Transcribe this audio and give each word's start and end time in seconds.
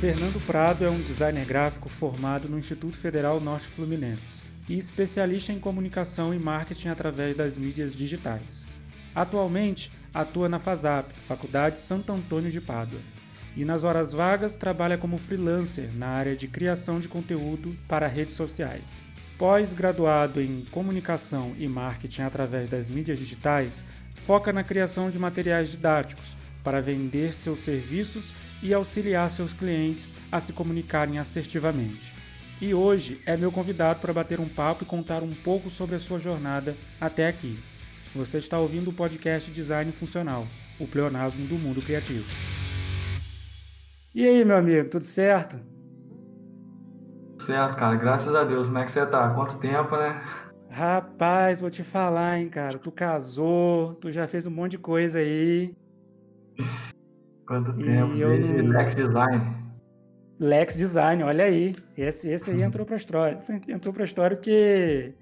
Fernando 0.00 0.40
Prado 0.46 0.82
é 0.82 0.88
um 0.88 1.02
designer 1.02 1.44
gráfico 1.44 1.90
formado 1.90 2.48
no 2.48 2.58
Instituto 2.58 2.96
Federal 2.96 3.38
Norte 3.38 3.66
Fluminense 3.66 4.42
e 4.66 4.78
especialista 4.78 5.52
em 5.52 5.60
comunicação 5.60 6.32
e 6.32 6.38
marketing 6.38 6.88
através 6.88 7.36
das 7.36 7.54
mídias 7.54 7.94
digitais. 7.94 8.64
Atualmente, 9.14 9.92
atua 10.14 10.48
na 10.48 10.58
FASAP, 10.58 11.12
Faculdade 11.28 11.80
Santo 11.80 12.12
Antônio 12.12 12.50
de 12.50 12.62
Pádua, 12.62 12.98
e 13.54 13.62
nas 13.62 13.84
horas 13.84 14.14
vagas 14.14 14.56
trabalha 14.56 14.96
como 14.96 15.18
freelancer 15.18 15.90
na 15.94 16.06
área 16.06 16.34
de 16.34 16.48
criação 16.48 16.98
de 16.98 17.06
conteúdo 17.06 17.76
para 17.86 18.06
redes 18.06 18.32
sociais. 18.32 19.02
Pós-graduado 19.36 20.40
em 20.40 20.64
comunicação 20.70 21.54
e 21.58 21.68
marketing 21.68 22.22
através 22.22 22.70
das 22.70 22.88
mídias 22.88 23.18
digitais, 23.18 23.84
foca 24.14 24.50
na 24.50 24.64
criação 24.64 25.10
de 25.10 25.18
materiais 25.18 25.70
didáticos 25.70 26.39
para 26.62 26.80
vender 26.80 27.32
seus 27.32 27.60
serviços 27.60 28.32
e 28.62 28.74
auxiliar 28.74 29.30
seus 29.30 29.52
clientes 29.52 30.14
a 30.30 30.40
se 30.40 30.52
comunicarem 30.52 31.18
assertivamente. 31.18 32.12
E 32.60 32.74
hoje 32.74 33.20
é 33.24 33.36
meu 33.36 33.50
convidado 33.50 34.00
para 34.00 34.12
bater 34.12 34.38
um 34.38 34.48
papo 34.48 34.84
e 34.84 34.86
contar 34.86 35.22
um 35.22 35.32
pouco 35.32 35.70
sobre 35.70 35.96
a 35.96 36.00
sua 36.00 36.18
jornada 36.18 36.76
até 37.00 37.26
aqui. 37.26 37.58
Você 38.14 38.38
está 38.38 38.58
ouvindo 38.58 38.90
o 38.90 38.92
podcast 38.92 39.50
Design 39.50 39.90
Funcional, 39.92 40.46
o 40.78 40.86
pleonasmo 40.86 41.46
do 41.46 41.54
mundo 41.54 41.80
criativo. 41.80 42.28
E 44.14 44.26
aí, 44.26 44.44
meu 44.44 44.56
amigo, 44.56 44.90
tudo 44.90 45.04
certo? 45.04 45.58
Certo, 47.38 47.76
cara, 47.76 47.96
graças 47.96 48.34
a 48.34 48.44
Deus. 48.44 48.66
Como 48.66 48.78
é 48.78 48.84
que 48.84 48.90
você 48.90 49.06
tá? 49.06 49.30
Quanto 49.30 49.58
tempo, 49.58 49.96
né? 49.96 50.22
Rapaz, 50.68 51.60
vou 51.60 51.70
te 51.70 51.82
falar, 51.82 52.38
hein, 52.38 52.48
cara. 52.48 52.78
Tu 52.78 52.92
casou, 52.92 53.94
tu 53.94 54.10
já 54.12 54.28
fez 54.28 54.46
um 54.46 54.50
monte 54.50 54.72
de 54.72 54.78
coisa 54.78 55.18
aí. 55.18 55.74
Quanto 57.46 57.72
tempo? 57.72 58.14
Desde 58.14 58.62
não... 58.62 58.70
Lex 58.70 58.94
Design. 58.94 59.60
Lex 60.38 60.76
Design, 60.76 61.22
olha 61.22 61.44
aí. 61.44 61.74
Esse, 61.96 62.30
esse 62.30 62.50
aí 62.50 62.62
entrou 62.62 62.86
pra 62.86 62.96
história. 62.96 63.38
Entrou 63.68 63.92
pra 63.92 64.04
história 64.04 64.36
porque. 64.36 65.12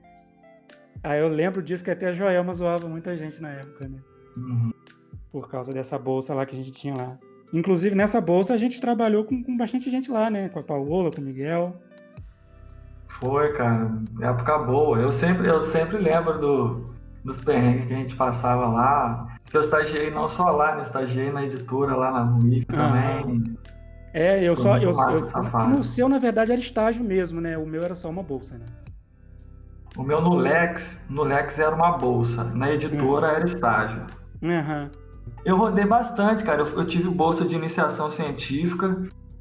Ah, 1.03 1.17
eu 1.17 1.29
lembro 1.29 1.63
disso 1.63 1.83
que 1.83 1.91
até 1.91 2.09
a 2.09 2.13
Joelma 2.13 2.53
zoava 2.55 2.89
muita 2.89 3.17
gente 3.17 3.41
na 3.41 3.51
época, 3.51 3.89
né? 3.89 3.99
Uhum. 4.37 4.73
Por 5.33 5.49
causa 5.49 5.73
dessa 5.73 5.99
bolsa 5.99 6.35
lá 6.35 6.45
que 6.45 6.53
a 6.53 6.57
gente 6.57 6.73
tinha 6.73 6.95
lá. 6.95 7.19
Inclusive, 7.53 7.95
nessa 7.95 8.21
bolsa 8.21 8.55
a 8.55 8.59
gente 8.59 8.81
trabalhou 8.81 9.25
com, 9.25 9.43
com 9.43 9.57
bastante 9.57 9.91
gente 9.91 10.11
lá, 10.11 10.29
né? 10.29 10.49
Com 10.49 10.59
a 10.59 10.63
Paola, 10.63 11.11
com 11.11 11.21
o 11.21 11.25
Miguel. 11.25 11.77
Foi, 13.21 13.53
cara. 13.55 13.91
Época 14.21 14.59
boa. 14.59 14.99
Eu 14.99 15.11
sempre, 15.11 15.49
eu 15.49 15.61
sempre 15.61 15.99
lembro 15.99 16.39
do, 16.39 16.85
dos 17.25 17.41
perrengues 17.41 17.87
que 17.87 17.95
a 17.95 17.97
gente 17.97 18.17
passava 18.17 18.69
lá. 18.69 19.38
Eu 19.53 19.61
estagiei 19.61 20.11
não 20.11 20.29
só 20.29 20.45
lá, 20.51 20.73
né? 20.73 20.79
Eu 20.79 20.83
estagiei 20.83 21.31
na 21.31 21.45
editora 21.45 21.97
lá 21.97 22.11
na 22.11 22.25
MUIF 22.25 22.67
também. 22.67 23.45
É, 24.13 24.43
eu 24.43 24.57
só. 24.57 24.77
Eu, 24.77 24.93
eu, 24.93 25.69
no 25.69 25.83
seu, 25.83 26.09
na 26.09 26.19
verdade, 26.19 26.53
era 26.53 26.61
estágio 26.61 27.05
mesmo, 27.05 27.41
né? 27.41 27.57
O 27.57 27.67
meu 27.67 27.83
era 27.83 27.95
só 27.95 28.09
uma 28.09 28.23
bolsa, 28.23 28.59
né? 28.59 28.67
O 29.97 30.03
meu 30.03 30.21
no 30.21 30.35
Lex, 30.35 31.01
no 31.09 31.23
Lex 31.23 31.59
era 31.59 31.75
uma 31.75 31.97
bolsa. 31.97 32.45
Na 32.45 32.71
editora 32.71 33.29
uhum. 33.29 33.35
era 33.35 33.45
estágio. 33.45 34.07
Uhum. 34.43 34.91
Eu 35.45 35.57
rodei 35.57 35.87
bastante, 35.87 36.45
cara. 36.45 36.63
Eu, 36.63 36.67
eu 36.79 36.85
tive 36.85 37.09
bolsa 37.09 37.45
de 37.45 37.55
iniciação 37.55 38.11
científica, 38.11 38.97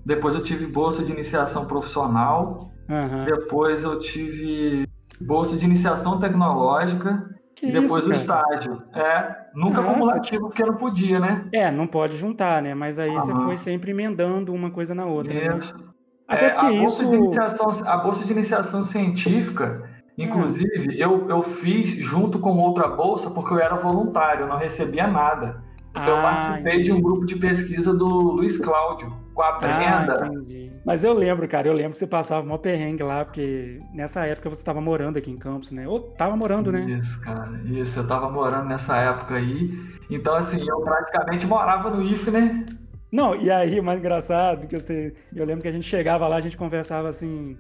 depois 0.05 0.36
eu 0.36 0.42
tive 0.42 0.66
bolsa 0.66 1.03
de 1.03 1.11
iniciação 1.11 1.66
profissional, 1.66 2.71
uhum. 2.89 3.25
depois 3.25 3.83
eu 3.83 3.99
tive 3.99 4.88
bolsa 5.19 5.58
de 5.58 5.66
iniciação 5.66 6.19
tecnológica 6.19 7.36
que 7.58 7.66
e 7.66 7.72
depois 7.72 8.05
isso, 8.05 8.09
o 8.09 8.11
estágio. 8.11 8.83
É, 8.94 9.36
nunca 9.55 9.81
Nossa. 9.81 9.91
acumulativo 9.91 10.47
porque 10.47 10.63
não 10.63 10.75
podia, 10.75 11.20
né? 11.20 11.45
É, 11.52 11.71
não 11.71 11.87
pode 11.87 12.15
juntar, 12.15 12.61
né? 12.61 12.76
Mas 12.76 12.99
aí 12.99 13.11
você 13.11 13.33
foi 13.33 13.58
sempre 13.58 13.89
emendando 13.89 14.54
uma 14.54 14.70
coisa 14.70 14.93
na 14.93 15.05
outra. 15.05 15.33
Né? 15.33 15.58
Isso. 15.58 15.76
Né? 15.76 15.83
Até 16.27 16.45
é, 16.45 16.49
porque 16.52 16.65
a 16.67 16.71
isso. 16.71 16.81
Bolsa 16.83 17.05
de 17.05 17.15
iniciação, 17.15 17.70
a 17.87 17.98
bolsa 17.98 18.26
de 18.26 18.31
iniciação 18.31 18.83
científica, 18.83 19.89
inclusive, 20.15 20.89
hum. 20.89 20.93
eu, 20.95 21.30
eu 21.30 21.42
fiz 21.42 21.89
junto 21.89 22.37
com 22.37 22.59
outra 22.59 22.87
bolsa 22.87 23.31
porque 23.31 23.52
eu 23.52 23.60
era 23.60 23.76
voluntário, 23.76 24.43
eu 24.43 24.48
não 24.48 24.58
recebia 24.58 25.08
nada. 25.08 25.64
Então 25.92 26.14
ah, 26.14 26.17
eu 26.17 26.21
participei 26.21 26.73
entendi. 26.73 26.83
de 26.83 26.92
um 26.93 27.02
grupo 27.02 27.26
de 27.26 27.36
pesquisa 27.37 27.92
do 27.92 28.05
Luiz 28.05 28.55
Cláudio, 28.60 29.11
com 29.37 29.43
a 29.43 29.52
Brenda. 29.52 30.23
Ah, 30.23 30.27
entendi. 30.27 30.71
Mas 30.83 31.03
eu 31.03 31.14
lembro, 31.14 31.48
cara, 31.48 31.67
eu 31.67 31.73
lembro 31.73 31.93
que 31.93 31.99
você 31.99 32.08
passava 32.08 32.43
uma 32.43 32.58
perrengue 32.58 33.03
lá, 33.03 33.23
porque 33.23 33.77
nessa 33.93 34.25
época 34.25 34.49
você 34.49 34.61
estava 34.61 34.81
morando 34.81 35.17
aqui 35.17 35.30
em 35.30 35.37
Campos, 35.37 35.71
né? 35.71 35.87
Ou 35.87 35.99
tava 35.99 36.36
morando, 36.36 36.71
né? 36.71 36.81
Isso, 36.89 37.21
cara, 37.21 37.61
isso, 37.65 37.99
eu 37.99 38.08
tava 38.08 38.31
morando 38.31 38.67
nessa 38.67 38.98
época 38.98 39.36
aí. 39.36 39.80
Então, 40.09 40.33
assim, 40.36 40.67
eu 40.67 40.81
praticamente 40.81 41.45
morava 41.45 41.92
no 41.92 42.02
IF, 42.02 42.31
né? 42.31 42.65
Não, 43.11 43.36
e 43.36 43.52
aí, 43.52 43.80
o 43.80 43.83
mais 43.83 43.99
engraçado, 43.99 44.65
que 44.65 44.75
eu, 44.75 44.81
sei, 44.81 45.14
eu 45.36 45.45
lembro 45.45 45.61
que 45.61 45.67
a 45.67 45.71
gente 45.71 45.86
chegava 45.86 46.27
lá, 46.27 46.37
a 46.37 46.42
gente 46.42 46.58
conversava 46.58 47.08
assim, 47.08 47.55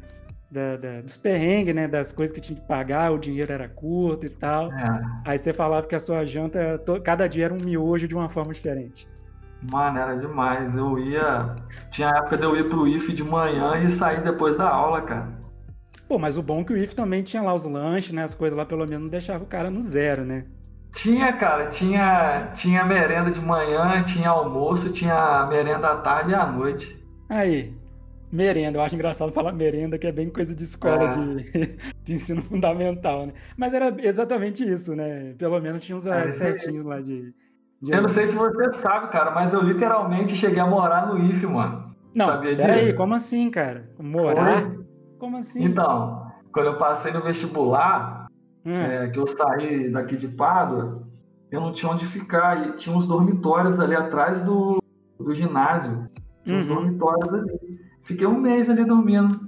da, 0.49 0.77
da, 0.77 1.01
dos 1.01 1.15
perrengues, 1.15 1.75
né? 1.75 1.87
Das 1.87 2.11
coisas 2.11 2.33
que 2.33 2.41
tinha 2.41 2.59
que 2.59 2.67
pagar, 2.67 3.11
o 3.11 3.19
dinheiro 3.19 3.53
era 3.53 3.69
curto 3.69 4.25
e 4.25 4.29
tal. 4.29 4.73
É. 4.73 4.99
Aí 5.25 5.37
você 5.37 5.53
falava 5.53 5.85
que 5.85 5.95
a 5.95 5.99
sua 5.99 6.25
janta, 6.25 6.81
cada 7.03 7.27
dia 7.27 7.45
era 7.45 7.53
um 7.53 7.63
miojo 7.63 8.07
de 8.07 8.15
uma 8.15 8.27
forma 8.27 8.51
diferente. 8.51 9.07
Mano, 9.61 9.99
era 9.99 10.15
demais. 10.15 10.75
Eu 10.75 10.99
ia. 10.99 11.55
Tinha 11.91 12.09
época 12.09 12.37
de 12.37 12.43
eu 12.43 12.55
ir 12.55 12.69
pro 12.69 12.87
IF 12.87 13.11
de 13.13 13.23
manhã 13.23 13.77
e 13.81 13.87
sair 13.87 14.23
depois 14.23 14.55
da 14.55 14.69
aula, 14.69 15.01
cara. 15.01 15.37
Pô, 16.07 16.17
mas 16.17 16.37
o 16.37 16.43
bom 16.43 16.61
é 16.61 16.63
que 16.63 16.73
o 16.73 16.77
IF 16.77 16.95
também 16.95 17.21
tinha 17.21 17.41
lá 17.41 17.53
os 17.53 17.65
lanches, 17.65 18.13
né? 18.13 18.23
As 18.23 18.33
coisas 18.33 18.57
lá 18.57 18.65
pelo 18.65 18.85
menos 18.85 19.03
não 19.03 19.09
deixava 19.09 19.43
o 19.43 19.47
cara 19.47 19.69
no 19.69 19.81
zero, 19.81 20.23
né? 20.23 20.45
Tinha, 20.93 21.33
cara, 21.33 21.67
tinha, 21.67 22.49
tinha 22.53 22.85
merenda 22.85 23.29
de 23.29 23.41
manhã, 23.41 24.01
tinha 24.03 24.29
almoço, 24.29 24.91
tinha 24.91 25.45
merenda 25.47 25.89
à 25.89 25.97
tarde 25.97 26.31
e 26.31 26.35
à 26.35 26.45
noite. 26.45 26.97
Aí, 27.29 27.73
merenda. 28.31 28.77
Eu 28.77 28.81
acho 28.81 28.95
engraçado 28.95 29.33
falar 29.33 29.51
merenda, 29.51 29.97
que 29.97 30.07
é 30.07 30.11
bem 30.11 30.29
coisa 30.29 30.55
de 30.55 30.63
escola 30.63 31.03
é. 31.03 31.07
de, 31.09 31.77
de, 32.05 32.13
ensino 32.13 32.41
fundamental, 32.41 33.27
né? 33.27 33.33
Mas 33.57 33.73
era 33.73 33.93
exatamente 33.99 34.63
isso, 34.63 34.95
né? 34.95 35.35
Pelo 35.37 35.59
menos 35.59 35.83
tinha 35.83 35.97
uns 35.97 36.07
é, 36.07 36.29
certinhos 36.29 36.85
lá 36.85 37.01
de, 37.01 37.33
Eu 37.81 38.01
não 38.01 38.09
sei 38.09 38.25
se 38.25 38.35
você 38.35 38.71
sabe, 38.71 39.11
cara, 39.11 39.31
mas 39.31 39.53
eu 39.53 39.61
literalmente 39.61 40.35
cheguei 40.35 40.59
a 40.59 40.65
morar 40.65 41.07
no 41.07 41.19
IF, 41.19 41.45
mano. 41.45 41.95
Não, 42.13 42.25
Sabia 42.25 42.57
peraí, 42.57 42.93
como 42.93 43.13
assim, 43.13 43.51
cara? 43.51 43.89
Morar? 43.99 44.71
Como 45.19 45.37
assim? 45.37 45.63
Então, 45.63 46.31
quando 46.51 46.65
eu 46.65 46.77
passei 46.77 47.11
no 47.11 47.21
vestibular, 47.21 48.27
hum. 48.65 48.73
é, 48.73 49.07
que 49.09 49.19
eu 49.19 49.27
saí 49.27 49.91
daqui 49.91 50.17
de 50.17 50.27
Pádua, 50.27 51.03
eu 51.51 51.61
não 51.61 51.71
tinha 51.71 51.91
onde 51.91 52.05
ficar. 52.07 52.67
E 52.67 52.71
tinha 52.73 52.95
uns 52.95 53.05
dormitórios 53.05 53.79
ali 53.79 53.95
atrás 53.95 54.39
do, 54.39 54.81
do 55.19 55.33
ginásio. 55.33 56.07
Uhum. 56.45 56.57
Uns 56.57 56.65
dormitórios 56.65 57.33
ali. 57.33 57.79
Fiquei 58.03 58.25
um 58.25 58.39
mês 58.39 58.69
ali 58.69 58.83
dormindo. 58.83 59.47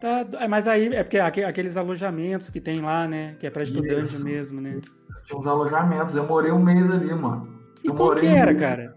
Tá, 0.00 0.26
é, 0.38 0.48
mas 0.48 0.68
aí 0.68 0.86
é 0.94 1.02
porque 1.02 1.18
aqueles 1.18 1.76
alojamentos 1.76 2.50
que 2.50 2.60
tem 2.60 2.80
lá, 2.80 3.06
né? 3.08 3.36
Que 3.38 3.46
é 3.46 3.50
para 3.50 3.64
estudante 3.64 4.14
Isso. 4.14 4.24
mesmo, 4.24 4.60
né? 4.60 4.80
Tinha 5.26 5.38
uns 5.38 5.46
alojamentos. 5.46 6.14
Eu 6.14 6.26
morei 6.26 6.52
um 6.52 6.62
mês 6.62 6.90
ali, 6.94 7.14
mano. 7.14 7.42
E 7.82 7.88
eu 7.88 7.94
qual 7.94 8.14
que 8.14 8.26
era, 8.26 8.52
um 8.52 8.58
cara? 8.58 8.96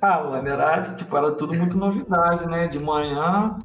Ah, 0.00 0.22
mano, 0.22 0.48
era, 0.48 0.94
tipo, 0.94 1.16
era 1.16 1.30
tudo 1.32 1.54
muito 1.54 1.76
novidade, 1.76 2.46
né? 2.46 2.66
De 2.66 2.78
manhã 2.78 3.56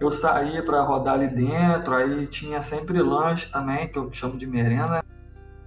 eu 0.00 0.10
saía 0.10 0.62
para 0.62 0.82
rodar 0.82 1.14
ali 1.14 1.28
dentro, 1.28 1.94
aí 1.94 2.26
tinha 2.26 2.60
sempre 2.62 3.00
lanche 3.00 3.50
também, 3.50 3.88
que 3.88 3.98
eu 3.98 4.12
chamo 4.12 4.38
de 4.38 4.46
merenda. 4.46 5.04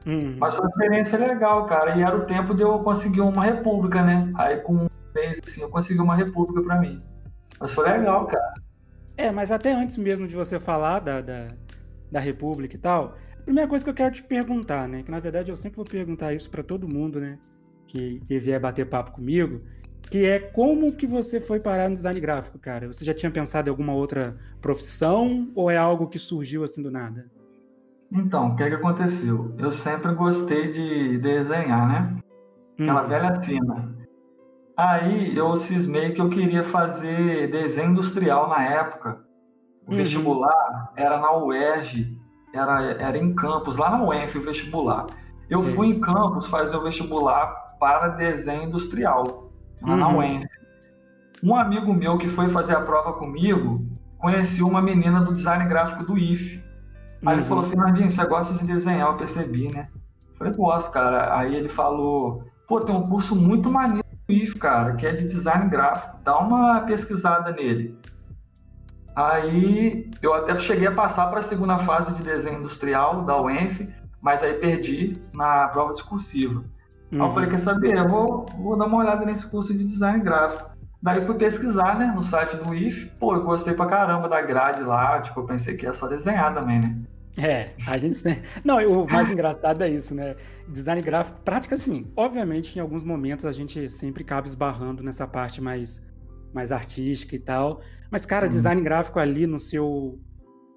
Hum. 0.05 0.35
Mas 0.37 0.55
foi 0.55 0.65
uma 0.65 0.69
experiência 0.69 1.19
legal, 1.19 1.65
cara. 1.65 1.97
E 1.97 2.01
era 2.01 2.15
o 2.15 2.25
tempo 2.25 2.53
de 2.53 2.63
eu 2.63 2.79
conseguir 2.79 3.21
uma 3.21 3.43
república, 3.43 4.01
né? 4.01 4.31
Aí 4.35 4.57
com 4.57 4.87
mês, 5.13 5.41
assim, 5.45 5.61
eu 5.61 5.69
consegui 5.69 5.99
uma 5.99 6.15
república 6.15 6.61
para 6.61 6.79
mim. 6.79 6.99
Mas 7.59 7.73
foi 7.73 7.89
legal, 7.89 8.25
cara. 8.27 8.53
É, 9.17 9.31
mas 9.31 9.51
até 9.51 9.73
antes 9.73 9.97
mesmo 9.97 10.27
de 10.27 10.35
você 10.35 10.59
falar 10.59 11.00
da, 11.00 11.21
da, 11.21 11.47
da 12.12 12.19
república 12.19 12.75
e 12.75 12.80
tal, 12.80 13.18
a 13.39 13.44
primeira 13.44 13.69
coisa 13.69 13.83
que 13.83 13.89
eu 13.89 13.94
quero 13.94 14.13
te 14.13 14.24
perguntar, 14.24 14.88
né? 14.88 15.04
Que 15.04 15.12
na 15.12 15.19
verdade 15.19 15.51
eu 15.51 15.56
sempre 15.56 15.77
vou 15.77 15.86
perguntar 15.86 16.33
isso 16.33 16.50
para 16.50 16.63
todo 16.63 16.88
mundo, 16.88 17.19
né? 17.19 17.38
Que, 17.88 18.19
que 18.27 18.39
vier 18.39 18.59
bater 18.59 18.86
papo 18.86 19.12
comigo, 19.12 19.62
que 20.09 20.25
é 20.25 20.39
como 20.39 20.92
que 20.94 21.06
você 21.06 21.39
foi 21.39 21.59
parar 21.59 21.89
no 21.89 21.95
design 21.95 22.19
gráfico, 22.19 22.57
cara? 22.59 22.88
Você 22.88 23.04
já 23.04 23.13
tinha 23.13 23.31
pensado 23.31 23.69
em 23.69 23.71
alguma 23.71 23.94
outra 23.94 24.38
profissão 24.62 25.51
ou 25.56 25.69
é 25.69 25.77
algo 25.77 26.07
que 26.07 26.19
surgiu 26.19 26.63
assim 26.63 26.81
do 26.81 26.92
nada? 26.92 27.30
Então, 28.12 28.50
o 28.50 28.56
que, 28.56 28.63
é 28.63 28.69
que 28.69 28.75
aconteceu? 28.75 29.53
Eu 29.57 29.71
sempre 29.71 30.13
gostei 30.13 30.69
de 30.69 31.18
desenhar, 31.18 31.88
né? 31.88 32.18
Aquela 32.80 33.03
hum. 33.03 33.07
velha 33.07 33.33
cena. 33.36 33.98
Aí 34.77 35.36
eu 35.36 35.57
cismei 35.57 36.13
que 36.13 36.21
eu 36.21 36.30
queria 36.30 36.63
fazer 36.63 37.50
desenho 37.50 37.92
industrial 37.92 38.48
na 38.48 38.63
época. 38.63 39.26
O 39.88 39.92
uhum. 39.92 39.98
vestibular 39.98 40.92
era 40.95 41.18
na 41.18 41.36
UERJ, 41.38 42.19
era, 42.54 42.92
era 43.00 43.18
em 43.18 43.34
Campos, 43.34 43.78
lá 43.78 43.89
na 43.89 44.04
UENF 44.04 44.38
o 44.38 44.42
vestibular. 44.42 45.06
Eu 45.50 45.60
Sim. 45.60 45.75
fui 45.75 45.88
em 45.88 46.00
Campos 46.00 46.48
fazer 46.48 46.75
o 46.75 46.84
vestibular 46.84 47.48
para 47.80 48.10
desenho 48.10 48.63
industrial, 48.63 49.51
lá 49.81 49.89
uhum. 49.89 49.98
na 49.98 50.10
UENF. 50.10 50.48
Um 51.44 51.56
amigo 51.56 51.94
meu 51.94 52.18
que 52.18 52.28
foi 52.28 52.50
fazer 52.50 52.75
a 52.75 52.81
prova 52.81 53.13
comigo 53.13 53.86
conheceu 54.18 54.68
uma 54.68 54.81
menina 54.81 55.22
do 55.22 55.34
design 55.34 55.66
gráfico 55.66 56.04
do 56.04 56.18
IF. 56.18 56.62
Aí 57.25 57.28
uhum. 57.28 57.34
ele 57.34 57.48
falou, 57.48 57.63
Fernandinho, 57.69 58.12
você 58.12 58.25
gosta 58.25 58.54
de 58.56 58.66
desenhar? 58.66 59.07
Eu 59.07 59.16
percebi, 59.16 59.72
né? 59.72 59.88
Eu 60.31 60.38
falei, 60.38 60.54
gosto, 60.54 60.92
cara. 60.92 61.38
Aí 61.38 61.56
ele 61.56 61.69
falou, 61.69 62.44
pô, 62.68 62.81
tem 62.81 62.95
um 62.95 63.07
curso 63.07 63.36
muito 63.36 63.72
maneiro 63.72 64.06
IF, 64.28 64.57
cara, 64.57 64.95
que 64.95 65.06
é 65.06 65.13
de 65.13 65.24
design 65.24 65.69
gráfico. 65.69 66.18
Dá 66.24 66.38
uma 66.39 66.81
pesquisada 66.81 67.51
nele. 67.51 67.98
Aí 69.17 70.11
eu 70.21 70.31
até 70.31 70.59
cheguei 70.59 70.87
a 70.87 70.91
passar 70.91 71.25
para 71.31 71.39
a 71.39 71.41
segunda 71.41 71.79
fase 71.79 72.13
de 72.13 72.21
desenho 72.21 72.59
industrial 72.59 73.23
da 73.23 73.41
UENF, 73.41 73.89
mas 74.21 74.43
aí 74.43 74.53
perdi 74.53 75.13
na 75.33 75.67
prova 75.69 75.91
discursiva. 75.93 76.59
Uhum. 76.59 76.63
Aí 77.13 77.17
eu 77.17 77.25
uhum. 77.25 77.31
falei, 77.31 77.49
quer 77.49 77.57
saber? 77.57 77.97
Eu 77.97 78.07
vou, 78.07 78.45
vou 78.59 78.77
dar 78.77 78.85
uma 78.85 78.97
olhada 78.99 79.25
nesse 79.25 79.49
curso 79.49 79.73
de 79.73 79.83
design 79.83 80.23
gráfico. 80.23 80.69
Daí 81.01 81.25
fui 81.25 81.33
pesquisar, 81.33 81.97
né, 81.97 82.13
no 82.15 82.21
site 82.21 82.57
do 82.57 82.75
IF. 82.75 83.07
Pô, 83.19 83.33
eu 83.33 83.43
gostei 83.43 83.73
pra 83.73 83.87
caramba 83.87 84.29
da 84.29 84.39
grade 84.39 84.83
lá. 84.83 85.19
Tipo, 85.19 85.39
eu 85.39 85.45
pensei 85.45 85.75
que 85.75 85.85
ia 85.85 85.93
só 85.93 86.07
desenhar 86.07 86.53
também, 86.53 86.79
né? 86.79 86.95
É, 87.39 87.71
a 87.87 87.97
gente. 87.97 88.19
Não, 88.63 88.77
o 88.87 89.09
mais 89.11 89.31
engraçado 89.31 89.83
é 89.83 89.89
isso, 89.89 90.13
né? 90.13 90.35
Design 90.67 91.01
gráfico, 91.01 91.41
prática 91.41 91.73
assim. 91.73 92.11
Obviamente 92.15 92.71
que 92.71 92.77
em 92.77 92.81
alguns 92.83 93.03
momentos 93.03 93.45
a 93.45 93.51
gente 93.51 93.89
sempre 93.89 94.23
acaba 94.23 94.45
esbarrando 94.45 95.01
nessa 95.01 95.25
parte 95.25 95.59
mais, 95.59 96.07
mais 96.53 96.71
artística 96.71 97.35
e 97.35 97.39
tal. 97.39 97.81
Mas, 98.09 98.25
cara, 98.25 98.45
uhum. 98.45 98.49
design 98.49 98.81
gráfico 98.81 99.19
ali 99.19 99.45
no 99.47 99.59
seu 99.59 100.19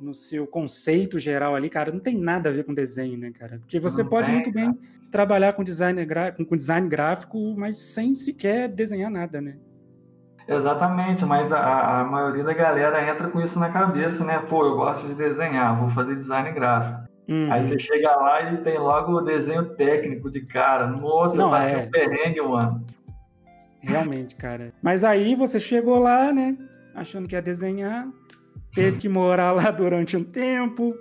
no 0.01 0.15
seu 0.15 0.47
conceito 0.47 1.19
geral 1.19 1.55
ali, 1.55 1.69
cara, 1.69 1.93
não 1.93 2.01
tem 2.01 2.17
nada 2.17 2.49
a 2.49 2.53
ver 2.53 2.65
com 2.65 2.73
desenho, 2.73 3.19
né, 3.19 3.31
cara? 3.31 3.59
Porque 3.59 3.79
você 3.79 4.03
não 4.03 4.09
pode 4.09 4.33
muito 4.33 4.51
bem 4.51 4.75
trabalhar 5.11 5.53
com 5.53 5.63
design, 5.63 6.07
com 6.49 6.57
design 6.57 6.89
gráfico, 6.89 7.55
mas 7.55 7.77
sem 7.77 8.15
sequer 8.15 8.67
desenhar 8.69 9.11
nada, 9.11 9.43
né? 9.43 9.59
Exatamente, 10.49 11.25
mas 11.25 11.53
a, 11.53 12.01
a 12.01 12.05
maioria 12.05 12.43
da 12.43 12.55
galera 12.55 13.09
entra 13.09 13.29
com 13.29 13.41
isso 13.41 13.59
na 13.59 13.69
cabeça, 13.69 14.25
né? 14.25 14.39
Pô, 14.49 14.65
eu 14.65 14.75
gosto 14.75 15.07
de 15.07 15.15
desenhar, 15.15 15.79
vou 15.79 15.91
fazer 15.91 16.17
design 16.17 16.51
gráfico. 16.53 17.09
Uhum. 17.29 17.53
Aí 17.53 17.63
você 17.63 17.79
chega 17.79 18.11
lá 18.17 18.53
e 18.53 18.57
tem 18.57 18.77
logo 18.77 19.13
o 19.13 19.21
desenho 19.21 19.65
técnico 19.77 20.29
de 20.29 20.41
cara. 20.41 20.89
Nossa, 20.89 21.37
Não, 21.37 21.51
passei 21.51 21.79
é. 21.79 21.83
um 21.83 21.91
perrengue, 21.91 22.41
mano. 22.41 22.85
Realmente, 23.81 24.35
cara. 24.35 24.73
Mas 24.83 25.05
aí 25.05 25.35
você 25.35 25.59
chegou 25.59 25.99
lá, 25.99 26.33
né? 26.33 26.57
Achando 26.95 27.29
que 27.29 27.35
ia 27.35 27.43
desenhar. 27.43 28.09
Teve 28.75 28.99
que 28.99 29.09
morar 29.09 29.53
lá 29.53 29.71
durante 29.71 30.17
um 30.17 30.25
tempo. 30.25 30.95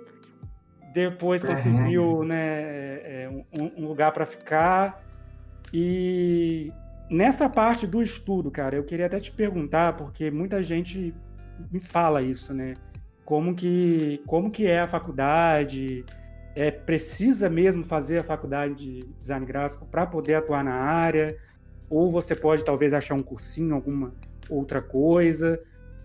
Depois 0.92 1.42
conseguiu, 1.44 2.24
né, 2.24 2.38
é, 3.04 3.44
um, 3.52 3.84
um 3.84 3.86
lugar 3.86 4.12
para 4.12 4.26
ficar. 4.26 5.04
E 5.72 6.72
Nessa 7.10 7.48
parte 7.48 7.88
do 7.88 8.00
estudo, 8.00 8.52
cara, 8.52 8.76
eu 8.76 8.84
queria 8.84 9.06
até 9.06 9.18
te 9.18 9.32
perguntar, 9.32 9.96
porque 9.96 10.30
muita 10.30 10.62
gente 10.62 11.12
me 11.68 11.80
fala 11.80 12.22
isso, 12.22 12.54
né? 12.54 12.74
Como 13.24 13.52
que, 13.52 14.22
como 14.28 14.48
que 14.48 14.68
é 14.68 14.78
a 14.78 14.86
faculdade? 14.86 16.04
É, 16.54 16.70
precisa 16.70 17.50
mesmo 17.50 17.84
fazer 17.84 18.18
a 18.18 18.22
faculdade 18.22 18.74
de 18.76 19.00
design 19.18 19.44
gráfico 19.44 19.86
para 19.86 20.06
poder 20.06 20.36
atuar 20.36 20.62
na 20.62 20.74
área? 20.74 21.36
Ou 21.90 22.08
você 22.08 22.34
pode 22.36 22.64
talvez 22.64 22.94
achar 22.94 23.14
um 23.14 23.22
cursinho, 23.22 23.74
alguma 23.74 24.14
outra 24.48 24.80
coisa? 24.80 25.60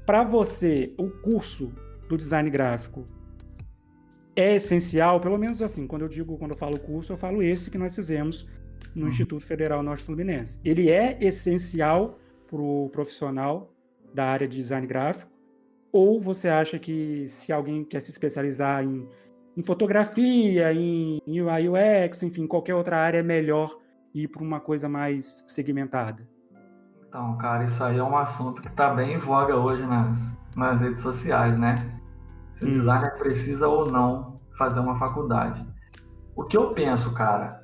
Para 0.06 0.24
você, 0.24 0.94
o 0.98 1.10
curso 1.10 1.72
do 2.10 2.18
design 2.18 2.50
gráfico 2.50 3.06
é 4.36 4.56
essencial, 4.56 5.20
pelo 5.22 5.38
menos 5.38 5.62
assim, 5.62 5.88
quando 5.88 6.02
eu 6.02 6.10
digo, 6.10 6.38
quando 6.38 6.52
eu 6.52 6.58
falo 6.58 6.78
curso, 6.78 7.14
eu 7.14 7.18
falo 7.18 7.42
esse 7.42 7.72
que 7.72 7.78
nós 7.78 7.96
fizemos 7.96 8.50
no 8.94 9.04
uhum. 9.04 9.10
Instituto 9.10 9.46
Federal 9.46 9.82
Norte 9.82 10.04
Fluminense. 10.04 10.60
Ele 10.66 10.90
é 10.90 11.18
essencial 11.22 12.20
para 12.48 12.62
o 12.62 12.90
profissional 12.90 13.72
da 14.14 14.26
área 14.26 14.48
de 14.48 14.58
design 14.58 14.88
gráfico? 14.88 15.32
Ou 15.92 16.20
você 16.20 16.50
acha 16.50 16.80
que 16.80 17.28
se 17.30 17.52
alguém 17.52 17.84
quer 17.84 18.02
se 18.02 18.12
especializar 18.12 18.84
em, 18.84 19.08
em 19.56 19.64
fotografia, 19.64 20.74
em, 20.74 21.22
em 21.26 21.42
UI 21.42 21.70
UX, 21.70 22.24
enfim, 22.24 22.48
qualquer 22.48 22.76
outra 22.76 22.98
área, 22.98 23.20
é 23.20 23.24
melhor 23.24 23.78
ir 24.16 24.30
para 24.30 24.42
uma 24.42 24.62
coisa 24.62 24.88
mais 24.88 25.44
segmentada? 25.46 26.26
Então, 27.08 27.38
cara, 27.38 27.66
isso 27.66 27.84
aí 27.84 27.98
é 27.98 28.04
um 28.04 28.18
assunto 28.18 28.62
que 28.62 28.70
está 28.70 28.94
bem 28.94 29.16
em 29.16 29.20
voga 29.20 29.56
hoje 29.56 29.86
nas, 29.86 30.18
nas 30.56 30.80
redes 30.80 31.02
sociais, 31.02 31.60
né? 31.60 31.76
Se 32.54 32.64
o 32.64 32.68
hum. 32.70 32.72
designer 32.72 33.18
precisa 33.18 33.68
ou 33.68 33.92
não 33.92 34.36
fazer 34.58 34.80
uma 34.80 34.98
faculdade. 34.98 35.66
O 36.34 36.44
que 36.44 36.56
eu 36.56 36.74
penso, 36.74 37.14
cara, 37.14 37.62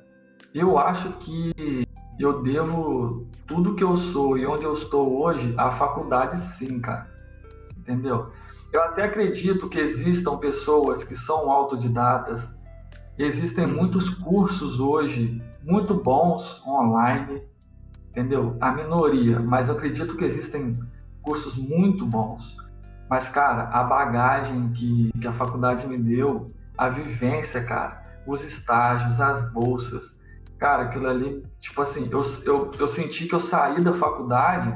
eu 0.54 0.78
acho 0.78 1.10
que 1.14 1.86
eu 2.18 2.42
devo 2.42 3.26
tudo 3.46 3.74
que 3.74 3.82
eu 3.82 3.96
sou 3.96 4.36
e 4.36 4.46
onde 4.46 4.64
eu 4.64 4.74
estou 4.74 5.22
hoje 5.22 5.54
à 5.56 5.70
faculdade, 5.70 6.38
sim, 6.38 6.80
cara. 6.80 7.10
Entendeu? 7.78 8.30
Eu 8.72 8.82
até 8.82 9.04
acredito 9.04 9.68
que 9.68 9.78
existam 9.78 10.36
pessoas 10.36 11.02
que 11.02 11.16
são 11.16 11.50
autodidatas. 11.50 12.54
Existem 13.18 13.66
muitos 13.66 14.08
cursos 14.08 14.80
hoje 14.80 15.42
muito 15.64 15.94
bons 15.94 16.64
online, 16.66 17.42
entendeu? 18.10 18.56
A 18.60 18.72
minoria, 18.72 19.40
mas 19.40 19.68
eu 19.68 19.76
acredito 19.76 20.16
que 20.16 20.24
existem 20.24 20.74
cursos 21.22 21.56
muito 21.56 22.06
bons. 22.06 22.56
Mas, 23.08 23.28
cara, 23.28 23.64
a 23.64 23.82
bagagem 23.84 24.70
que, 24.72 25.10
que 25.20 25.28
a 25.28 25.32
faculdade 25.32 25.86
me 25.86 25.98
deu, 25.98 26.50
a 26.76 26.88
vivência, 26.88 27.62
cara, 27.62 28.02
os 28.26 28.42
estágios, 28.42 29.20
as 29.20 29.52
bolsas, 29.52 30.16
Cara, 30.62 30.84
aquilo 30.84 31.08
ali, 31.08 31.44
tipo 31.58 31.82
assim, 31.82 32.08
eu, 32.08 32.20
eu, 32.44 32.70
eu 32.78 32.86
senti 32.86 33.26
que 33.26 33.34
eu 33.34 33.40
saí 33.40 33.82
da 33.82 33.92
faculdade 33.92 34.68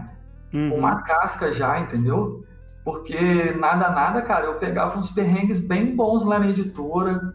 uhum. 0.53 0.71
com 0.71 0.79
uma 0.79 1.03
casca 1.03 1.53
já, 1.53 1.79
entendeu? 1.79 2.45
Porque 2.85 3.53
nada, 3.53 3.91
nada, 3.91 4.21
cara, 4.23 4.47
eu 4.47 4.55
pegava 4.55 4.99
uns 4.99 5.09
perrengues 5.11 5.61
bem 5.61 5.95
bons 5.95 6.25
lá 6.25 6.41
na 6.41 6.49
editora, 6.49 7.33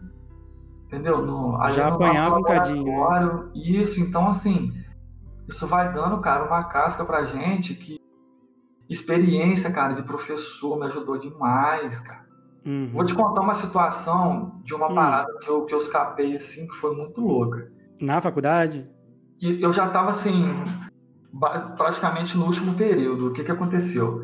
entendeu? 0.92 1.24
No, 1.24 1.58
já 1.70 1.88
apanhava 1.88 2.38
um 2.38 2.42
cadinho. 2.42 2.84
Né? 2.84 3.50
Isso, 3.54 3.98
então 4.00 4.28
assim, 4.28 4.72
isso 5.48 5.66
vai 5.66 5.90
dando, 5.92 6.20
cara, 6.20 6.44
uma 6.44 6.64
casca 6.64 7.02
pra 7.02 7.24
gente 7.24 7.74
que 7.74 7.98
experiência, 8.90 9.72
cara, 9.72 9.94
de 9.94 10.02
professor 10.02 10.78
me 10.78 10.84
ajudou 10.84 11.18
demais, 11.18 11.98
cara. 12.00 12.26
Uhum. 12.64 12.90
Vou 12.92 13.04
te 13.06 13.14
contar 13.14 13.40
uma 13.40 13.54
situação 13.54 14.60
de 14.62 14.74
uma 14.74 14.88
uhum. 14.88 14.94
parada 14.94 15.32
que 15.40 15.48
eu, 15.48 15.64
que 15.64 15.74
eu 15.74 15.78
escapei, 15.78 16.34
assim, 16.34 16.66
que 16.66 16.74
foi 16.74 16.94
muito 16.94 17.20
louca. 17.20 17.72
Na 18.00 18.20
faculdade? 18.20 18.86
E 19.40 19.62
eu 19.62 19.72
já 19.72 19.86
estava 19.86 20.10
assim, 20.10 20.44
praticamente 21.76 22.36
no 22.36 22.44
último 22.44 22.74
período. 22.74 23.28
O 23.28 23.32
que, 23.32 23.42
que 23.42 23.50
aconteceu? 23.50 24.22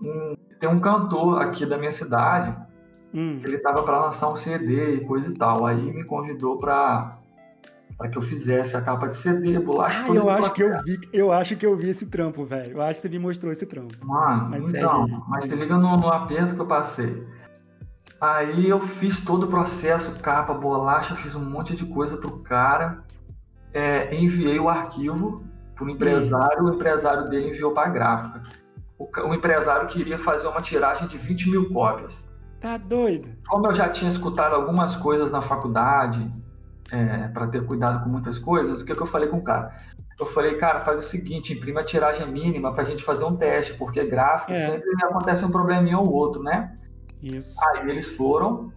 Um, 0.00 0.34
tem 0.60 0.68
um 0.68 0.78
cantor 0.78 1.40
aqui 1.40 1.64
da 1.64 1.78
minha 1.78 1.90
cidade, 1.90 2.54
hum. 3.16 3.40
ele 3.44 3.56
estava 3.56 3.82
para 3.82 3.98
lançar 3.98 4.28
um 4.28 4.36
CD 4.36 4.96
e 4.96 5.04
coisa 5.06 5.30
e 5.30 5.34
tal. 5.34 5.64
Aí 5.66 5.80
me 5.80 6.04
convidou 6.04 6.58
para 6.58 7.18
para 7.96 8.10
que 8.10 8.18
eu 8.18 8.22
fizesse 8.22 8.76
a 8.76 8.82
capa 8.82 9.08
de 9.08 9.16
CD, 9.16 9.58
bolacha. 9.58 10.04
Ah, 10.04 10.14
eu 10.14 10.28
acho 10.28 10.52
que 10.52 10.62
eu 10.62 10.82
vi, 10.82 11.00
eu 11.12 11.32
acho 11.32 11.56
que 11.56 11.64
eu 11.64 11.76
vi 11.76 11.88
esse 11.88 12.06
trampo, 12.10 12.44
velho. 12.44 12.72
Eu 12.72 12.82
acho 12.82 13.00
que 13.00 13.00
você 13.00 13.08
me 13.08 13.18
mostrou 13.18 13.50
esse 13.50 13.64
trampo. 13.66 13.94
Mano, 14.04 14.50
mas 14.50 14.68
então, 14.68 15.06
mas 15.26 15.44
se 15.44 15.54
liga 15.54 15.78
no, 15.78 15.96
no 15.96 16.08
aperto 16.08 16.54
que 16.54 16.60
eu 16.60 16.66
passei. 16.66 17.26
Aí 18.20 18.68
eu 18.68 18.80
fiz 18.80 19.20
todo 19.20 19.44
o 19.44 19.46
processo, 19.46 20.10
capa, 20.20 20.52
bolacha, 20.52 21.16
fiz 21.16 21.34
um 21.34 21.44
monte 21.44 21.74
de 21.74 21.86
coisa 21.86 22.16
pro 22.16 22.38
cara. 22.40 23.02
É, 23.72 24.14
enviei 24.14 24.58
o 24.58 24.68
arquivo 24.68 25.44
pro 25.74 25.88
empresário, 25.90 26.64
o 26.64 26.74
empresário 26.74 27.28
dele 27.28 27.50
enviou 27.50 27.72
para 27.72 27.88
a 27.88 27.90
gráfica. 27.90 28.42
O, 28.98 29.08
o, 29.28 29.34
empresário 29.34 29.86
queria 29.88 30.18
fazer 30.18 30.48
uma 30.48 30.62
tiragem 30.62 31.06
de 31.06 31.18
20 31.18 31.50
mil 31.50 31.70
cópias. 31.70 32.26
Tá 32.60 32.76
doido. 32.76 33.30
Como 33.48 33.66
eu 33.66 33.74
já 33.74 33.88
tinha 33.88 34.08
escutado 34.08 34.54
algumas 34.54 34.96
coisas 34.96 35.30
na 35.30 35.42
faculdade, 35.42 36.30
é, 36.90 37.28
para 37.28 37.46
ter 37.48 37.64
cuidado 37.64 38.02
com 38.02 38.10
muitas 38.10 38.38
coisas, 38.38 38.80
o 38.80 38.84
que, 38.84 38.94
que 38.94 39.02
eu 39.02 39.06
falei 39.06 39.28
com 39.28 39.38
o 39.38 39.44
cara? 39.44 39.76
Eu 40.18 40.24
falei, 40.24 40.54
cara, 40.56 40.80
faz 40.80 41.00
o 41.00 41.02
seguinte, 41.02 41.52
imprime 41.52 41.78
a 41.78 41.84
tiragem 41.84 42.30
mínima 42.30 42.72
para 42.72 42.82
a 42.82 42.86
gente 42.86 43.04
fazer 43.04 43.24
um 43.24 43.36
teste, 43.36 43.74
porque 43.74 44.04
gráfico 44.06 44.52
é. 44.52 44.54
sempre 44.54 44.88
acontece 45.04 45.44
um 45.44 45.50
probleminha 45.50 45.98
ou 45.98 46.10
outro, 46.10 46.42
né? 46.42 46.74
Isso. 47.22 47.56
Aí 47.62 47.90
eles 47.90 48.08
foram, 48.08 48.72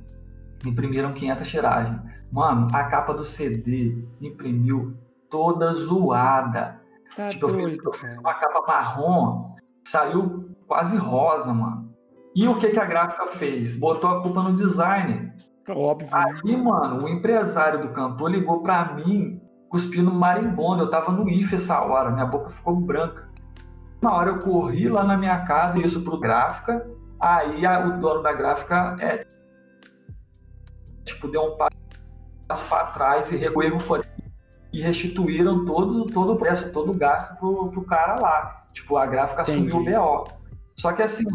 imprimiram 0.66 1.14
500 1.14 1.48
tiragens. 1.48 2.02
Mano, 2.32 2.68
a 2.74 2.84
capa 2.86 3.14
do 3.14 3.24
CD 3.24 4.04
imprimiu 4.20 4.98
toda 5.30 5.72
zoada. 5.72 6.82
Tá 7.16 7.30
tipo, 7.30 7.48
doido, 7.48 7.62
eu, 7.62 7.70
fiz, 7.70 7.84
eu 7.86 7.94
fiz 7.94 8.18
uma 8.18 8.34
capa 8.34 8.62
marrom, 8.68 9.56
saiu 9.88 10.50
quase 10.68 10.98
rosa, 10.98 11.54
mano. 11.54 11.89
E 12.36 12.48
o 12.48 12.58
que, 12.58 12.70
que 12.70 12.80
a 12.80 12.86
gráfica 12.86 13.26
fez? 13.28 13.76
Botou 13.76 14.10
a 14.10 14.22
culpa 14.22 14.44
no 14.44 14.54
designer. 14.54 15.34
Óbvio. 15.68 16.10
Aí, 16.12 16.58
mano, 16.58 17.04
o 17.04 17.10
empresário 17.10 17.82
do 17.82 17.90
cantor 17.90 18.32
ligou 18.32 18.62
pra 18.62 18.94
mim, 18.94 19.42
cuspindo 19.70 20.12
marimbondo. 20.12 20.84
Eu 20.84 20.90
tava 20.90 21.12
no 21.12 21.30
IF 21.30 21.56
essa 21.56 21.80
hora, 21.82 22.12
minha 22.12 22.26
boca 22.26 22.50
ficou 22.50 22.76
branca. 22.76 23.30
Na 24.02 24.14
hora 24.14 24.30
eu 24.30 24.40
corri 24.40 24.88
lá 24.88 25.04
na 25.04 25.18
minha 25.18 25.46
casa, 25.46 25.78
isso 25.78 26.02
pro 26.02 26.20
gráfica, 26.20 26.88
Aí 27.20 27.66
a, 27.66 27.86
o 27.86 28.00
dono 28.00 28.22
da 28.22 28.32
gráfica 28.32 28.96
é 29.02 29.26
tipo 31.04 31.28
deu 31.28 31.42
um 31.42 31.58
passo 31.58 32.66
para 32.70 32.88
trás 32.88 33.30
e 33.32 33.44
erro 33.44 33.80
foi 33.80 34.02
e 34.72 34.82
restituíram 34.82 35.66
todo 35.66 36.06
todo 36.06 36.34
o 36.34 36.38
preço, 36.38 36.72
todo 36.72 36.92
o 36.92 36.98
gasto 36.98 37.36
pro, 37.38 37.70
pro 37.72 37.84
cara 37.84 38.20
lá. 38.22 38.66
Tipo, 38.72 38.98
a 38.98 39.06
gráfica 39.06 39.42
Entendi. 39.42 39.68
assumiu 39.68 39.98
o 39.98 40.24
BO. 40.24 40.32
Só 40.76 40.94
que 40.94 41.02
assim, 41.02 41.26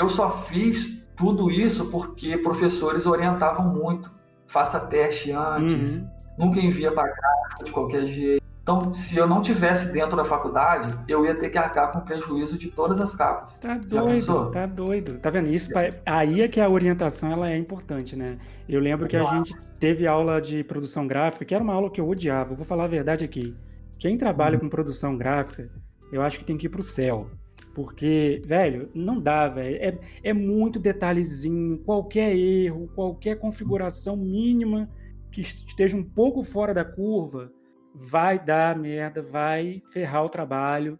eu 0.00 0.08
só 0.08 0.30
fiz 0.30 1.04
tudo 1.14 1.50
isso 1.50 1.90
porque 1.90 2.38
professores 2.38 3.04
orientavam 3.04 3.68
muito. 3.68 4.10
Faça 4.46 4.80
teste 4.80 5.30
antes, 5.30 5.98
uhum. 5.98 6.08
nunca 6.38 6.58
envia 6.58 6.90
para 6.90 7.12
gráfica 7.12 7.64
de 7.64 7.70
qualquer 7.70 8.06
jeito. 8.06 8.40
Então, 8.62 8.92
se 8.94 9.16
eu 9.16 9.26
não 9.26 9.42
tivesse 9.42 9.92
dentro 9.92 10.16
da 10.16 10.24
faculdade, 10.24 10.94
eu 11.06 11.24
ia 11.24 11.34
ter 11.34 11.50
que 11.50 11.58
arcar 11.58 11.92
com 11.92 12.00
prejuízo 12.00 12.56
de 12.56 12.68
todas 12.68 13.00
as 13.00 13.14
capas. 13.14 13.58
Tá 13.58 13.76
doido, 13.76 14.50
tá 14.50 14.66
doido. 14.66 15.18
Tá 15.18 15.28
vendo? 15.28 15.50
Isso, 15.50 15.70
aí 16.06 16.40
é 16.40 16.48
que 16.48 16.60
a 16.60 16.68
orientação 16.68 17.32
ela 17.32 17.50
é 17.50 17.56
importante, 17.56 18.16
né? 18.16 18.38
Eu 18.68 18.80
lembro 18.80 19.06
que 19.06 19.16
a 19.16 19.24
gente 19.24 19.54
teve 19.78 20.06
aula 20.06 20.40
de 20.40 20.64
produção 20.64 21.06
gráfica, 21.06 21.44
que 21.44 21.54
era 21.54 21.62
uma 21.62 21.74
aula 21.74 21.90
que 21.90 22.00
eu 22.00 22.08
odiava. 22.08 22.52
Eu 22.52 22.56
vou 22.56 22.66
falar 22.66 22.84
a 22.84 22.88
verdade 22.88 23.24
aqui. 23.24 23.54
Quem 23.98 24.16
trabalha 24.16 24.56
hum. 24.56 24.60
com 24.60 24.68
produção 24.68 25.16
gráfica, 25.16 25.68
eu 26.12 26.22
acho 26.22 26.38
que 26.38 26.44
tem 26.44 26.56
que 26.56 26.66
ir 26.66 26.70
pro 26.70 26.82
céu. 26.82 27.28
Porque, 27.74 28.42
velho, 28.44 28.90
não 28.94 29.20
dá, 29.20 29.48
velho. 29.48 29.76
É, 29.76 29.98
é 30.24 30.32
muito 30.32 30.78
detalhezinho, 30.78 31.78
qualquer 31.78 32.36
erro, 32.36 32.88
qualquer 32.94 33.38
configuração 33.38 34.16
mínima 34.16 34.88
que 35.30 35.40
esteja 35.40 35.96
um 35.96 36.02
pouco 36.02 36.42
fora 36.42 36.74
da 36.74 36.84
curva 36.84 37.52
vai 37.94 38.38
dar 38.38 38.76
merda, 38.76 39.22
vai 39.22 39.82
ferrar 39.92 40.24
o 40.24 40.28
trabalho 40.28 40.98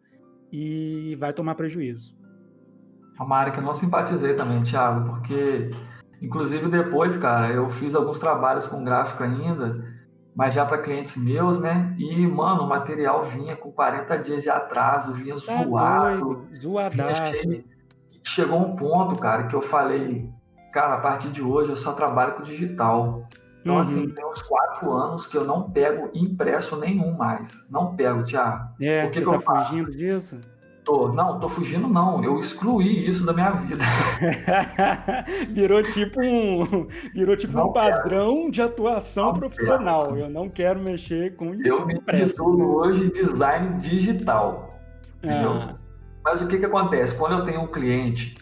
e 0.53 1.17
vai 1.19 1.33
tomar 1.33 1.55
prejuízo. 1.55 2.17
É 3.19 3.23
uma 3.23 3.37
área 3.37 3.53
que 3.53 3.59
eu 3.59 3.65
não 3.65 3.75
simpatizei 3.75 4.35
também, 4.35 4.62
Thiago, 4.62 5.11
porque, 5.11 5.71
inclusive, 6.23 6.69
depois, 6.69 7.17
cara, 7.17 7.53
eu 7.53 7.69
fiz 7.69 7.95
alguns 7.95 8.19
trabalhos 8.19 8.67
com 8.67 8.83
gráfico 8.85 9.23
ainda, 9.23 9.85
mas 10.35 10.55
já 10.55 10.65
para 10.65 10.79
clientes 10.79 11.17
meus, 11.17 11.59
né? 11.59 11.95
E, 11.99 12.27
mano, 12.27 12.63
o 12.63 12.69
material 12.69 13.29
vinha 13.29 13.57
com 13.57 13.71
40 13.73 14.17
dias 14.19 14.43
de 14.43 14.51
atraso, 14.51 15.13
vinha 15.13 15.35
tá 15.35 15.63
zoado. 15.63 16.47
Zoadaço. 16.55 17.33
Vinha 17.43 17.65
Chegou 18.23 18.59
um 18.59 18.77
ponto, 18.77 19.19
cara, 19.19 19.47
que 19.47 19.57
eu 19.57 19.63
falei, 19.63 20.31
cara, 20.73 20.95
a 20.95 21.01
partir 21.01 21.29
de 21.29 21.43
hoje 21.43 21.71
eu 21.71 21.77
só 21.77 21.93
trabalho 21.93 22.35
com 22.35 22.43
digital. 22.43 23.27
Então, 23.61 23.79
assim, 23.79 23.99
uhum. 23.99 24.05
assim, 24.05 24.15
tem 24.15 24.27
uns 24.27 24.43
quatro 24.43 24.93
anos 24.93 25.27
que 25.27 25.37
eu 25.37 25.45
não 25.45 25.71
pego 25.71 26.11
impresso 26.15 26.77
nenhum 26.77 27.17
mais. 27.17 27.63
Não 27.69 27.95
pego, 27.95 28.23
Tiago. 28.23 28.69
É, 28.81 29.05
o 29.05 29.11
que 29.11 29.21
você 29.21 29.39
que 29.39 29.45
tá 29.45 29.59
fugindo 29.59 29.91
disso? 29.91 30.41
Tô, 30.90 31.06
não, 31.06 31.38
tô 31.38 31.49
fugindo 31.49 31.87
não. 31.88 32.20
Eu 32.25 32.40
excluí 32.40 33.09
isso 33.09 33.25
da 33.25 33.32
minha 33.32 33.52
vida. 33.52 33.85
virou 35.50 35.85
tipo 35.85 36.20
um, 36.20 36.88
virou 37.14 37.37
tipo 37.37 37.61
um 37.61 37.73
padrão 37.73 38.35
quero. 38.35 38.50
de 38.50 38.62
atuação 38.62 39.26
não 39.26 39.35
profissional. 39.35 40.09
Quero. 40.09 40.18
Eu 40.18 40.28
não 40.28 40.49
quero 40.49 40.80
mexer 40.80 41.37
com 41.37 41.54
Eu 41.54 41.87
me 41.87 42.00
titulo 42.00 42.75
hoje 42.75 43.09
design 43.12 43.78
digital. 43.78 44.80
Ah. 45.23 45.75
Mas 46.25 46.42
o 46.42 46.49
que 46.49 46.59
que 46.59 46.66
acontece? 46.66 47.14
Quando 47.14 47.38
eu 47.38 47.44
tenho 47.44 47.61
um 47.61 47.68
cliente 47.68 48.35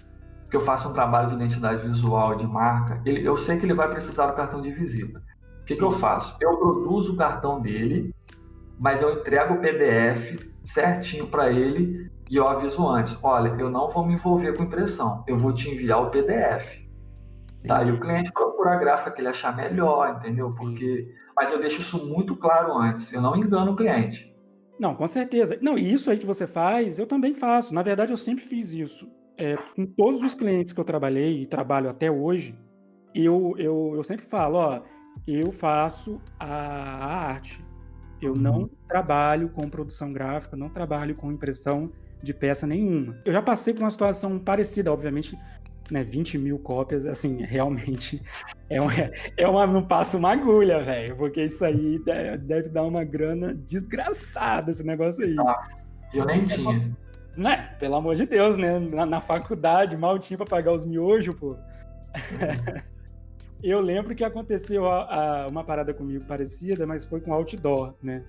que 0.50 0.56
eu 0.56 0.62
faço 0.62 0.88
um 0.88 0.94
trabalho 0.94 1.28
de 1.28 1.34
identidade 1.34 1.82
visual 1.82 2.34
de 2.34 2.46
marca, 2.46 2.98
ele, 3.04 3.28
eu 3.28 3.36
sei 3.36 3.58
que 3.58 3.66
ele 3.66 3.74
vai 3.74 3.90
precisar 3.90 4.26
do 4.26 4.32
cartão 4.32 4.62
de 4.62 4.70
visita. 4.70 5.22
O 5.60 5.64
que, 5.66 5.74
que 5.74 5.84
eu 5.84 5.90
faço? 5.90 6.34
Eu 6.40 6.56
produzo 6.56 7.12
o 7.12 7.16
cartão 7.16 7.60
dele, 7.60 8.14
mas 8.78 9.02
eu 9.02 9.12
entrego 9.12 9.54
o 9.54 9.61
PDF 9.61 10.37
certinho 10.64 11.26
para 11.26 11.50
ele 11.50 12.11
e 12.30 12.37
eu 12.37 12.47
aviso 12.47 12.87
antes: 12.87 13.18
olha, 13.23 13.49
eu 13.58 13.70
não 13.70 13.90
vou 13.90 14.06
me 14.06 14.14
envolver 14.14 14.56
com 14.56 14.64
impressão, 14.64 15.25
eu 15.26 15.37
vou 15.37 15.52
te 15.52 15.70
enviar 15.70 16.02
o 16.02 16.11
PDF. 16.11 16.87
Tá? 17.66 17.82
E 17.82 17.90
o 17.90 17.99
cliente 17.99 18.32
procura 18.32 18.73
a 18.73 18.76
gráfica 18.76 19.11
que 19.11 19.20
ele 19.20 19.28
achar 19.28 19.54
melhor, 19.54 20.16
entendeu? 20.16 20.49
Porque, 20.56 21.12
mas 21.37 21.50
eu 21.50 21.58
deixo 21.58 21.80
isso 21.80 22.06
muito 22.06 22.37
claro 22.37 22.73
antes, 22.73 23.12
eu 23.12 23.20
não 23.20 23.37
engano 23.37 23.73
o 23.73 23.76
cliente. 23.76 24.32
Não, 24.78 24.94
com 24.94 25.06
certeza. 25.08 25.58
Não, 25.61 25.76
e 25.76 25.92
isso 25.92 26.08
aí 26.08 26.18
que 26.18 26.26
você 26.26 26.47
faz, 26.47 27.00
eu 27.00 27.06
também 27.06 27.35
faço. 27.35 27.75
Na 27.75 27.82
verdade, 27.82 28.12
eu 28.12 28.16
sempre 28.16 28.44
fiz 28.44 28.73
isso 28.73 29.11
é, 29.38 29.56
com 29.76 29.87
todos 29.87 30.20
os 30.20 30.35
clientes 30.35 30.73
que 30.73 30.80
eu 30.80 30.85
trabalhei 30.85 31.42
e 31.42 31.47
trabalho 31.47 31.88
até 31.88 32.11
hoje, 32.11 32.58
eu, 33.14 33.54
eu, 33.56 33.92
eu 33.94 34.02
sempre 34.02 34.26
falo, 34.26 34.58
ó, 34.58 34.82
eu 35.26 35.52
faço 35.52 36.20
a, 36.38 36.47
a 36.47 37.28
arte. 37.28 37.64
Eu 38.20 38.34
não 38.34 38.60
uhum. 38.60 38.70
trabalho 38.88 39.48
com 39.48 39.68
produção 39.68 40.12
gráfica, 40.12 40.56
não 40.56 40.68
trabalho 40.68 41.14
com 41.14 41.30
impressão 41.30 41.90
de 42.22 42.34
peça 42.34 42.66
nenhuma. 42.66 43.16
Eu 43.25 43.32
já 43.32 43.40
passei 43.40 43.72
por 43.72 43.82
uma 43.82 43.90
situação 43.90 44.38
parecida, 44.38 44.92
obviamente, 44.92 45.37
né, 45.90 46.02
20 46.02 46.38
mil 46.38 46.58
cópias, 46.58 47.06
assim, 47.06 47.42
realmente 47.44 48.22
é, 48.68 48.80
um, 48.80 48.87
é 49.37 49.48
uma, 49.48 49.66
não 49.66 49.82
passa 49.82 50.16
uma 50.16 50.32
agulha, 50.32 50.82
velho, 50.82 51.16
porque 51.16 51.44
isso 51.44 51.64
aí 51.64 51.98
deve, 52.04 52.38
deve, 52.38 52.68
dar 52.68 52.82
uma 52.82 53.04
grana 53.04 53.54
desgraçada, 53.54 54.70
esse 54.70 54.84
negócio 54.84 55.25
aí. 55.25 55.37
Ah, 55.38 55.68
eu 56.12 56.25
nem 56.25 56.44
tinha. 56.44 56.96
Né? 57.37 57.75
Pelo 57.78 57.94
amor 57.94 58.16
de 58.16 58.26
Deus, 58.26 58.56
né? 58.56 58.80
Na, 58.80 59.06
na 59.06 59.20
faculdade, 59.20 59.96
mal 59.96 60.18
tinha 60.18 60.37
pra 60.37 60.46
pagar 60.46 60.72
os 60.72 60.84
miojos, 60.84 61.34
pô. 61.37 61.56
eu 63.62 63.80
lembro 63.80 64.14
que 64.14 64.24
aconteceu 64.24 64.86
a, 64.86 65.44
a, 65.44 65.46
uma 65.48 65.64
parada 65.64 65.92
comigo 65.92 66.24
parecida, 66.24 66.86
mas 66.86 67.04
foi 67.04 67.20
com 67.20 67.32
outdoor, 67.32 67.94
né? 68.02 68.24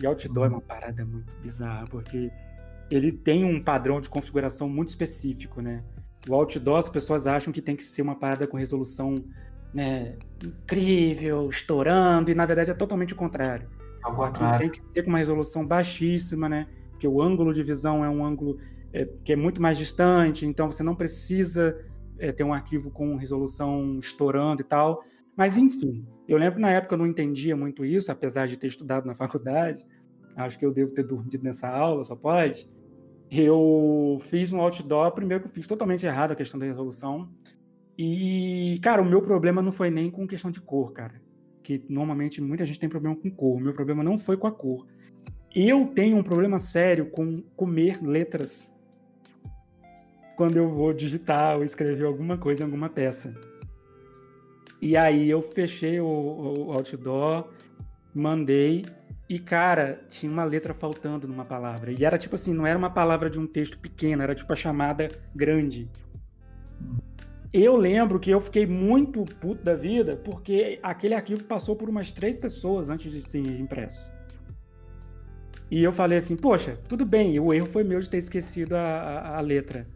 E 0.00 0.06
outdoor 0.06 0.46
é 0.46 0.48
uma 0.48 0.60
parada 0.60 1.04
muito 1.04 1.34
bizarra, 1.36 1.84
porque 1.88 2.30
ele 2.90 3.12
tem 3.12 3.44
um 3.44 3.62
padrão 3.62 4.00
de 4.00 4.08
configuração 4.08 4.68
muito 4.68 4.88
específico, 4.88 5.60
né? 5.60 5.84
O 6.28 6.34
outdoor, 6.34 6.78
as 6.78 6.88
pessoas 6.88 7.26
acham 7.26 7.52
que 7.52 7.62
tem 7.62 7.76
que 7.76 7.84
ser 7.84 8.02
uma 8.02 8.14
parada 8.14 8.46
com 8.46 8.56
resolução 8.56 9.14
né, 9.72 10.16
incrível, 10.42 11.48
estourando, 11.50 12.30
e 12.30 12.34
na 12.34 12.46
verdade 12.46 12.70
é 12.70 12.74
totalmente 12.74 13.12
o 13.12 13.16
contrário. 13.16 13.68
O 14.06 14.12
tem 14.58 14.70
que 14.70 14.80
ser 14.80 15.02
com 15.02 15.10
uma 15.10 15.18
resolução 15.18 15.66
baixíssima, 15.66 16.48
né? 16.48 16.66
porque 17.04 17.08
o 17.08 17.20
ângulo 17.20 17.52
de 17.52 17.62
visão 17.62 18.04
é 18.04 18.08
um 18.08 18.24
ângulo 18.24 18.58
é, 18.92 19.06
que 19.24 19.32
é 19.32 19.36
muito 19.36 19.60
mais 19.60 19.76
distante, 19.76 20.46
então 20.46 20.70
você 20.72 20.82
não 20.82 20.94
precisa 20.94 21.76
é, 22.18 22.32
ter 22.32 22.44
um 22.44 22.52
arquivo 22.52 22.90
com 22.90 23.16
resolução 23.16 23.98
estourando 23.98 24.62
e 24.62 24.64
tal. 24.64 25.02
Mas 25.36 25.56
enfim, 25.56 26.06
eu 26.28 26.38
lembro 26.38 26.60
na 26.60 26.70
época 26.70 26.94
eu 26.94 26.98
não 26.98 27.06
entendia 27.06 27.56
muito 27.56 27.84
isso, 27.84 28.10
apesar 28.12 28.46
de 28.46 28.56
ter 28.56 28.68
estudado 28.68 29.06
na 29.06 29.14
faculdade. 29.14 29.84
Acho 30.36 30.58
que 30.58 30.66
eu 30.66 30.72
devo 30.72 30.92
ter 30.92 31.04
dormido 31.04 31.42
nessa 31.42 31.68
aula, 31.68 32.04
só 32.04 32.16
pode. 32.16 32.68
Eu 33.30 34.18
fiz 34.22 34.52
um 34.52 34.60
outdoor, 34.60 35.12
primeiro 35.12 35.42
que 35.42 35.48
eu 35.48 35.54
fiz 35.54 35.66
totalmente 35.66 36.06
errado 36.06 36.32
a 36.32 36.36
questão 36.36 36.58
da 36.58 36.66
resolução. 36.66 37.28
E, 37.96 38.78
cara, 38.82 39.00
o 39.00 39.04
meu 39.04 39.22
problema 39.22 39.62
não 39.62 39.72
foi 39.72 39.90
nem 39.90 40.10
com 40.10 40.26
questão 40.26 40.50
de 40.50 40.60
cor, 40.60 40.92
cara. 40.92 41.20
Que 41.62 41.84
normalmente 41.88 42.40
muita 42.40 42.64
gente 42.64 42.80
tem 42.80 42.88
problema 42.88 43.16
com 43.16 43.30
cor. 43.30 43.56
O 43.56 43.60
meu 43.60 43.72
problema 43.72 44.02
não 44.02 44.18
foi 44.18 44.36
com 44.36 44.46
a 44.46 44.52
cor. 44.52 44.86
Eu 45.54 45.86
tenho 45.86 46.16
um 46.16 46.22
problema 46.22 46.58
sério 46.58 47.10
com 47.10 47.40
comer 47.56 48.02
letras 48.02 48.73
quando 50.36 50.56
eu 50.56 50.68
vou 50.68 50.92
digitar 50.92 51.56
ou 51.56 51.64
escrever 51.64 52.04
alguma 52.04 52.36
coisa 52.36 52.62
em 52.62 52.64
alguma 52.64 52.88
peça. 52.88 53.34
E 54.80 54.96
aí 54.96 55.30
eu 55.30 55.40
fechei 55.40 56.00
o, 56.00 56.06
o 56.06 56.72
outdoor, 56.72 57.48
mandei 58.14 58.84
e, 59.28 59.38
cara, 59.38 60.00
tinha 60.08 60.30
uma 60.30 60.44
letra 60.44 60.74
faltando 60.74 61.26
numa 61.26 61.44
palavra. 61.44 61.90
E 61.90 62.04
era 62.04 62.18
tipo 62.18 62.34
assim, 62.34 62.52
não 62.52 62.66
era 62.66 62.78
uma 62.78 62.90
palavra 62.90 63.30
de 63.30 63.38
um 63.38 63.46
texto 63.46 63.78
pequeno, 63.78 64.22
era 64.22 64.34
tipo 64.34 64.52
a 64.52 64.56
chamada 64.56 65.08
grande. 65.34 65.88
Eu 67.52 67.76
lembro 67.76 68.18
que 68.18 68.30
eu 68.30 68.40
fiquei 68.40 68.66
muito 68.66 69.24
puto 69.24 69.64
da 69.64 69.74
vida 69.74 70.16
porque 70.16 70.78
aquele 70.82 71.14
arquivo 71.14 71.44
passou 71.44 71.76
por 71.76 71.88
umas 71.88 72.12
três 72.12 72.36
pessoas 72.36 72.90
antes 72.90 73.10
de 73.10 73.22
ser 73.22 73.38
impresso. 73.38 74.12
E 75.70 75.82
eu 75.82 75.92
falei 75.92 76.18
assim, 76.18 76.36
poxa, 76.36 76.78
tudo 76.88 77.06
bem, 77.06 77.38
o 77.40 77.54
erro 77.54 77.66
foi 77.66 77.82
meu 77.82 78.00
de 78.00 78.10
ter 78.10 78.18
esquecido 78.18 78.74
a, 78.74 78.80
a, 78.80 79.38
a 79.38 79.40
letra. 79.40 79.86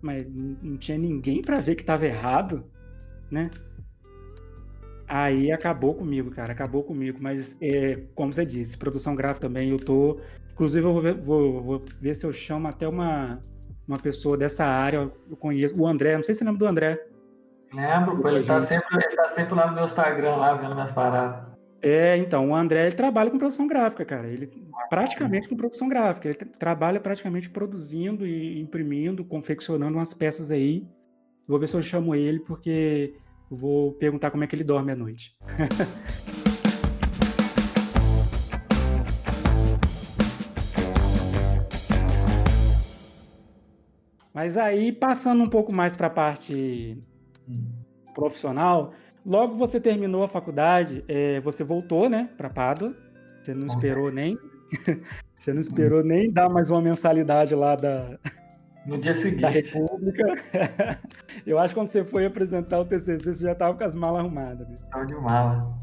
Mas 0.00 0.24
não 0.62 0.76
tinha 0.76 0.96
ninguém 0.96 1.42
para 1.42 1.60
ver 1.60 1.74
que 1.74 1.82
estava 1.82 2.06
errado, 2.06 2.64
né? 3.30 3.50
Aí 5.08 5.50
acabou 5.50 5.94
comigo, 5.94 6.30
cara, 6.30 6.52
acabou 6.52 6.84
comigo. 6.84 7.18
Mas, 7.20 7.56
é, 7.60 8.02
como 8.14 8.32
você 8.32 8.44
disse, 8.44 8.76
produção 8.76 9.16
gráfica 9.16 9.48
também, 9.48 9.70
eu 9.70 9.78
tô. 9.78 10.20
Inclusive, 10.52 10.86
eu 10.86 10.92
vou 10.92 11.00
ver, 11.00 11.14
vou, 11.14 11.62
vou 11.62 11.84
ver 12.00 12.14
se 12.14 12.26
eu 12.26 12.32
chamo 12.32 12.68
até 12.68 12.86
uma, 12.86 13.40
uma 13.86 13.98
pessoa 13.98 14.36
dessa 14.36 14.66
área. 14.66 15.10
Eu 15.30 15.36
conheço. 15.36 15.80
O 15.80 15.86
André, 15.86 16.14
não 16.14 16.22
sei 16.22 16.34
se 16.34 16.40
você 16.40 16.44
lembra 16.44 16.58
do 16.58 16.66
André. 16.66 17.06
Lembro, 17.72 18.28
ele 18.28 18.44
tá, 18.44 18.60
sempre, 18.60 18.86
ele 18.96 19.16
tá 19.16 19.28
sempre 19.28 19.54
lá 19.54 19.66
no 19.66 19.74
meu 19.74 19.84
Instagram, 19.84 20.36
lá 20.36 20.54
vendo 20.54 20.74
minhas 20.74 20.90
paradas. 20.90 21.47
É, 21.80 22.16
então, 22.16 22.50
o 22.50 22.54
André 22.54 22.86
ele 22.86 22.96
trabalha 22.96 23.30
com 23.30 23.38
produção 23.38 23.66
gráfica, 23.66 24.04
cara. 24.04 24.28
Ele 24.28 24.50
praticamente 24.90 25.48
com 25.48 25.56
produção 25.56 25.88
gráfica. 25.88 26.28
Ele 26.28 26.36
trabalha 26.36 27.00
praticamente 27.00 27.48
produzindo 27.48 28.26
e 28.26 28.60
imprimindo, 28.60 29.24
confeccionando 29.24 29.96
umas 29.96 30.12
peças 30.12 30.50
aí. 30.50 30.86
Vou 31.46 31.58
ver 31.58 31.68
se 31.68 31.76
eu 31.76 31.82
chamo 31.82 32.14
ele, 32.14 32.40
porque 32.40 33.14
vou 33.50 33.92
perguntar 33.94 34.30
como 34.30 34.44
é 34.44 34.46
que 34.46 34.54
ele 34.56 34.64
dorme 34.64 34.92
à 34.92 34.96
noite. 34.96 35.36
Mas 44.34 44.56
aí, 44.56 44.92
passando 44.92 45.42
um 45.42 45.48
pouco 45.48 45.72
mais 45.72 45.96
para 45.96 46.06
a 46.06 46.10
parte 46.10 46.96
hum. 47.48 47.72
profissional, 48.14 48.92
Logo 49.28 49.56
você 49.56 49.78
terminou 49.78 50.24
a 50.24 50.28
faculdade, 50.28 51.04
é, 51.06 51.38
você 51.40 51.62
voltou, 51.62 52.08
né, 52.08 52.30
para 52.34 52.48
Pádua. 52.48 52.96
Você 53.42 53.52
não 53.52 53.66
esperou 53.66 54.10
nem, 54.10 54.34
você 55.38 55.52
não 55.52 55.60
esperou 55.60 56.02
nem 56.02 56.32
dar 56.32 56.48
mais 56.48 56.70
uma 56.70 56.80
mensalidade 56.80 57.54
lá 57.54 57.76
da 57.76 58.18
no 58.86 58.96
dia 58.96 59.12
seguinte 59.12 59.42
da 59.42 59.50
República. 59.50 60.24
Eu 61.46 61.58
acho 61.58 61.74
que 61.74 61.80
quando 61.80 61.88
você 61.88 62.02
foi 62.02 62.24
apresentar 62.24 62.80
o 62.80 62.86
TCC, 62.86 63.18
você 63.18 63.44
já 63.44 63.52
estava 63.52 63.76
com 63.76 63.84
as 63.84 63.94
malas 63.94 64.20
arrumadas. 64.20 64.66
Né? 64.66 64.76
Tava 64.90 65.04
de 65.04 65.14
mala. 65.14 65.76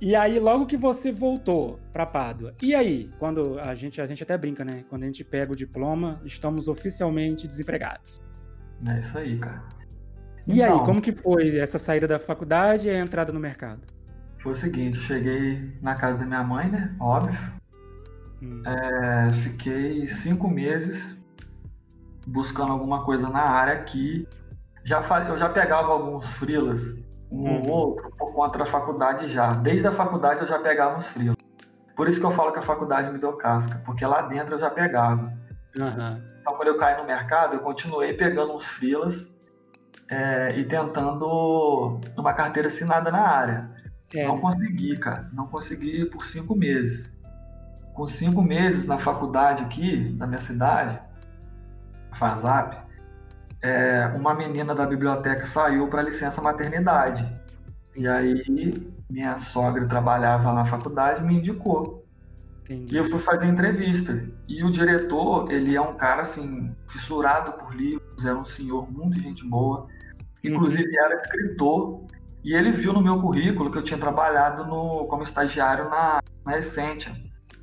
E 0.00 0.16
aí, 0.16 0.40
logo 0.40 0.66
que 0.66 0.76
você 0.76 1.12
voltou 1.12 1.78
para 1.92 2.04
Pádua, 2.04 2.54
e 2.60 2.74
aí, 2.74 3.08
quando 3.20 3.56
a 3.60 3.72
gente, 3.76 4.00
a 4.00 4.06
gente 4.06 4.20
até 4.20 4.36
brinca, 4.36 4.64
né? 4.64 4.84
Quando 4.90 5.04
a 5.04 5.06
gente 5.06 5.22
pega 5.22 5.52
o 5.52 5.56
diploma, 5.56 6.20
estamos 6.24 6.66
oficialmente 6.66 7.46
desempregados. 7.46 8.18
É 8.88 8.98
isso 8.98 9.16
aí, 9.16 9.38
cara. 9.38 9.62
E 10.46 10.60
então, 10.60 10.80
aí, 10.80 10.86
como 10.86 11.00
que 11.00 11.12
foi 11.12 11.58
essa 11.58 11.78
saída 11.78 12.06
da 12.08 12.18
faculdade 12.18 12.88
e 12.88 12.90
a 12.90 12.98
entrada 12.98 13.32
no 13.32 13.40
mercado? 13.40 13.80
Foi 14.42 14.52
o 14.52 14.54
seguinte, 14.54 14.96
eu 14.96 15.02
cheguei 15.02 15.72
na 15.80 15.94
casa 15.94 16.18
da 16.18 16.26
minha 16.26 16.42
mãe, 16.42 16.68
né? 16.68 16.94
Óbvio. 16.98 17.38
Hum. 18.42 18.62
É, 18.66 19.28
fiquei 19.44 20.06
cinco 20.08 20.48
meses 20.48 21.16
buscando 22.26 22.72
alguma 22.72 23.04
coisa 23.04 23.28
na 23.28 23.48
área 23.48 23.74
aqui. 23.74 24.26
Já, 24.84 25.00
eu 25.28 25.38
já 25.38 25.48
pegava 25.48 25.92
alguns 25.92 26.32
frilas 26.34 26.98
um 27.30 27.48
ou 27.48 27.64
uhum. 27.64 27.70
outro 27.70 28.10
por 28.18 28.32
conta 28.32 28.58
da 28.58 28.66
faculdade 28.66 29.28
já. 29.28 29.48
Desde 29.48 29.86
a 29.86 29.92
faculdade 29.92 30.40
eu 30.40 30.46
já 30.46 30.58
pegava 30.58 30.98
uns 30.98 31.08
frios. 31.08 31.36
Por 31.96 32.08
isso 32.08 32.20
que 32.20 32.26
eu 32.26 32.30
falo 32.30 32.52
que 32.52 32.58
a 32.58 32.62
faculdade 32.62 33.10
me 33.12 33.18
deu 33.18 33.32
casca, 33.34 33.80
porque 33.84 34.04
lá 34.04 34.22
dentro 34.22 34.56
eu 34.56 34.60
já 34.60 34.70
pegava. 34.70 35.32
Uhum. 35.78 36.22
Então, 36.40 36.54
quando 36.56 36.68
eu 36.68 36.76
caí 36.76 36.96
no 36.96 37.06
mercado, 37.06 37.54
eu 37.54 37.60
continuei 37.60 38.12
pegando 38.12 38.52
uns 38.54 38.66
frilas 38.66 39.31
é, 40.12 40.58
e 40.58 40.64
tentando 40.64 41.98
uma 42.18 42.34
carteira 42.34 42.68
assinada 42.68 43.10
na 43.10 43.22
área. 43.22 43.70
É. 44.14 44.26
Não 44.26 44.38
consegui, 44.38 44.94
cara. 44.98 45.30
Não 45.32 45.46
consegui 45.46 46.04
por 46.04 46.26
cinco 46.26 46.54
meses. 46.54 47.10
Com 47.94 48.06
cinco 48.06 48.42
meses 48.42 48.86
na 48.86 48.98
faculdade 48.98 49.64
aqui, 49.64 50.14
na 50.18 50.26
minha 50.26 50.38
cidade, 50.38 51.00
FASAP, 52.18 52.76
é, 53.62 54.06
uma 54.14 54.34
menina 54.34 54.74
da 54.74 54.84
biblioteca 54.84 55.46
saiu 55.46 55.88
para 55.88 56.02
licença 56.02 56.42
maternidade. 56.42 57.26
E 57.96 58.06
aí 58.06 58.92
minha 59.08 59.38
sogra 59.38 59.86
trabalhava 59.86 60.52
na 60.52 60.66
faculdade 60.66 61.24
me 61.24 61.36
indicou. 61.36 62.04
Entendi. 62.64 62.94
E 62.94 62.98
eu 62.98 63.04
fui 63.06 63.18
fazer 63.18 63.46
entrevista. 63.46 64.22
E 64.46 64.62
o 64.62 64.70
diretor, 64.70 65.50
ele 65.50 65.74
é 65.74 65.80
um 65.80 65.94
cara 65.94 66.22
assim, 66.22 66.74
fissurado 66.88 67.52
por 67.52 67.74
livros, 67.74 68.24
era 68.24 68.36
um 68.36 68.44
senhor 68.44 68.90
muito 68.90 69.20
gente 69.20 69.44
boa. 69.46 69.88
Inclusive 70.44 70.88
uhum. 70.88 71.04
era 71.04 71.14
escritor. 71.14 72.04
E 72.44 72.54
ele 72.54 72.72
viu 72.72 72.92
no 72.92 73.00
meu 73.00 73.20
currículo 73.20 73.70
que 73.70 73.78
eu 73.78 73.82
tinha 73.82 73.98
trabalhado 73.98 74.66
no, 74.66 75.06
como 75.06 75.22
estagiário 75.22 75.88
na, 75.88 76.20
na 76.44 76.58
Essentia, 76.58 77.12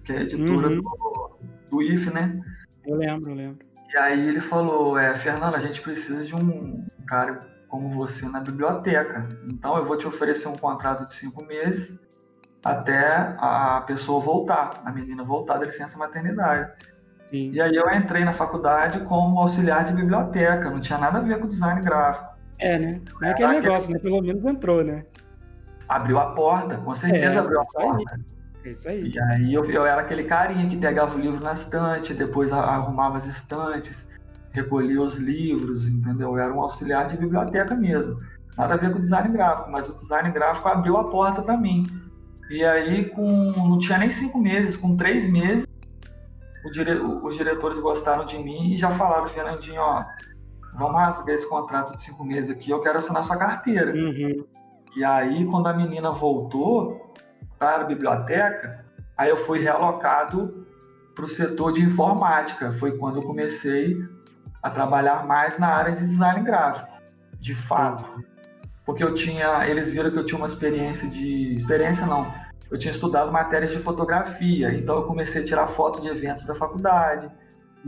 que 0.05 0.13
é 0.13 0.19
a 0.19 0.21
editora 0.21 0.69
uhum. 0.69 0.81
do, 0.81 1.39
do 1.69 1.81
IF, 1.81 2.09
né? 2.13 2.41
Eu 2.85 2.95
lembro, 2.95 3.31
eu 3.31 3.35
lembro. 3.35 3.65
E 3.93 3.97
aí 3.97 4.27
ele 4.27 4.39
falou, 4.39 4.97
é, 4.97 5.13
Fernando, 5.13 5.55
a 5.55 5.59
gente 5.59 5.81
precisa 5.81 6.23
de 6.23 6.33
um 6.35 6.85
cara 7.07 7.39
como 7.67 7.89
você 7.91 8.27
na 8.27 8.39
biblioteca. 8.39 9.27
Então 9.47 9.75
eu 9.77 9.85
vou 9.85 9.97
te 9.97 10.07
oferecer 10.07 10.47
um 10.47 10.55
contrato 10.55 11.07
de 11.07 11.13
cinco 11.13 11.43
meses 11.45 11.99
até 12.63 13.35
a 13.37 13.81
pessoa 13.87 14.19
voltar, 14.19 14.71
a 14.83 14.91
menina 14.91 15.23
voltar 15.23 15.57
da 15.57 15.65
licença 15.65 15.97
maternidade. 15.97 16.71
Sim. 17.29 17.51
E 17.51 17.61
aí 17.61 17.75
eu 17.75 17.85
entrei 17.93 18.25
na 18.25 18.33
faculdade 18.33 18.99
como 19.01 19.39
auxiliar 19.39 19.83
de 19.85 19.93
biblioteca, 19.93 20.69
não 20.69 20.79
tinha 20.79 20.97
nada 20.97 21.19
a 21.19 21.21
ver 21.21 21.39
com 21.39 21.47
design 21.47 21.79
gráfico. 21.81 22.38
É, 22.59 22.77
né? 22.77 23.01
Não 23.19 23.27
é 23.27 23.31
aquele 23.31 23.59
negócio, 23.59 23.91
né? 23.91 23.99
Pelo 23.99 24.21
menos 24.21 24.45
entrou, 24.45 24.83
né? 24.83 25.05
Abriu 25.87 26.19
a 26.19 26.33
porta, 26.33 26.77
com 26.77 26.93
certeza 26.93 27.35
é, 27.35 27.37
abriu 27.39 27.61
a 27.61 27.65
porta. 27.65 28.15
Aí. 28.15 28.21
É 28.65 28.71
isso 28.71 28.89
aí. 28.89 29.09
E 29.09 29.19
aí 29.19 29.53
eu, 29.53 29.65
eu 29.65 29.85
era 29.85 30.01
aquele 30.01 30.23
carinha 30.25 30.67
que 30.69 30.77
pegava 30.77 31.15
o 31.15 31.19
livro 31.19 31.43
na 31.43 31.53
estante, 31.53 32.13
depois 32.13 32.51
arrumava 32.51 33.17
as 33.17 33.25
estantes, 33.25 34.07
recolhia 34.51 35.01
os 35.01 35.15
livros, 35.15 35.87
entendeu? 35.87 36.31
Eu 36.31 36.37
era 36.37 36.53
um 36.53 36.61
auxiliar 36.61 37.07
de 37.07 37.17
biblioteca 37.17 37.73
mesmo. 37.75 38.17
Nada 38.57 38.73
a 38.73 38.77
ver 38.77 38.91
com 38.91 38.99
design 38.99 39.31
gráfico, 39.31 39.71
mas 39.71 39.87
o 39.87 39.95
design 39.95 40.29
gráfico 40.31 40.67
abriu 40.67 40.97
a 40.97 41.05
porta 41.05 41.41
para 41.41 41.57
mim. 41.57 41.85
E 42.49 42.63
aí, 42.65 43.05
com 43.05 43.53
não 43.55 43.79
tinha 43.79 43.97
nem 43.97 44.09
cinco 44.09 44.39
meses, 44.39 44.75
com 44.75 44.97
três 44.97 45.25
meses, 45.25 45.65
dire, 46.71 46.99
os 46.99 47.35
diretores 47.35 47.79
gostaram 47.79 48.25
de 48.25 48.37
mim 48.37 48.73
e 48.73 48.77
já 48.77 48.91
falaram, 48.91 49.27
Fernandinho, 49.27 49.81
ó, 49.81 50.03
vamos 50.73 51.01
rasgar 51.01 51.35
esse 51.35 51.47
contrato 51.47 51.95
de 51.95 52.01
cinco 52.01 52.23
meses 52.23 52.51
aqui, 52.51 52.69
eu 52.69 52.81
quero 52.81 52.97
assinar 52.97 53.23
sua 53.23 53.37
carteira. 53.37 53.93
Uhum. 53.93 54.45
E 54.95 55.03
aí, 55.03 55.45
quando 55.45 55.67
a 55.67 55.73
menina 55.73 56.11
voltou, 56.11 57.09
para 57.59 57.81
a 57.81 57.83
biblioteca, 57.83 58.85
aí 59.17 59.29
eu 59.29 59.37
fui 59.37 59.59
realocado 59.59 60.65
para 61.13 61.25
o 61.25 61.27
setor 61.27 61.73
de 61.73 61.83
informática. 61.83 62.71
Foi 62.71 62.97
quando 62.97 63.17
eu 63.17 63.23
comecei 63.23 63.97
a 64.63 64.69
trabalhar 64.69 65.27
mais 65.27 65.59
na 65.59 65.67
área 65.67 65.93
de 65.93 66.05
design 66.05 66.41
gráfico, 66.41 66.89
de 67.39 67.53
fato. 67.53 68.23
Porque 68.85 69.03
eu 69.03 69.13
tinha, 69.13 69.67
eles 69.67 69.89
viram 69.89 70.09
que 70.09 70.17
eu 70.17 70.25
tinha 70.25 70.37
uma 70.37 70.47
experiência 70.47 71.07
de, 71.09 71.53
experiência 71.53 72.07
não, 72.07 72.33
eu 72.71 72.77
tinha 72.77 72.91
estudado 72.91 73.31
matérias 73.31 73.71
de 73.71 73.79
fotografia, 73.79 74.73
então 74.73 74.95
eu 74.95 75.03
comecei 75.03 75.43
a 75.43 75.45
tirar 75.45 75.67
foto 75.67 76.01
de 76.01 76.07
eventos 76.07 76.45
da 76.45 76.55
faculdade, 76.55 77.29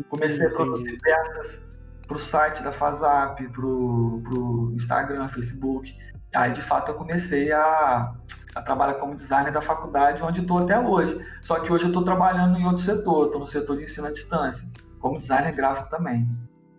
comecei 0.10 0.46
a 0.46 0.50
produzir 0.50 0.98
peças 1.02 1.66
para 2.12 2.18
o 2.18 2.20
site 2.20 2.62
da 2.62 2.74
FASAP, 2.74 3.48
para 3.48 3.66
o 3.66 4.72
Instagram, 4.76 5.30
Facebook. 5.30 5.98
Aí, 6.36 6.52
de 6.52 6.62
fato, 6.62 6.92
eu 6.92 6.96
comecei 6.96 7.52
a, 7.54 8.14
a 8.54 8.62
trabalhar 8.62 8.96
como 8.96 9.16
designer 9.16 9.52
da 9.52 9.62
faculdade, 9.62 10.22
onde 10.22 10.42
estou 10.42 10.58
até 10.58 10.78
hoje. 10.78 11.26
Só 11.42 11.60
que 11.62 11.72
hoje 11.72 11.86
eu 11.86 11.88
estou 11.88 12.04
trabalhando 12.04 12.58
em 12.58 12.66
outro 12.66 12.84
setor, 12.84 13.28
estou 13.28 13.40
no 13.40 13.48
setor 13.48 13.78
de 13.78 13.84
ensino 13.84 14.08
à 14.08 14.12
distância, 14.12 14.68
como 15.00 15.20
designer 15.20 15.56
gráfico 15.56 15.90
também. 15.90 16.28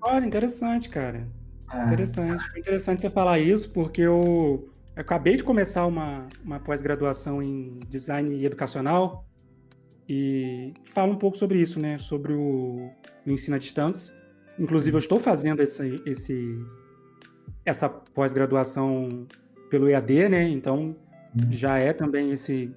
Olha, 0.02 0.26
interessante, 0.26 0.90
cara. 0.90 1.26
É. 1.72 1.84
Interessante. 1.84 2.50
Foi 2.50 2.60
interessante 2.60 3.00
você 3.00 3.08
falar 3.08 3.38
isso, 3.38 3.70
porque 3.70 4.02
eu, 4.02 4.68
eu 4.94 5.00
acabei 5.02 5.36
de 5.36 5.44
começar 5.44 5.86
uma, 5.86 6.26
uma 6.44 6.60
pós-graduação 6.60 7.42
em 7.42 7.80
design 7.88 8.44
educacional 8.44 9.24
e 10.06 10.74
falo 10.84 11.12
um 11.12 11.18
pouco 11.18 11.38
sobre 11.38 11.58
isso, 11.58 11.80
né? 11.80 11.96
Sobre 11.96 12.34
o, 12.34 12.90
o 13.26 13.30
ensino 13.30 13.56
à 13.56 13.58
distância. 13.58 14.21
Inclusive, 14.58 14.94
eu 14.94 14.98
estou 14.98 15.18
fazendo 15.18 15.62
esse, 15.62 16.00
esse, 16.04 16.64
essa 17.64 17.88
pós-graduação 17.88 19.26
pelo 19.70 19.88
EAD, 19.88 20.28
né? 20.28 20.42
Então, 20.48 20.94
já 21.50 21.78
é 21.78 21.92
também 21.92 22.30
esse, 22.32 22.74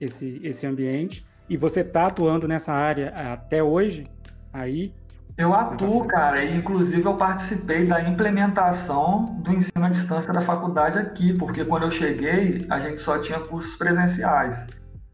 esse, 0.00 0.40
esse 0.42 0.66
ambiente. 0.66 1.26
E 1.48 1.56
você 1.56 1.80
está 1.80 2.06
atuando 2.06 2.48
nessa 2.48 2.72
área 2.72 3.10
até 3.32 3.62
hoje? 3.62 4.04
Aí? 4.52 4.94
Eu 5.36 5.54
atuo, 5.54 6.06
cara, 6.06 6.44
e 6.44 6.56
inclusive 6.56 7.04
eu 7.04 7.16
participei 7.16 7.86
da 7.86 8.02
implementação 8.02 9.24
do 9.42 9.52
ensino 9.52 9.84
à 9.84 9.88
distância 9.88 10.32
da 10.32 10.42
faculdade 10.42 10.98
aqui, 10.98 11.36
porque 11.38 11.64
quando 11.64 11.84
eu 11.84 11.90
cheguei, 11.90 12.66
a 12.68 12.78
gente 12.78 13.00
só 13.00 13.18
tinha 13.18 13.40
cursos 13.40 13.74
presenciais. 13.76 14.66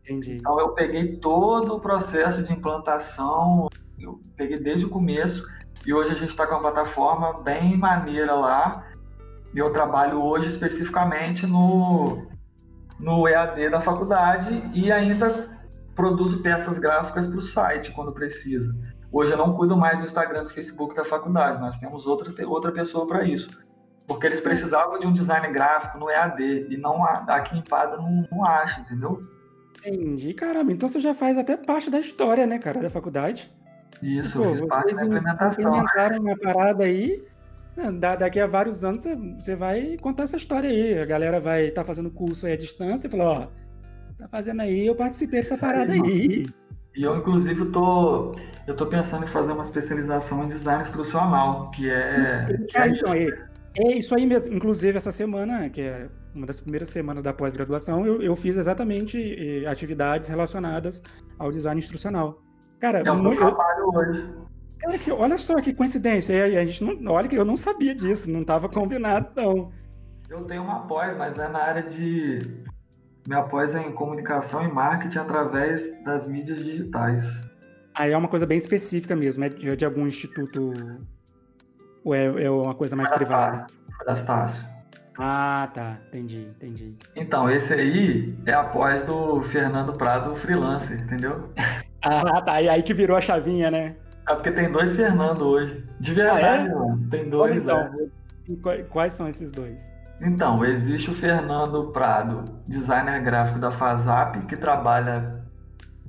Entendi. 0.02 0.36
Então 0.36 0.58
eu 0.58 0.70
peguei 0.70 1.16
todo 1.16 1.76
o 1.76 1.80
processo 1.80 2.42
de 2.42 2.52
implantação, 2.52 3.68
eu 4.04 4.20
peguei 4.36 4.58
desde 4.58 4.86
o 4.86 4.90
começo, 4.90 5.46
e 5.86 5.92
hoje 5.92 6.10
a 6.10 6.14
gente 6.14 6.30
está 6.30 6.46
com 6.46 6.54
uma 6.54 6.60
plataforma 6.60 7.42
bem 7.42 7.76
maneira 7.76 8.34
lá. 8.34 8.84
E 9.54 9.58
eu 9.58 9.72
trabalho 9.72 10.22
hoje 10.22 10.48
especificamente 10.48 11.46
no 11.46 12.26
no 12.98 13.28
EAD 13.28 13.70
da 13.70 13.80
faculdade 13.80 14.50
e 14.74 14.90
ainda 14.90 15.56
produzo 15.94 16.42
peças 16.42 16.78
gráficas 16.78 17.26
para 17.26 17.38
o 17.38 17.40
site 17.40 17.92
quando 17.92 18.12
precisa. 18.12 18.74
Hoje 19.10 19.32
eu 19.32 19.38
não 19.38 19.54
cuido 19.54 19.76
mais 19.76 20.00
do 20.00 20.04
Instagram 20.04 20.44
do 20.44 20.50
Facebook 20.50 20.94
da 20.94 21.04
faculdade, 21.04 21.60
nós 21.60 21.78
temos 21.78 22.06
outra, 22.06 22.32
outra 22.46 22.72
pessoa 22.72 23.06
para 23.06 23.24
isso. 23.24 23.48
Porque 24.06 24.26
eles 24.26 24.40
precisavam 24.40 24.98
de 24.98 25.06
um 25.06 25.12
design 25.12 25.48
gráfico 25.52 25.98
no 25.98 26.10
EAD 26.10 26.68
e 26.70 26.76
não 26.76 27.04
aqui 27.04 27.56
em 27.56 27.62
Pada 27.62 27.96
não, 27.96 28.26
não 28.30 28.44
acha, 28.44 28.80
entendeu? 28.80 29.20
Entendi, 29.78 30.34
caramba. 30.34 30.72
Então 30.72 30.88
você 30.88 30.98
já 30.98 31.14
faz 31.14 31.38
até 31.38 31.56
parte 31.56 31.90
da 31.90 31.98
história, 31.98 32.46
né, 32.46 32.58
cara, 32.58 32.80
da 32.80 32.90
faculdade. 32.90 33.50
Isso, 34.02 34.40
Pô, 34.40 34.50
fiz 34.50 34.62
parte 34.66 34.94
da 34.94 35.04
implementação. 35.04 35.64
implementaram 35.64 36.20
uma 36.20 36.38
parada 36.38 36.84
aí 36.84 37.22
é, 37.78 37.92
daqui 37.92 38.40
a 38.40 38.46
vários 38.46 38.82
anos 38.82 39.04
você 39.38 39.54
vai 39.54 39.96
contar 40.02 40.24
essa 40.24 40.36
história 40.36 40.68
aí. 40.68 40.98
A 40.98 41.04
galera 41.04 41.38
vai 41.38 41.66
estar 41.66 41.82
tá 41.82 41.86
fazendo 41.86 42.10
curso 42.10 42.46
aí 42.46 42.54
à 42.54 42.56
distância 42.56 43.06
e 43.06 43.10
falar, 43.10 43.30
ó, 43.30 43.46
tá 44.18 44.28
fazendo 44.28 44.62
aí, 44.62 44.86
eu 44.86 44.96
participei 44.96 45.40
dessa 45.40 45.56
parada 45.56 45.92
aí. 45.92 46.44
E 46.96 47.02
eu, 47.04 47.16
inclusive, 47.16 47.66
tô, 47.66 48.32
eu 48.66 48.74
tô 48.74 48.86
pensando 48.86 49.24
em 49.24 49.28
fazer 49.28 49.52
uma 49.52 49.62
especialização 49.62 50.44
em 50.44 50.48
design 50.48 50.82
instrucional, 50.82 51.70
que 51.70 51.88
é. 51.88 52.48
é, 52.74 52.88
então, 52.88 53.14
é, 53.14 53.28
é, 53.76 53.96
isso 53.96 54.12
aí 54.12 54.26
mesmo. 54.26 54.52
Inclusive, 54.52 54.96
essa 54.96 55.12
semana, 55.12 55.68
que 55.68 55.82
é 55.82 56.08
uma 56.34 56.46
das 56.46 56.60
primeiras 56.60 56.88
semanas 56.88 57.22
da 57.22 57.32
pós-graduação, 57.32 58.04
eu, 58.04 58.20
eu 58.20 58.34
fiz 58.34 58.56
exatamente 58.56 59.16
eh, 59.16 59.66
atividades 59.68 60.28
relacionadas 60.28 61.00
ao 61.38 61.52
design 61.52 61.78
instrucional. 61.78 62.42
Cara, 62.80 63.00
é 63.00 63.10
o 63.10 63.20
que 63.20 63.26
eu 63.26 63.36
trabalho 63.36 63.88
hoje. 63.94 64.30
Cara, 64.78 64.98
que, 64.98 65.10
olha 65.10 65.36
só 65.36 65.60
que 65.60 65.74
coincidência. 65.74 66.44
A 66.44 66.64
gente 66.64 66.84
não, 66.84 67.12
olha 67.12 67.28
que 67.28 67.36
eu 67.36 67.44
não 67.44 67.56
sabia 67.56 67.94
disso, 67.94 68.30
não 68.30 68.42
estava 68.42 68.68
combinado, 68.68 69.30
não. 69.34 69.72
Eu 70.28 70.44
tenho 70.44 70.62
uma 70.62 70.86
pós, 70.86 71.16
mas 71.16 71.38
é 71.38 71.48
na 71.48 71.58
área 71.58 71.82
de. 71.82 72.38
Minha 73.26 73.42
pós 73.42 73.74
é 73.74 73.80
em 73.80 73.92
comunicação 73.92 74.64
e 74.64 74.72
marketing 74.72 75.18
através 75.18 76.02
das 76.04 76.28
mídias 76.28 76.64
digitais. 76.64 77.24
Aí 77.94 78.12
é 78.12 78.16
uma 78.16 78.28
coisa 78.28 78.46
bem 78.46 78.56
específica 78.56 79.16
mesmo, 79.16 79.44
é 79.44 79.48
de, 79.48 79.68
é 79.68 79.76
de 79.76 79.84
algum 79.84 80.06
instituto 80.06 80.72
ou 82.04 82.14
é, 82.14 82.26
é 82.44 82.50
uma 82.50 82.74
coisa 82.74 82.96
mais 82.96 83.10
privada? 83.10 83.66
Da 84.06 84.12
Estácio. 84.12 84.64
Ah, 85.18 85.68
tá. 85.74 85.98
Entendi, 86.08 86.46
entendi. 86.48 86.96
Então, 87.16 87.50
esse 87.50 87.74
aí 87.74 88.34
é 88.46 88.54
após 88.54 89.02
do 89.02 89.42
Fernando 89.42 89.92
Prado 89.92 90.34
freelancer, 90.36 91.00
entendeu? 91.02 91.52
Ah, 92.02 92.40
tá. 92.42 92.62
E 92.62 92.68
aí 92.68 92.82
que 92.82 92.94
virou 92.94 93.16
a 93.16 93.20
chavinha, 93.20 93.70
né? 93.70 93.96
É 94.28 94.34
porque 94.34 94.50
tem 94.50 94.70
dois 94.70 94.94
Fernando 94.94 95.42
hoje. 95.42 95.84
De 96.00 96.12
verdade, 96.12 96.44
ah, 96.44 96.54
é? 96.54 96.74
mano. 96.74 97.08
Tem 97.10 97.28
dois, 97.28 97.64
então, 97.64 97.78
é. 97.78 98.82
Quais 98.84 99.14
são 99.14 99.28
esses 99.28 99.50
dois? 99.50 99.90
Então, 100.20 100.64
existe 100.64 101.10
o 101.10 101.14
Fernando 101.14 101.92
Prado, 101.92 102.44
designer 102.66 103.22
gráfico 103.22 103.58
da 103.58 103.70
FASAP, 103.70 104.46
que 104.46 104.56
trabalha 104.56 105.44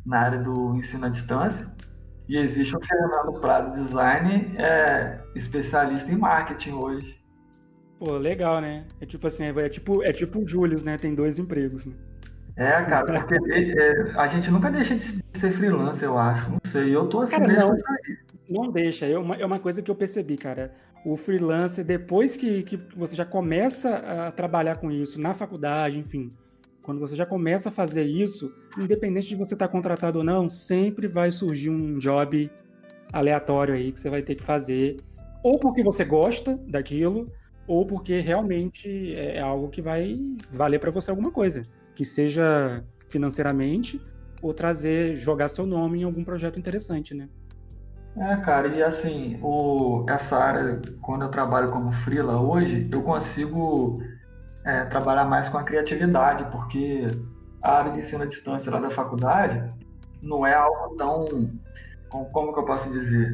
na 0.06 0.19
área 0.19 0.39
do 0.39 0.75
ensino 0.75 1.06
à 1.06 1.10
distância. 1.10 1.67
E 2.28 2.38
existe 2.38 2.75
o 2.75 2.80
Fernando 2.82 3.39
Prado 3.39 3.71
Design, 3.71 4.56
é, 4.58 5.19
especialista 5.36 6.12
em 6.12 6.17
marketing 6.17 6.73
hoje. 6.73 7.19
Pô, 7.99 8.17
legal, 8.17 8.62
né? 8.62 8.86
É 9.02 9.06
tipo 9.06 9.28
assim, 9.28 9.43
é, 9.45 9.49
é 9.49 9.69
tipo, 9.69 10.04
é 10.04 10.12
tipo 10.12 10.39
o 10.39 10.47
Julius, 10.47 10.84
né? 10.84 10.97
Tem 10.97 11.13
dois 11.13 11.38
empregos. 11.38 11.86
Né? 11.86 11.93
É, 12.60 12.84
cara, 12.84 13.24
porque 13.24 13.36
é, 13.80 14.12
a 14.17 14.28
gente 14.28 14.52
nunca 14.52 14.69
deixa 14.69 14.93
de 14.93 15.24
ser 15.32 15.54
freelancer, 15.54 16.10
eu 16.10 16.17
acho. 16.17 16.52
Não 16.52 16.60
sei, 16.65 16.93
eu 16.93 17.08
tô 17.08 17.22
assim 17.22 17.38
cara, 17.39 17.54
não, 17.54 17.76
não 18.50 18.69
deixa, 18.69 19.06
é 19.06 19.17
uma, 19.17 19.36
é 19.36 19.45
uma 19.45 19.60
coisa 19.60 19.82
que 19.82 19.89
eu 19.89 19.95
percebi, 19.95 20.36
cara. 20.36 20.74
O 21.06 21.15
freelancer, 21.15 21.86
depois 21.86 22.36
que, 22.36 22.63
que 22.63 22.76
você 22.93 23.15
já 23.15 23.24
começa 23.24 23.95
a 23.95 24.32
trabalhar 24.32 24.76
com 24.76 24.91
isso 24.91 25.22
na 25.22 25.34
faculdade, 25.34 25.98
enfim, 25.98 26.30
quando 26.82 27.00
você 27.00 27.15
já 27.15 27.26
começa 27.26 27.69
a 27.69 27.72
fazer 27.72 28.04
isso, 28.04 28.54
independente 28.78 29.30
de 29.30 29.36
você 29.38 29.54
estar 29.54 29.69
contratado 29.69 30.19
ou 30.19 30.26
não, 30.26 30.50
sempre 30.50 31.08
vai 31.08 31.32
surgir 31.32 31.69
um 31.69 31.98
job 31.98 32.52
aleatório 33.13 33.74
aí 33.74 33.89
que 33.93 34.02
você 34.02 34.10
vai 34.10 34.22
ter 34.22 34.36
que 34.36 34.43
fazer, 34.43 34.98
ou 35.41 35.58
porque 35.58 35.82
você 35.82 36.04
gosta 36.04 36.60
daquilo, 36.67 37.32
ou 37.65 37.88
porque 37.88 38.19
realmente 38.19 39.13
é 39.17 39.39
algo 39.39 39.69
que 39.69 39.82
vai 39.82 40.19
valer 40.52 40.80
para 40.80 40.91
você 40.91 41.10
alguma 41.10 41.32
coisa 41.32 41.65
que 41.99 42.05
seja 42.05 42.81
financeiramente 43.09 44.01
ou 44.41 44.53
trazer, 44.53 45.17
jogar 45.17 45.49
seu 45.49 45.65
nome 45.65 45.99
em 45.99 46.03
algum 46.05 46.23
projeto 46.23 46.57
interessante, 46.57 47.13
né? 47.13 47.27
É, 48.15 48.38
cara, 48.38 48.69
e 48.69 48.81
assim, 48.81 49.38
o, 49.41 50.05
essa 50.07 50.38
área, 50.38 50.81
quando 51.01 51.23
eu 51.23 51.29
trabalho 51.29 51.69
como 51.69 51.91
freela 51.91 52.39
hoje, 52.39 52.88
eu 52.89 53.01
consigo 53.01 54.01
é, 54.63 54.85
trabalhar 54.85 55.25
mais 55.25 55.49
com 55.49 55.57
a 55.57 55.63
criatividade, 55.63 56.49
porque 56.53 57.05
a 57.62 57.79
área 57.79 57.91
de 57.91 57.99
ensino 57.99 58.23
à 58.23 58.25
distância 58.25 58.71
lá 58.71 58.79
da 58.79 58.91
faculdade 58.91 59.62
não 60.21 60.47
é 60.47 60.53
algo 60.53 60.95
tão, 60.95 61.25
como 62.31 62.53
que 62.53 62.59
eu 62.59 62.65
posso 62.65 62.89
dizer, 62.93 63.33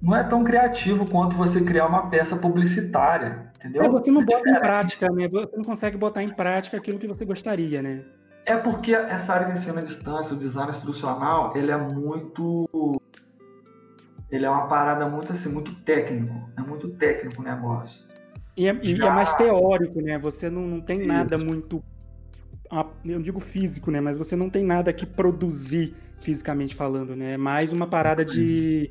não 0.00 0.16
é 0.16 0.24
tão 0.24 0.42
criativo 0.42 1.08
quanto 1.08 1.36
você 1.36 1.60
criar 1.60 1.86
uma 1.86 2.10
peça 2.10 2.34
publicitária, 2.34 3.51
entendeu? 3.62 3.84
É, 3.84 3.88
você 3.88 4.10
não 4.10 4.24
bota 4.24 4.48
em 4.48 4.58
prática, 4.58 5.08
né? 5.10 5.28
Você 5.28 5.56
não 5.56 5.64
consegue 5.64 5.96
botar 5.96 6.22
em 6.22 6.34
prática 6.34 6.76
aquilo 6.76 6.98
que 6.98 7.06
você 7.06 7.24
gostaria, 7.24 7.80
né? 7.80 8.04
É 8.44 8.56
porque 8.56 8.92
essa 8.92 9.34
área 9.34 9.46
de 9.46 9.52
ensino 9.52 9.78
à 9.78 9.82
distância, 9.82 10.34
o 10.34 10.38
design 10.38 10.70
instrucional, 10.70 11.56
ele 11.56 11.70
é 11.70 11.76
muito 11.76 12.68
ele 14.30 14.46
é 14.46 14.50
uma 14.50 14.66
parada 14.66 15.06
muito 15.08 15.30
assim, 15.30 15.50
muito 15.50 15.74
técnico, 15.82 16.34
é 16.56 16.62
muito 16.62 16.88
técnico 16.88 17.40
o 17.40 17.44
negócio. 17.44 18.02
E 18.56 18.66
é, 18.66 18.74
Já... 18.82 19.06
e 19.06 19.08
é 19.08 19.10
mais 19.10 19.32
teórico, 19.34 20.00
né? 20.00 20.18
Você 20.18 20.50
não, 20.50 20.62
não 20.62 20.80
tem 20.80 20.98
Isso. 20.98 21.06
nada 21.06 21.38
muito 21.38 21.82
eu 23.04 23.20
digo 23.20 23.38
físico, 23.38 23.90
né? 23.90 24.00
Mas 24.00 24.16
você 24.16 24.34
não 24.34 24.48
tem 24.48 24.64
nada 24.64 24.92
que 24.94 25.04
produzir 25.04 25.94
fisicamente 26.18 26.74
falando, 26.74 27.14
né? 27.14 27.32
É 27.32 27.36
mais 27.36 27.70
uma 27.70 27.86
parada 27.86 28.24
de, 28.24 28.90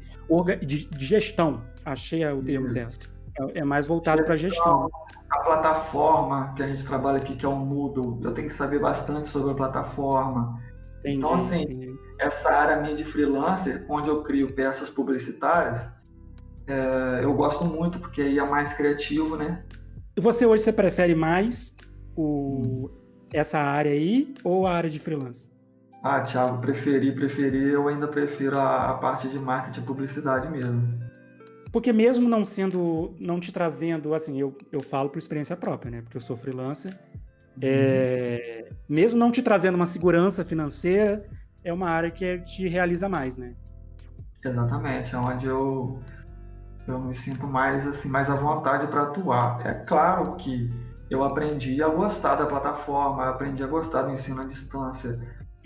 de, 0.64 0.86
de 0.86 1.06
gestão. 1.06 1.64
Achei 1.84 2.24
o 2.26 2.44
termo 2.44 2.68
certo. 2.68 3.10
É, 3.54 3.60
é 3.60 3.64
mais 3.64 3.88
voltado 3.88 4.24
para 4.24 4.36
gestão. 4.36 4.90
A 5.30 5.40
plataforma 5.40 6.54
que 6.56 6.64
a 6.64 6.68
gente 6.68 6.86
trabalha 6.86 7.18
aqui, 7.18 7.36
que 7.36 7.46
é 7.46 7.50
o 7.50 7.56
Moodle, 7.56 8.20
eu 8.24 8.34
tenho 8.34 8.48
que 8.48 8.54
saber 8.54 8.80
bastante 8.80 9.30
sobre 9.30 9.52
a 9.52 9.56
plataforma. 9.56 10.60
Entendi, 11.00 11.18
então, 11.18 11.34
assim, 11.34 11.64
entendi. 11.64 11.96
essa 12.20 12.52
área 12.52 12.78
minha 12.78 12.96
de 12.96 13.04
freelancer, 13.04 13.86
onde 13.90 14.10
eu 14.10 14.22
crio 14.24 14.54
peças 14.54 14.90
publicitárias, 14.90 15.90
é, 16.68 17.22
eu 17.24 17.34
gosto 17.34 17.66
muito, 17.66 18.00
porque 18.00 18.22
aí 18.22 18.38
é 18.38 18.46
mais 18.46 18.74
criativo, 18.74 19.36
né? 19.36 19.64
E 20.16 20.22
você 20.22 20.46
hoje 20.46 20.64
você 20.64 20.74
prefere 20.74 21.16
mais 21.16 21.76
o, 22.16 22.90
essa 23.34 23.58
área 23.58 23.92
aí 23.92 24.34
ou 24.44 24.68
a 24.68 24.74
área 24.74 24.90
de 24.90 25.00
freelance? 25.00 25.52
Ah, 26.04 26.22
Thiago, 26.22 26.60
preferi, 26.60 27.12
preferi, 27.14 27.72
eu 27.72 27.88
ainda 27.88 28.08
prefiro 28.08 28.58
a, 28.58 28.92
a 28.92 28.94
parte 28.96 29.30
de 29.30 29.40
marketing 29.40 29.82
e 29.82 29.84
publicidade 29.84 30.50
mesmo. 30.50 31.01
Porque 31.72 31.94
mesmo 31.94 32.28
não 32.28 32.44
sendo, 32.44 33.16
não 33.20 33.40
te 33.40 33.52
trazendo, 33.52 34.14
assim, 34.14 34.40
eu, 34.40 34.56
eu 34.72 34.82
falo 34.82 35.10
por 35.10 35.18
experiência 35.18 35.56
própria, 35.56 35.90
né? 35.90 36.02
Porque 36.02 36.18
eu 36.18 36.22
sou 36.22 36.36
freelancer. 36.36 36.92
Uhum. 36.92 37.62
É, 37.62 38.70
mesmo 38.88 39.18
não 39.18 39.32
te 39.32 39.42
trazendo 39.42 39.76
uma 39.76 39.86
segurança 39.86 40.44
financeira, 40.44 41.26
é 41.64 41.72
uma 41.72 41.90
área 41.90 42.12
que 42.12 42.40
te 42.40 42.68
realiza 42.68 43.08
mais, 43.08 43.38
né? 43.38 43.54
Exatamente, 44.44 45.14
é 45.14 45.18
onde 45.18 45.46
eu, 45.46 46.00
eu 46.88 47.00
me 47.00 47.16
sinto 47.16 47.46
mais 47.46 47.88
assim, 47.88 48.10
mais 48.10 48.30
à 48.30 48.36
vontade 48.36 48.88
para 48.88 49.04
atuar. 49.04 49.66
É 49.66 49.74
claro 49.86 50.36
que 50.36 50.70
eu 51.10 51.24
aprendi 51.24 51.82
a 51.84 51.90
gostar 51.90 52.36
da 52.36 52.46
plataforma, 52.46 53.30
aprendi 53.30 53.64
a 53.64 53.68
gostar 53.68 54.04
do 54.04 54.12
ensino 54.12 54.42
à 54.42 54.46
distância. 54.46 55.16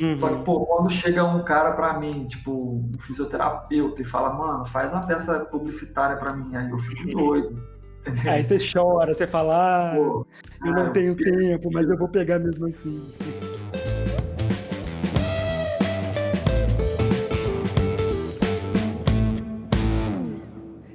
Uhum. 0.02 0.18
Só 0.18 0.30
que, 0.30 0.44
pô, 0.44 0.66
quando 0.66 0.92
chega 0.92 1.24
um 1.24 1.44
cara 1.44 1.72
pra 1.72 1.98
mim, 1.98 2.28
tipo, 2.28 2.52
um 2.52 2.92
fisioterapeuta, 3.00 4.02
e 4.02 4.06
fala, 4.06 4.34
mano, 4.34 4.66
faz 4.66 4.92
uma 4.92 5.06
peça 5.06 5.40
publicitária 5.46 6.18
pra 6.18 6.34
mim, 6.34 6.56
aí 6.56 6.70
eu 6.70 6.78
fico 6.78 7.08
doido. 7.18 7.76
Entendeu? 8.02 8.34
Aí 8.34 8.44
você 8.44 8.58
chora, 8.58 9.14
você 9.14 9.26
fala, 9.26 9.94
ah, 9.94 9.96
pô, 9.96 10.28
eu 10.66 10.74
não 10.74 10.92
tenho 10.92 11.14
eu 11.14 11.16
tempo, 11.16 11.70
mas 11.72 11.88
eu 11.88 11.98
vou 11.98 12.10
pegar 12.10 12.40
mesmo 12.40 12.68
assim. 12.68 13.02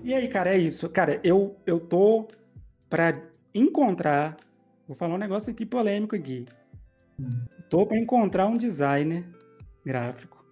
E 0.05 0.15
aí, 0.15 0.29
cara, 0.29 0.55
é 0.55 0.59
isso. 0.59 0.89
Cara, 0.89 1.21
eu, 1.25 1.57
eu 1.65 1.81
tô 1.81 2.29
pra 2.89 3.15
encontrar, 3.55 4.37
vou 4.87 4.95
falar 4.95 5.15
um 5.15 5.19
negócio 5.19 5.51
aqui 5.51 5.65
polêmico 5.65 6.15
aqui. 6.15 6.45
Tô 7.71 7.87
para 7.87 7.97
encontrar 7.97 8.49
um 8.49 8.57
designer 8.57 9.25
gráfico, 9.87 10.45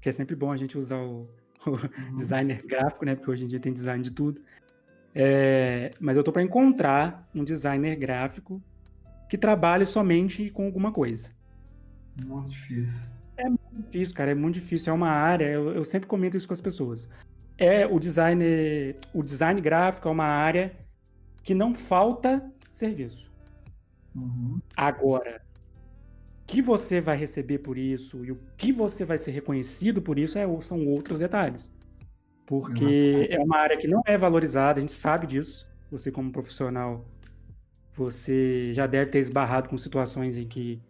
que 0.00 0.08
é 0.08 0.12
sempre 0.12 0.34
bom 0.34 0.50
a 0.50 0.56
gente 0.56 0.78
usar 0.78 0.96
o, 0.96 1.28
o 1.66 1.70
uhum. 1.70 2.16
designer 2.16 2.64
gráfico, 2.64 3.04
né? 3.04 3.14
Porque 3.14 3.30
hoje 3.30 3.44
em 3.44 3.46
dia 3.46 3.60
tem 3.60 3.74
design 3.74 4.02
de 4.02 4.10
tudo. 4.10 4.40
É, 5.14 5.90
mas 6.00 6.16
eu 6.16 6.24
tô 6.24 6.32
para 6.32 6.42
encontrar 6.42 7.28
um 7.34 7.44
designer 7.44 7.94
gráfico 7.96 8.60
que 9.28 9.36
trabalhe 9.36 9.84
somente 9.84 10.48
com 10.48 10.64
alguma 10.64 10.90
coisa. 10.90 11.30
Muito 12.24 12.48
difícil. 12.48 13.00
É 13.36 13.44
muito 13.44 13.74
difícil, 13.74 14.14
cara. 14.14 14.30
É 14.30 14.34
muito 14.34 14.54
difícil. 14.54 14.90
É 14.90 14.96
uma 14.96 15.10
área. 15.10 15.44
Eu, 15.44 15.74
eu 15.74 15.84
sempre 15.84 16.08
comento 16.08 16.38
isso 16.38 16.48
com 16.48 16.54
as 16.54 16.60
pessoas. 16.60 17.06
É 17.58 17.86
o 17.86 17.98
design, 17.98 18.42
o 19.12 19.22
design 19.22 19.60
gráfico 19.60 20.08
é 20.08 20.10
uma 20.10 20.24
área 20.24 20.74
que 21.42 21.54
não 21.54 21.74
falta 21.74 22.50
serviço. 22.70 23.30
Uhum. 24.14 24.58
Agora, 24.74 25.42
que 26.46 26.60
você 26.60 27.00
vai 27.00 27.16
receber 27.16 27.58
por 27.58 27.78
isso 27.78 28.24
e 28.24 28.32
o 28.32 28.38
que 28.56 28.72
você 28.72 29.04
vai 29.04 29.18
ser 29.18 29.30
reconhecido 29.30 30.02
por 30.02 30.18
isso 30.18 30.38
é, 30.38 30.46
são 30.60 30.86
outros 30.86 31.18
detalhes. 31.18 31.72
Porque 32.46 32.84
uhum. 32.84 33.26
é 33.30 33.38
uma 33.38 33.58
área 33.58 33.76
que 33.76 33.88
não 33.88 34.02
é 34.04 34.18
valorizada, 34.18 34.78
a 34.78 34.80
gente 34.80 34.92
sabe 34.92 35.26
disso. 35.26 35.70
Você, 35.90 36.10
como 36.10 36.32
profissional, 36.32 37.04
você 37.92 38.72
já 38.72 38.86
deve 38.86 39.10
ter 39.10 39.18
esbarrado 39.18 39.68
com 39.68 39.76
situações 39.76 40.36
em 40.36 40.46
que, 40.46 40.80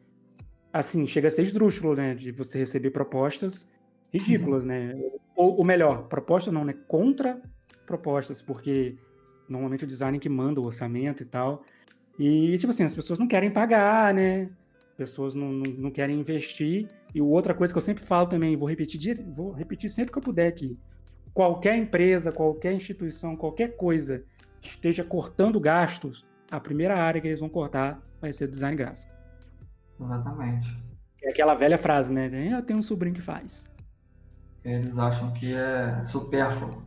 assim, 0.73 1.07
chega 1.07 1.29
a 1.29 1.31
ser 1.31 1.43
esdrúxulo, 1.43 1.95
né? 1.95 2.15
De 2.15 2.33
você 2.33 2.59
receber 2.59 2.91
propostas 2.91 3.71
ridículas, 4.13 4.63
uhum. 4.63 4.71
né? 4.71 4.95
Ou, 5.37 5.59
ou 5.59 5.65
melhor, 5.65 6.09
propostas 6.09 6.53
não, 6.53 6.65
né? 6.65 6.75
Contra 6.89 7.41
propostas, 7.87 8.41
porque 8.41 8.97
normalmente 9.49 9.85
o 9.85 9.87
design 9.87 10.19
que 10.19 10.29
manda 10.29 10.61
o 10.61 10.65
orçamento 10.65 11.23
e 11.23 11.27
tal. 11.27 11.65
E, 12.19 12.57
tipo 12.59 12.71
assim, 12.71 12.85
as 12.85 12.95
pessoas 12.95 13.19
não 13.19 13.27
querem 13.27 13.51
pagar, 13.51 14.15
né? 14.15 14.49
Pessoas 14.97 15.35
não, 15.35 15.51
não, 15.53 15.73
não 15.79 15.91
querem 15.91 16.19
investir. 16.19 16.89
E 17.15 17.21
outra 17.21 17.55
coisa 17.55 17.73
que 17.73 17.79
eu 17.79 17.83
sempre 17.83 18.05
falo 18.05 18.27
também, 18.27 18.57
vou 18.57 18.69
repetir, 18.69 19.23
vou 19.31 19.53
repetir 19.53 19.91
sempre 19.91 20.13
que 20.13 20.19
eu 20.19 20.23
puder 20.23 20.47
aqui. 20.47 20.79
Qualquer 21.33 21.77
empresa, 21.77 22.31
qualquer 22.31 22.73
instituição, 22.75 23.37
qualquer 23.37 23.77
coisa 23.77 24.25
que 24.61 24.69
esteja 24.69 25.03
cortando 25.03 25.59
gastos, 25.59 26.27
a 26.51 26.61
primeira 26.61 26.97
área 26.97 27.21
que 27.21 27.29
eles 27.29 27.41
vão 27.41 27.49
cortar 27.49 28.01
vai 28.21 28.33
ser 28.33 28.49
design 28.49 28.77
gráfico. 28.77 29.11
Exatamente. 30.01 30.77
É 31.23 31.31
aquela 31.31 31.55
velha 31.55 31.79
frase, 31.79 32.13
né? 32.13 32.31
Eu 32.53 32.63
tenho 32.63 32.79
um 32.79 32.83
sobrinho 32.83 33.15
que 33.15 33.23
faz. 33.23 33.73
Eles 34.65 34.97
acham 34.99 35.33
que 35.33 35.55
é 35.55 36.05
supérfluo. 36.05 36.83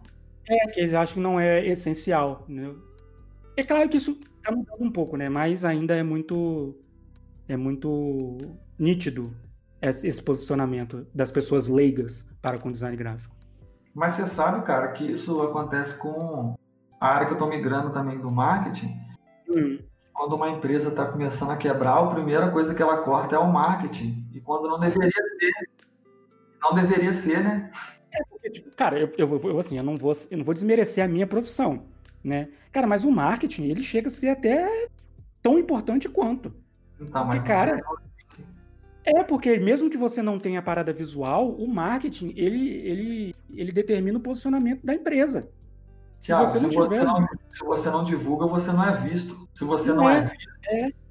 É, 0.47 0.67
que 0.67 0.79
eles 0.79 0.93
acham 0.93 1.15
que 1.15 1.19
não 1.19 1.39
é 1.39 1.65
essencial, 1.65 2.45
né? 2.47 2.73
É 3.57 3.63
claro 3.63 3.89
que 3.89 3.97
isso 3.97 4.19
tá 4.41 4.51
mudando 4.51 4.81
um 4.81 4.91
pouco, 4.91 5.17
né? 5.17 5.29
Mas 5.29 5.65
ainda 5.65 5.95
é 5.95 6.03
muito 6.03 6.77
é 7.47 7.55
muito 7.55 8.37
nítido 8.77 9.35
esse 9.81 10.21
posicionamento 10.21 11.05
das 11.13 11.31
pessoas 11.31 11.67
leigas 11.67 12.29
para 12.41 12.57
com 12.57 12.71
design 12.71 12.95
gráfico. 12.97 13.35
Mas 13.93 14.15
você 14.15 14.25
sabe, 14.25 14.65
cara, 14.65 14.89
que 14.89 15.03
isso 15.11 15.41
acontece 15.41 15.95
com 15.97 16.55
a 16.99 17.07
área 17.07 17.27
que 17.27 17.33
eu 17.33 17.37
estou 17.37 17.49
migrando 17.49 17.91
também 17.91 18.19
do 18.19 18.31
marketing. 18.31 19.05
Hum. 19.47 19.77
quando 20.11 20.35
uma 20.35 20.49
empresa 20.49 20.89
está 20.89 21.05
começando 21.05 21.51
a 21.51 21.57
quebrar, 21.57 21.99
a 21.99 22.15
primeira 22.15 22.49
coisa 22.49 22.73
que 22.73 22.81
ela 22.81 23.03
corta 23.03 23.35
é 23.35 23.39
o 23.39 23.51
marketing. 23.51 24.27
E 24.33 24.41
quando 24.41 24.67
não 24.67 24.79
deveria 24.79 25.11
ser. 25.11 25.51
Não 26.63 26.73
deveria 26.73 27.13
ser, 27.13 27.43
né? 27.43 27.71
É 28.11 28.23
porque, 28.23 28.49
tipo, 28.49 28.75
cara, 28.75 28.99
eu, 28.99 29.11
eu, 29.17 29.37
eu, 29.37 29.59
assim, 29.59 29.77
eu 29.77 29.83
não, 29.83 29.95
vou, 29.95 30.13
eu 30.31 30.37
não 30.37 30.43
vou 30.43 30.53
desmerecer 30.53 31.03
a 31.03 31.07
minha 31.07 31.27
profissão, 31.27 31.85
né? 32.23 32.49
Cara, 32.71 32.87
mas 32.87 33.05
o 33.05 33.11
marketing, 33.11 33.65
ele 33.65 33.83
chega 33.83 34.07
a 34.07 34.11
ser 34.11 34.29
até 34.29 34.87
tão 35.43 35.59
importante 35.59 36.09
quanto. 36.09 36.51
Então, 36.99 37.25
porque, 37.25 37.47
cara, 37.47 37.81
é 39.03 39.23
porque 39.23 39.57
mesmo 39.59 39.89
que 39.89 39.97
você 39.97 40.21
não 40.21 40.39
tenha 40.39 40.61
parada 40.61 40.91
visual, 40.91 41.51
o 41.51 41.67
marketing, 41.67 42.33
ele, 42.35 42.69
ele, 42.77 43.35
ele 43.53 43.71
determina 43.71 44.17
o 44.17 44.21
posicionamento 44.21 44.85
da 44.85 44.93
empresa. 44.93 45.49
Se, 46.19 46.33
você, 46.33 46.59
não 46.59 46.71
se, 46.71 46.75
tiver... 46.75 46.87
você 46.87 47.03
não, 47.03 47.27
se 47.49 47.65
você 47.65 47.89
não 47.89 48.03
divulga, 48.03 48.47
você 48.47 48.71
não 48.71 48.83
é 48.83 49.01
visto. 49.01 49.47
Se 49.53 49.63
você 49.63 49.89
não, 49.89 50.03
não 50.03 50.09
é, 50.09 50.17
é, 50.17 50.21
visto. 50.21 50.49
É. 50.67 51.05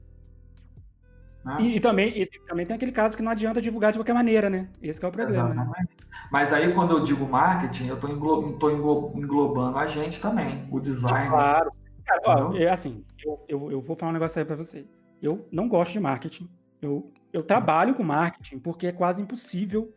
Né? 1.45 1.57
E, 1.61 1.77
e, 1.77 1.81
também, 1.81 2.23
e 2.23 2.27
também 2.47 2.65
tem 2.65 2.75
aquele 2.75 2.91
caso 2.91 3.17
que 3.17 3.23
não 3.23 3.31
adianta 3.31 3.61
divulgar 3.61 3.93
de 3.93 3.99
qualquer 3.99 4.15
maneira, 4.15 4.49
né? 4.49 4.69
Esse 4.83 5.05
é 5.05 5.09
o 5.09 5.13
problema. 5.13 5.53
Né? 5.53 5.87
Mas 6.33 6.53
aí 6.53 6.73
quando 6.73 6.97
eu 6.97 7.05
digo 7.05 7.29
marketing, 7.29 7.89
eu 7.89 7.97
estou 7.97 8.71
englo 8.71 9.13
englobando 9.15 9.79
a 9.79 9.87
gente 9.87 10.21
também, 10.21 10.67
o 10.71 10.81
design. 10.81 11.29
Claro. 11.29 11.71
Cara, 12.05 12.21
ó, 12.27 12.55
é 12.55 12.69
assim, 12.69 13.05
eu, 13.25 13.45
eu, 13.49 13.73
eu, 13.73 13.81
vou 13.81 13.97
falar 13.97 14.11
um 14.11 14.15
negócio 14.15 14.39
aí 14.39 14.45
para 14.45 14.57
você. 14.57 14.87
Eu 15.25 15.49
não 15.51 15.69
gosto 15.69 15.93
de 15.93 16.01
marketing. 16.01 16.49
Eu, 16.83 17.11
eu 17.33 17.43
trabalho 17.43 17.95
com 17.95 18.03
marketing 18.03 18.59
porque 18.59 18.89
é 18.89 18.93
quase 18.93 19.23
impossível, 19.23 19.91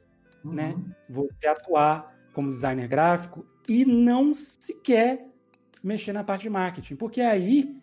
uhum. 0.44 0.54
né? 0.54 0.76
Você 1.10 1.48
atuar 1.48 2.16
como 2.34 2.50
designer 2.50 2.88
gráfico 2.88 3.46
e 3.68 3.84
não 3.84 4.34
sequer 4.34 5.28
mexer 5.84 6.14
na 6.14 6.24
parte 6.24 6.44
de 6.44 6.50
marketing, 6.50 6.96
porque 6.96 7.20
aí 7.20 7.78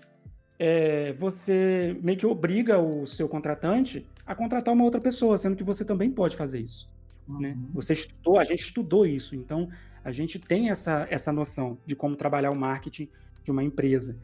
é, 0.59 1.13
você 1.13 1.99
meio 2.03 2.17
que 2.17 2.27
obriga 2.27 2.79
o 2.79 3.07
seu 3.07 3.29
contratante 3.29 4.09
a 4.25 4.35
contratar 4.35 4.73
uma 4.73 4.85
outra 4.85 5.01
pessoa, 5.01 5.37
sendo 5.37 5.55
que 5.55 5.63
você 5.63 5.85
também 5.85 6.11
pode 6.11 6.35
fazer 6.35 6.61
isso. 6.61 6.91
Uhum. 7.29 7.41
Né? 7.41 7.59
Você 7.75 7.93
estudou, 7.93 8.39
a 8.39 8.45
gente 8.45 8.61
estudou 8.61 9.07
isso, 9.07 9.37
então 9.37 9.69
a 10.03 10.11
gente 10.11 10.39
tem 10.39 10.71
essa, 10.71 11.07
essa 11.11 11.31
noção 11.31 11.77
de 11.85 11.95
como 11.95 12.17
trabalhar 12.17 12.51
o 12.51 12.57
marketing 12.57 13.11
de 13.45 13.51
uma 13.51 13.63
empresa. 13.63 14.17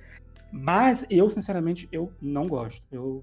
Mas 0.53 1.07
eu, 1.09 1.31
sinceramente, 1.31 1.89
eu 1.93 2.13
não 2.21 2.47
gosto. 2.47 2.87
Eu, 2.91 3.23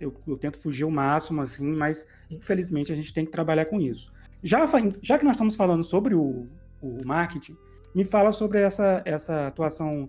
eu, 0.00 0.14
eu, 0.26 0.36
tento 0.36 0.58
fugir 0.58 0.84
o 0.84 0.90
máximo, 0.90 1.42
assim, 1.42 1.66
mas 1.66 2.06
infelizmente 2.30 2.92
a 2.92 2.96
gente 2.96 3.12
tem 3.12 3.24
que 3.24 3.32
trabalhar 3.32 3.64
com 3.66 3.80
isso. 3.80 4.12
Já, 4.42 4.64
já 5.02 5.18
que 5.18 5.24
nós 5.24 5.34
estamos 5.34 5.56
falando 5.56 5.82
sobre 5.82 6.14
o, 6.14 6.48
o 6.80 7.04
marketing, 7.04 7.56
me 7.94 8.04
fala 8.04 8.30
sobre 8.32 8.60
essa, 8.60 9.02
essa 9.04 9.48
atuação 9.48 10.08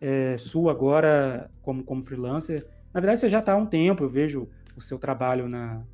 é, 0.00 0.36
sua 0.36 0.72
agora 0.72 1.50
como, 1.62 1.84
como 1.84 2.02
freelancer. 2.02 2.66
Na 2.92 3.00
verdade, 3.00 3.20
você 3.20 3.28
já 3.28 3.38
está 3.38 3.52
há 3.52 3.56
um 3.56 3.66
tempo, 3.66 4.02
eu 4.02 4.08
vejo 4.08 4.48
o 4.76 4.80
seu 4.80 4.98
trabalho 4.98 5.48
na, 5.48 5.84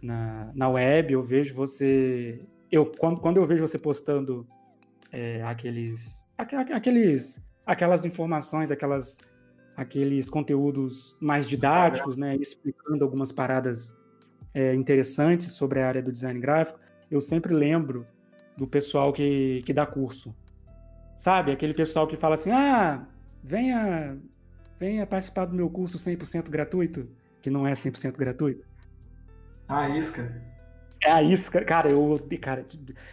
na, 0.00 0.52
na 0.54 0.68
web, 0.68 1.12
eu 1.12 1.22
vejo 1.22 1.54
você. 1.54 2.46
Eu, 2.70 2.86
quando, 2.86 3.20
quando 3.20 3.38
eu 3.38 3.46
vejo 3.46 3.66
você 3.66 3.78
postando 3.78 4.46
é, 5.10 5.42
aqueles, 5.42 6.22
aqueles, 6.36 7.42
aquelas 7.68 8.06
informações, 8.06 8.70
aquelas, 8.70 9.18
aqueles 9.76 10.30
conteúdos 10.30 11.14
mais 11.20 11.46
didáticos, 11.46 12.16
né, 12.16 12.34
explicando 12.36 13.04
algumas 13.04 13.30
paradas 13.30 13.94
é, 14.54 14.74
interessantes 14.74 15.52
sobre 15.52 15.80
a 15.80 15.86
área 15.86 16.02
do 16.02 16.10
design 16.10 16.40
gráfico, 16.40 16.80
eu 17.10 17.20
sempre 17.20 17.54
lembro 17.54 18.06
do 18.56 18.66
pessoal 18.66 19.12
que, 19.12 19.62
que 19.66 19.74
dá 19.74 19.84
curso. 19.84 20.34
Sabe? 21.14 21.52
Aquele 21.52 21.74
pessoal 21.74 22.06
que 22.06 22.16
fala 22.16 22.36
assim: 22.36 22.50
ah, 22.50 23.06
venha, 23.42 24.18
venha 24.78 25.06
participar 25.06 25.44
do 25.44 25.54
meu 25.54 25.68
curso 25.68 25.98
100% 25.98 26.48
gratuito, 26.48 27.06
que 27.42 27.50
não 27.50 27.66
é 27.66 27.72
100% 27.72 28.16
gratuito. 28.16 28.66
A 29.68 29.90
isca. 29.90 30.42
É 31.00 31.10
a 31.10 31.22
isca, 31.22 31.64
cara, 31.64 31.88
eu, 31.88 32.18
cara, 32.40 32.66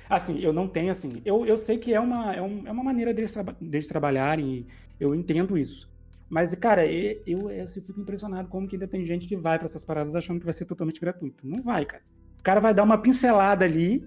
assim, 0.09 0.39
eu 0.39 0.51
não 0.51 0.67
tenho, 0.67 0.91
assim, 0.91 1.21
eu, 1.23 1.45
eu 1.45 1.57
sei 1.57 1.77
que 1.77 1.93
é 1.93 1.99
uma, 1.99 2.33
é, 2.33 2.41
um, 2.41 2.63
é 2.65 2.71
uma 2.71 2.83
maneira 2.83 3.13
deles, 3.13 3.31
traba 3.31 3.55
deles 3.61 3.87
trabalharem, 3.87 4.65
eu 4.99 5.13
entendo 5.13 5.57
isso. 5.57 5.93
Mas, 6.27 6.53
cara, 6.55 6.85
eu, 6.87 7.21
eu, 7.27 7.51
eu 7.51 7.67
fico 7.67 8.01
impressionado 8.01 8.47
como 8.49 8.67
que 8.67 8.75
ainda 8.75 8.87
tem 8.87 9.05
gente 9.05 9.27
que 9.27 9.37
vai 9.37 9.59
para 9.59 9.65
essas 9.65 9.85
paradas 9.85 10.15
achando 10.15 10.39
que 10.39 10.45
vai 10.45 10.53
ser 10.53 10.65
totalmente 10.65 10.99
gratuito. 10.99 11.47
Não 11.47 11.61
vai, 11.61 11.85
cara. 11.85 12.01
O 12.39 12.43
cara 12.43 12.59
vai 12.59 12.73
dar 12.73 12.83
uma 12.83 12.97
pincelada 12.97 13.63
ali, 13.63 14.03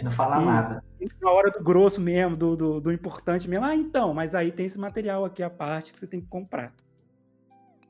e 0.00 0.04
não 0.04 0.10
fala 0.10 0.40
e, 0.40 0.44
nada. 0.44 0.84
Na 1.20 1.30
hora 1.30 1.50
do 1.50 1.62
grosso 1.62 2.00
mesmo, 2.00 2.36
do, 2.36 2.56
do, 2.56 2.80
do, 2.80 2.92
importante 2.92 3.48
mesmo. 3.48 3.66
Ah, 3.66 3.76
então, 3.76 4.14
mas 4.14 4.34
aí 4.34 4.50
tem 4.50 4.66
esse 4.66 4.78
material 4.78 5.24
aqui 5.24 5.42
à 5.42 5.50
parte 5.50 5.92
que 5.92 5.98
você 5.98 6.06
tem 6.06 6.20
que 6.20 6.26
comprar. 6.26 6.72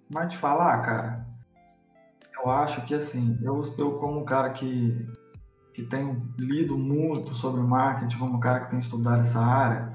Mas 0.09 0.33
te 0.33 0.39
falar, 0.39 0.83
cara, 0.83 1.27
eu 2.37 2.51
acho 2.51 2.85
que 2.85 2.95
assim, 2.95 3.39
eu, 3.43 3.63
eu 3.79 3.99
como 3.99 4.21
um 4.21 4.25
cara 4.25 4.51
que, 4.51 5.07
que 5.73 5.83
tenho 5.83 6.23
lido 6.39 6.77
muito 6.77 7.35
sobre 7.35 7.61
marketing, 7.61 8.19
como 8.19 8.37
um 8.37 8.41
cara 8.41 8.61
que 8.61 8.71
tem 8.71 8.79
estudado 8.79 9.23
essa 9.23 9.41
área, 9.41 9.93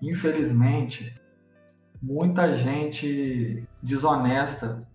infelizmente, 0.00 1.14
muita 2.02 2.54
gente 2.54 3.66
desonesta 3.82 4.86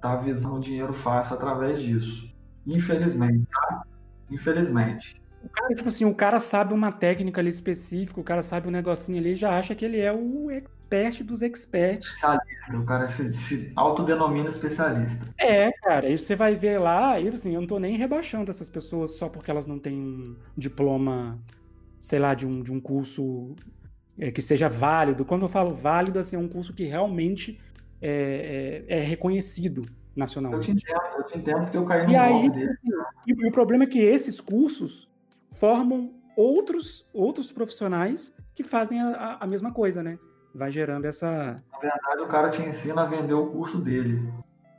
tá 0.00 0.16
visando 0.16 0.60
dinheiro 0.60 0.92
fácil 0.92 1.34
através 1.34 1.82
disso. 1.82 2.32
Infelizmente, 2.66 3.46
tá? 3.52 3.82
Infelizmente. 4.30 5.20
O 5.42 5.48
cara, 5.48 5.74
tipo 5.74 5.88
assim, 5.88 6.04
o 6.04 6.14
cara 6.14 6.38
sabe 6.38 6.74
uma 6.74 6.92
técnica 6.92 7.40
ali 7.40 7.48
específica, 7.48 8.20
o 8.20 8.24
cara 8.24 8.42
sabe 8.42 8.68
um 8.68 8.70
negocinho 8.70 9.18
ali, 9.18 9.36
já 9.36 9.56
acha 9.56 9.74
que 9.74 9.84
ele 9.84 9.98
é 9.98 10.12
o 10.12 10.50
expert 10.90 11.22
dos 11.24 11.42
experts. 11.42 12.08
Especialista, 12.08 12.76
o 12.76 12.84
cara 12.84 13.08
se, 13.08 13.32
se 13.32 13.72
autodenomina 13.76 14.48
especialista. 14.48 15.26
É, 15.38 15.70
cara, 15.72 16.08
isso 16.08 16.24
você 16.24 16.36
vai 16.36 16.54
ver 16.54 16.78
lá, 16.78 17.18
e 17.20 17.28
assim, 17.28 17.54
eu 17.54 17.60
não 17.60 17.68
tô 17.68 17.78
nem 17.78 17.96
rebaixando 17.96 18.50
essas 18.50 18.68
pessoas 18.68 19.16
só 19.16 19.28
porque 19.28 19.50
elas 19.50 19.66
não 19.66 19.78
têm 19.78 19.98
um 19.98 20.36
diploma, 20.56 21.38
sei 22.00 22.18
lá, 22.18 22.34
de 22.34 22.46
um, 22.46 22.62
de 22.62 22.72
um 22.72 22.80
curso 22.80 23.54
é, 24.18 24.30
que 24.30 24.42
seja 24.42 24.68
válido. 24.68 25.24
Quando 25.24 25.42
eu 25.42 25.48
falo 25.48 25.74
válido, 25.74 26.18
assim, 26.18 26.36
é 26.36 26.38
um 26.38 26.48
curso 26.48 26.74
que 26.74 26.84
realmente 26.84 27.60
é, 28.02 28.84
é, 28.88 28.98
é 28.98 29.02
reconhecido 29.02 29.82
nacionalmente. 30.14 30.70
Eu 30.70 30.76
te 30.76 30.82
entendo, 30.82 31.16
eu 31.16 31.24
te 31.24 31.38
entendo 31.38 31.60
porque 31.62 31.76
eu 31.76 31.84
caí 31.84 32.06
no 32.06 32.12
e 32.12 32.16
aí, 32.16 32.50
dele. 32.50 32.70
Assim, 32.70 32.88
e, 33.26 33.32
e 33.32 33.48
o 33.48 33.52
problema 33.52 33.84
é 33.84 33.86
que 33.86 34.00
esses 34.00 34.40
cursos 34.40 35.08
formam 35.52 36.14
outros, 36.36 37.08
outros 37.12 37.52
profissionais 37.52 38.34
que 38.54 38.62
fazem 38.62 39.00
a, 39.00 39.38
a 39.40 39.46
mesma 39.46 39.72
coisa, 39.72 40.02
né? 40.02 40.18
Vai 40.54 40.70
gerando 40.70 41.04
essa. 41.04 41.56
Na 41.72 41.78
verdade, 41.78 42.22
o 42.22 42.28
cara 42.28 42.50
te 42.50 42.62
ensina 42.62 43.02
a 43.02 43.06
vender 43.06 43.34
o 43.34 43.46
curso 43.46 43.78
dele. 43.78 44.28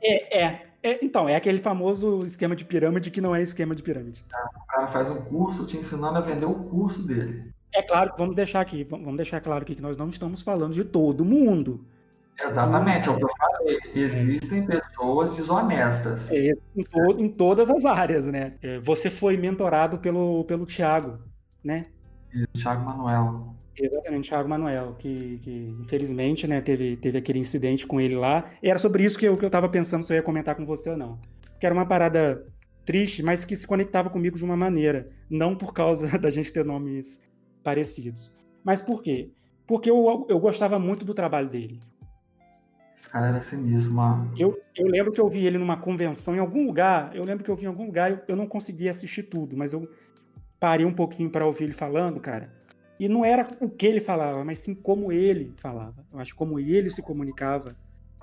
É, 0.02 0.38
é. 0.38 0.66
é 0.82 1.04
então, 1.04 1.28
é 1.28 1.36
aquele 1.36 1.58
famoso 1.58 2.24
esquema 2.24 2.54
de 2.54 2.64
pirâmide 2.64 3.10
que 3.10 3.20
não 3.20 3.34
é 3.34 3.40
esquema 3.40 3.74
de 3.74 3.82
pirâmide. 3.82 4.24
É, 4.32 4.58
o 4.58 4.66
cara 4.66 4.86
faz 4.88 5.10
um 5.10 5.22
curso 5.22 5.66
te 5.66 5.76
ensinando 5.76 6.18
a 6.18 6.20
vender 6.20 6.46
o 6.46 6.54
curso 6.54 7.02
dele. 7.02 7.52
É 7.74 7.80
claro, 7.80 8.12
vamos 8.18 8.36
deixar 8.36 8.60
aqui, 8.60 8.84
vamos 8.84 9.16
deixar 9.16 9.40
claro 9.40 9.62
aqui 9.62 9.74
que 9.74 9.82
nós 9.82 9.96
não 9.96 10.08
estamos 10.08 10.42
falando 10.42 10.74
de 10.74 10.84
todo 10.84 11.24
mundo. 11.24 11.86
Exatamente, 12.38 13.08
é 13.08 13.12
o 13.12 13.16
que 13.16 13.24
eu 13.24 13.30
falei. 13.38 13.80
Existem 13.94 14.66
pessoas 14.66 15.34
desonestas. 15.34 16.30
É, 16.30 16.52
em, 16.76 16.82
to 16.82 17.16
em, 17.18 17.28
todas 17.28 17.70
as 17.70 17.84
áreas, 17.84 18.26
né? 18.26 18.54
É, 18.62 18.78
você 18.80 19.10
foi 19.10 19.36
mentorado 19.36 19.98
pelo, 19.98 20.44
pelo 20.44 20.66
Thiago, 20.66 21.18
né? 21.62 21.86
Thiago 22.54 22.84
Manuel. 22.84 23.54
Exatamente, 23.78 24.28
Thiago 24.28 24.48
Manuel, 24.48 24.94
que, 24.98 25.38
que 25.42 25.76
infelizmente 25.80 26.46
né, 26.46 26.60
teve, 26.60 26.96
teve 26.96 27.18
aquele 27.18 27.38
incidente 27.38 27.86
com 27.86 28.00
ele 28.00 28.14
lá. 28.14 28.50
E 28.62 28.68
era 28.68 28.78
sobre 28.78 29.04
isso 29.04 29.18
que 29.18 29.26
eu, 29.26 29.36
que 29.36 29.44
eu 29.44 29.50
tava 29.50 29.68
pensando 29.68 30.04
se 30.04 30.12
eu 30.12 30.16
ia 30.16 30.22
comentar 30.22 30.54
com 30.54 30.66
você 30.66 30.90
ou 30.90 30.96
não. 30.96 31.18
Que 31.58 31.66
era 31.66 31.74
uma 31.74 31.86
parada 31.86 32.46
triste, 32.84 33.22
mas 33.22 33.44
que 33.44 33.56
se 33.56 33.66
conectava 33.66 34.10
comigo 34.10 34.36
de 34.36 34.44
uma 34.44 34.56
maneira. 34.56 35.08
Não 35.30 35.56
por 35.56 35.72
causa 35.72 36.06
da 36.18 36.30
gente 36.30 36.52
ter 36.52 36.64
nomes 36.64 37.20
parecidos. 37.62 38.32
Mas 38.62 38.82
por 38.82 39.02
quê? 39.02 39.30
Porque 39.66 39.90
eu, 39.90 40.26
eu 40.28 40.38
gostava 40.38 40.78
muito 40.78 41.04
do 41.04 41.14
trabalho 41.14 41.48
dele. 41.48 41.80
Esse 42.94 43.08
cara 43.08 43.28
era 43.28 43.40
sinistro, 43.40 43.92
mano. 43.92 44.32
Eu, 44.38 44.60
eu 44.76 44.86
lembro 44.86 45.12
que 45.12 45.20
eu 45.20 45.28
vi 45.28 45.46
ele 45.46 45.58
numa 45.58 45.76
convenção 45.76 46.36
em 46.36 46.38
algum 46.38 46.66
lugar. 46.66 47.14
Eu 47.16 47.24
lembro 47.24 47.42
que 47.42 47.50
eu 47.50 47.56
vi 47.56 47.64
em 47.64 47.68
algum 47.68 47.86
lugar, 47.86 48.10
eu, 48.10 48.20
eu 48.28 48.36
não 48.36 48.46
consegui 48.46 48.88
assistir 48.88 49.24
tudo, 49.24 49.56
mas 49.56 49.72
eu 49.72 49.88
parei 50.60 50.86
um 50.86 50.94
pouquinho 50.94 51.30
para 51.30 51.46
ouvir 51.46 51.64
ele 51.64 51.72
falando, 51.72 52.20
cara. 52.20 52.52
E 53.02 53.08
não 53.08 53.24
era 53.24 53.44
o 53.60 53.68
que 53.68 53.84
ele 53.84 54.00
falava, 54.00 54.44
mas 54.44 54.58
sim 54.58 54.76
como 54.76 55.10
ele 55.10 55.52
falava. 55.56 56.06
Eu 56.12 56.20
acho 56.20 56.30
que 56.30 56.38
como 56.38 56.60
ele 56.60 56.88
se 56.88 57.02
comunicava 57.02 57.74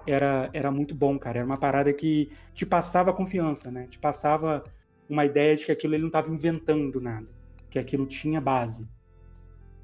era, 0.07 0.49
era 0.53 0.71
muito 0.71 0.95
bom, 0.95 1.19
cara. 1.19 1.39
Era 1.39 1.45
uma 1.45 1.57
parada 1.57 1.91
que 1.91 2.31
te 2.53 2.65
passava 2.65 3.11
confiança, 3.11 3.69
né? 3.69 3.87
Te 3.87 3.99
passava 3.99 4.63
uma 5.09 5.25
ideia 5.25 5.57
de 5.57 5.65
que 5.65 5.71
aquilo 5.73 5.95
ele 5.95 6.03
não 6.03 6.07
estava 6.07 6.31
inventando 6.31 7.01
nada, 7.01 7.27
que 7.69 7.77
aquilo 7.77 8.05
tinha 8.05 8.39
base. 8.39 8.87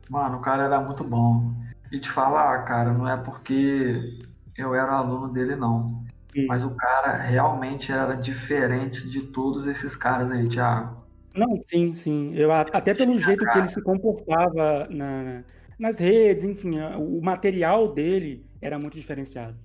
Mano, 0.10 0.38
o 0.38 0.42
cara 0.42 0.64
era 0.64 0.80
muito 0.80 1.04
bom. 1.04 1.54
E 1.92 2.00
te 2.00 2.10
falar, 2.10 2.64
cara, 2.64 2.94
não 2.94 3.06
é 3.06 3.18
porque 3.18 4.24
eu 4.58 4.74
era 4.74 4.94
aluno 4.94 5.28
dele, 5.28 5.58
não. 5.58 6.06
Sim. 6.32 6.46
Mas 6.48 6.64
o 6.64 6.74
cara 6.74 7.18
realmente 7.18 7.92
era 7.92 8.14
diferente 8.14 9.10
de 9.10 9.24
todos 9.24 9.68
esses 9.68 9.94
caras 9.94 10.32
aí, 10.32 10.48
Thiago. 10.48 10.95
Não, 11.36 11.58
sim, 11.62 11.94
sim. 11.94 12.34
Eu, 12.36 12.52
até 12.52 12.94
pelo 12.94 13.18
jeito 13.18 13.46
que 13.46 13.58
ele 13.58 13.68
se 13.68 13.82
comportava 13.82 14.88
na, 14.90 15.44
nas 15.78 16.00
redes, 16.00 16.44
enfim, 16.44 16.80
o 16.98 17.22
material 17.22 17.94
dele 17.94 18.46
era 18.62 18.80
muito 18.80 18.94
diferenciado. 18.94 19.58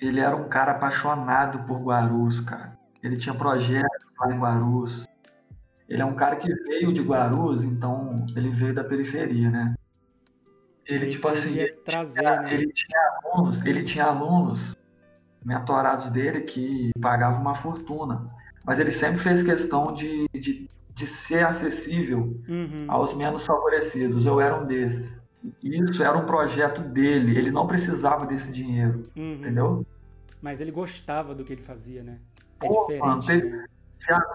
ele 0.00 0.20
era 0.20 0.34
um 0.34 0.48
cara 0.48 0.72
apaixonado 0.72 1.60
por 1.66 1.80
Guarulhos, 1.80 2.40
cara. 2.40 2.76
Ele 3.02 3.16
tinha 3.16 3.34
projetos 3.34 4.06
lá 4.18 4.34
em 4.34 4.38
Guarulhos. 4.38 5.06
Ele 5.88 6.02
é 6.02 6.04
um 6.04 6.14
cara 6.14 6.36
que 6.36 6.52
veio 6.52 6.92
de 6.92 7.00
Guarulhos, 7.00 7.62
então 7.62 8.26
ele 8.34 8.50
veio 8.50 8.74
da 8.74 8.82
periferia, 8.82 9.48
né? 9.48 9.74
Ele, 10.84 11.04
ele 11.04 11.10
tipo 11.10 11.28
assim, 11.28 11.56
ele, 11.56 11.72
trazer, 11.84 12.20
tinha, 12.20 12.40
né? 12.40 12.54
ele 12.54 12.72
tinha 12.72 13.20
alunos, 13.22 13.64
ele 13.64 13.82
tinha 13.84 14.04
alunos 14.04 14.76
mentorados 15.44 16.10
dele 16.10 16.40
que 16.40 16.90
pagavam 17.00 17.40
uma 17.40 17.54
fortuna. 17.54 18.28
Mas 18.64 18.80
ele 18.80 18.90
sempre 18.90 19.20
fez 19.20 19.44
questão 19.44 19.94
de, 19.94 20.26
de, 20.34 20.68
de 20.96 21.06
ser 21.06 21.44
acessível 21.44 22.40
uhum. 22.48 22.86
aos 22.88 23.12
menos 23.12 23.44
favorecidos. 23.44 24.24
Eu 24.24 24.40
era 24.40 24.56
um 24.56 24.64
desses. 24.64 25.20
Isso 25.62 26.02
era 26.02 26.16
um 26.16 26.24
projeto 26.24 26.80
dele. 26.80 27.36
Ele 27.36 27.50
não 27.50 27.66
precisava 27.66 28.24
desse 28.24 28.50
dinheiro. 28.50 29.02
Uhum. 29.14 29.34
Entendeu? 29.34 29.86
Mas 30.40 30.58
ele 30.58 30.70
gostava 30.70 31.34
do 31.34 31.44
que 31.44 31.52
ele 31.52 31.60
fazia, 31.60 32.02
né? 32.02 32.18
É 32.62 32.66
Pô, 32.66 32.80
diferente. 32.80 33.06
Mano, 33.06 33.22
teve, 33.22 33.50
né? 33.50 33.66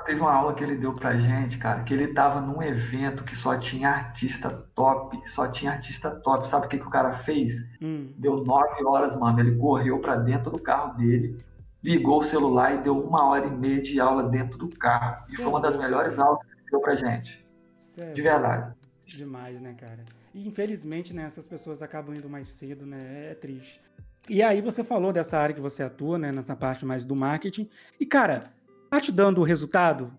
teve 0.05 0.21
uma 0.21 0.31
aula 0.31 0.53
que 0.53 0.63
ele 0.63 0.75
deu 0.75 0.93
pra 0.93 1.17
gente, 1.17 1.57
cara, 1.57 1.81
que 1.81 1.95
ele 1.95 2.13
tava 2.13 2.39
num 2.39 2.61
evento 2.61 3.23
que 3.23 3.35
só 3.35 3.57
tinha 3.57 3.89
artista 3.89 4.51
top, 4.75 5.19
só 5.27 5.47
tinha 5.47 5.71
artista 5.71 6.11
top. 6.11 6.47
Sabe 6.47 6.67
o 6.67 6.69
que, 6.69 6.77
que 6.77 6.87
o 6.87 6.91
cara 6.91 7.13
fez? 7.13 7.55
Hum. 7.81 8.13
Deu 8.17 8.43
nove 8.43 8.85
horas, 8.85 9.15
mano. 9.15 9.39
Ele 9.39 9.55
correu 9.55 9.97
pra 9.97 10.15
dentro 10.15 10.51
do 10.51 10.59
carro 10.59 10.95
dele, 10.95 11.35
ligou 11.83 12.19
o 12.19 12.23
celular 12.23 12.75
e 12.75 12.81
deu 12.81 12.99
uma 12.99 13.25
hora 13.25 13.47
e 13.47 13.51
meia 13.51 13.81
de 13.81 13.99
aula 13.99 14.23
dentro 14.23 14.57
do 14.57 14.69
carro. 14.69 15.17
Sério? 15.17 15.33
E 15.33 15.37
foi 15.37 15.45
uma 15.47 15.61
das 15.61 15.75
melhores 15.75 16.19
aulas 16.19 16.45
que 16.45 16.71
deu 16.71 16.79
pra 16.79 16.95
gente. 16.95 17.45
Sério? 17.75 18.13
De 18.13 18.21
verdade. 18.21 18.75
Demais, 19.05 19.59
né, 19.61 19.73
cara? 19.73 20.05
E 20.33 20.47
infelizmente, 20.47 21.13
né, 21.13 21.23
essas 21.23 21.45
pessoas 21.45 21.81
acabam 21.81 22.15
indo 22.15 22.29
mais 22.29 22.47
cedo, 22.47 22.85
né? 22.85 23.31
É 23.31 23.35
triste. 23.35 23.81
E 24.29 24.41
aí 24.41 24.61
você 24.61 24.83
falou 24.83 25.11
dessa 25.11 25.37
área 25.37 25.53
que 25.53 25.61
você 25.61 25.83
atua, 25.83 26.17
né, 26.17 26.31
nessa 26.31 26.55
parte 26.55 26.85
mais 26.85 27.03
do 27.03 27.15
marketing. 27.15 27.69
E 27.99 28.05
cara, 28.05 28.53
Tá 28.91 28.99
te 28.99 29.09
dando 29.09 29.41
resultado 29.41 30.11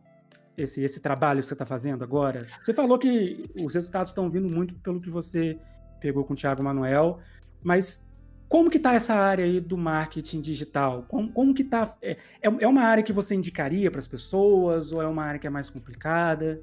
esse, 0.57 0.83
esse 0.83 0.99
trabalho 0.99 1.41
que 1.41 1.47
você 1.47 1.53
está 1.53 1.67
fazendo 1.67 2.03
agora? 2.03 2.47
Você 2.63 2.73
falou 2.73 2.99
que 2.99 3.45
os 3.55 3.75
resultados 3.75 4.09
estão 4.09 4.31
vindo 4.31 4.49
muito 4.49 4.75
pelo 4.77 4.99
que 4.99 5.11
você 5.11 5.59
pegou 6.01 6.25
com 6.25 6.33
o 6.33 6.37
Thiago 6.37 6.63
Manuel, 6.63 7.21
mas 7.63 8.11
como 8.53 8.69
que 8.69 8.77
está 8.77 8.93
essa 8.93 9.15
área 9.15 9.47
aí 9.47 9.61
do 9.61 9.79
marketing 9.79 10.43
digital? 10.43 11.07
Como, 11.09 11.33
como 11.33 11.55
que 11.55 11.63
está? 11.63 11.91
É, 12.03 12.19
é, 12.43 12.49
é 12.61 12.69
uma 12.69 12.83
área 12.83 13.03
que 13.03 13.11
você 13.11 13.35
indicaria 13.35 13.91
para 13.91 13.99
as 13.99 14.07
pessoas 14.07 14.93
ou 14.93 15.01
é 15.01 15.07
uma 15.07 15.25
área 15.25 15.41
que 15.41 15.47
é 15.47 15.51
mais 15.51 15.71
complicada? 15.71 16.61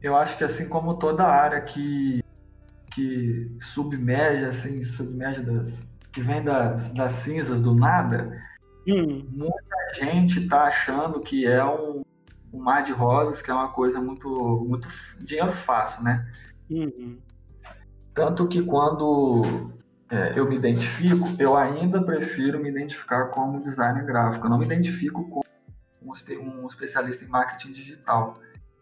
Eu 0.00 0.14
acho 0.14 0.38
que 0.38 0.44
assim 0.44 0.68
como 0.68 0.94
toda 0.94 1.24
área 1.24 1.60
que, 1.62 2.22
que 2.94 3.50
submerge, 3.60 4.44
assim, 4.44 4.84
submerge 4.84 5.42
das, 5.42 5.80
que 6.12 6.20
vem 6.20 6.44
das, 6.44 6.90
das 6.90 7.12
cinzas 7.14 7.60
do 7.60 7.74
nada, 7.74 8.40
Hum. 8.88 9.26
Muita 9.32 9.94
gente 9.94 10.44
está 10.44 10.66
achando 10.66 11.18
que 11.18 11.44
é 11.44 11.64
um, 11.64 12.02
um, 12.52 12.58
mar 12.60 12.84
de 12.84 12.92
rosas, 12.92 13.42
que 13.42 13.50
é 13.50 13.54
uma 13.54 13.70
coisa 13.70 14.00
muito, 14.00 14.28
muito 14.64 14.86
dinheiro 15.18 15.52
fácil, 15.52 16.04
né? 16.04 16.24
Uhum. 16.70 17.18
Tanto 18.14 18.46
que 18.46 18.62
quando 18.62 19.72
é, 20.10 20.38
eu 20.38 20.48
me 20.48 20.56
identifico, 20.56 21.28
eu 21.38 21.56
ainda 21.56 22.02
prefiro 22.02 22.60
me 22.60 22.68
identificar 22.68 23.26
como 23.26 23.60
designer 23.60 24.04
gráfico. 24.04 24.46
Eu 24.46 24.50
não 24.50 24.58
me 24.58 24.64
identifico 24.64 25.28
como 25.28 25.44
um, 26.02 26.62
um 26.62 26.66
especialista 26.66 27.24
em 27.24 27.28
marketing 27.28 27.72
digital. 27.72 28.34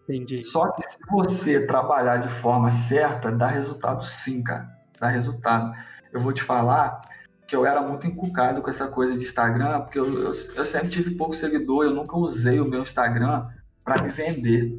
Entendi. 0.08 0.44
Só 0.44 0.70
que 0.72 0.82
se 0.82 0.98
você 1.10 1.66
trabalhar 1.66 2.18
de 2.18 2.28
forma 2.28 2.70
certa, 2.70 3.32
dá 3.32 3.46
resultado 3.46 4.04
sim, 4.04 4.42
cara. 4.42 4.68
Dá 5.00 5.08
resultado. 5.08 5.74
Eu 6.12 6.20
vou 6.20 6.32
te 6.32 6.42
falar 6.42 7.00
que 7.46 7.56
eu 7.56 7.64
era 7.64 7.80
muito 7.80 8.06
encucado 8.06 8.60
com 8.60 8.68
essa 8.68 8.86
coisa 8.86 9.16
de 9.16 9.24
Instagram, 9.24 9.80
porque 9.80 9.98
eu, 9.98 10.06
eu, 10.06 10.32
eu 10.54 10.64
sempre 10.64 10.88
tive 10.88 11.12
pouco 11.12 11.34
seguidor, 11.34 11.84
eu 11.84 11.90
nunca 11.90 12.16
usei 12.16 12.60
o 12.60 12.64
meu 12.66 12.82
Instagram 12.82 13.48
para 13.82 14.02
me 14.02 14.10
vender. 14.10 14.78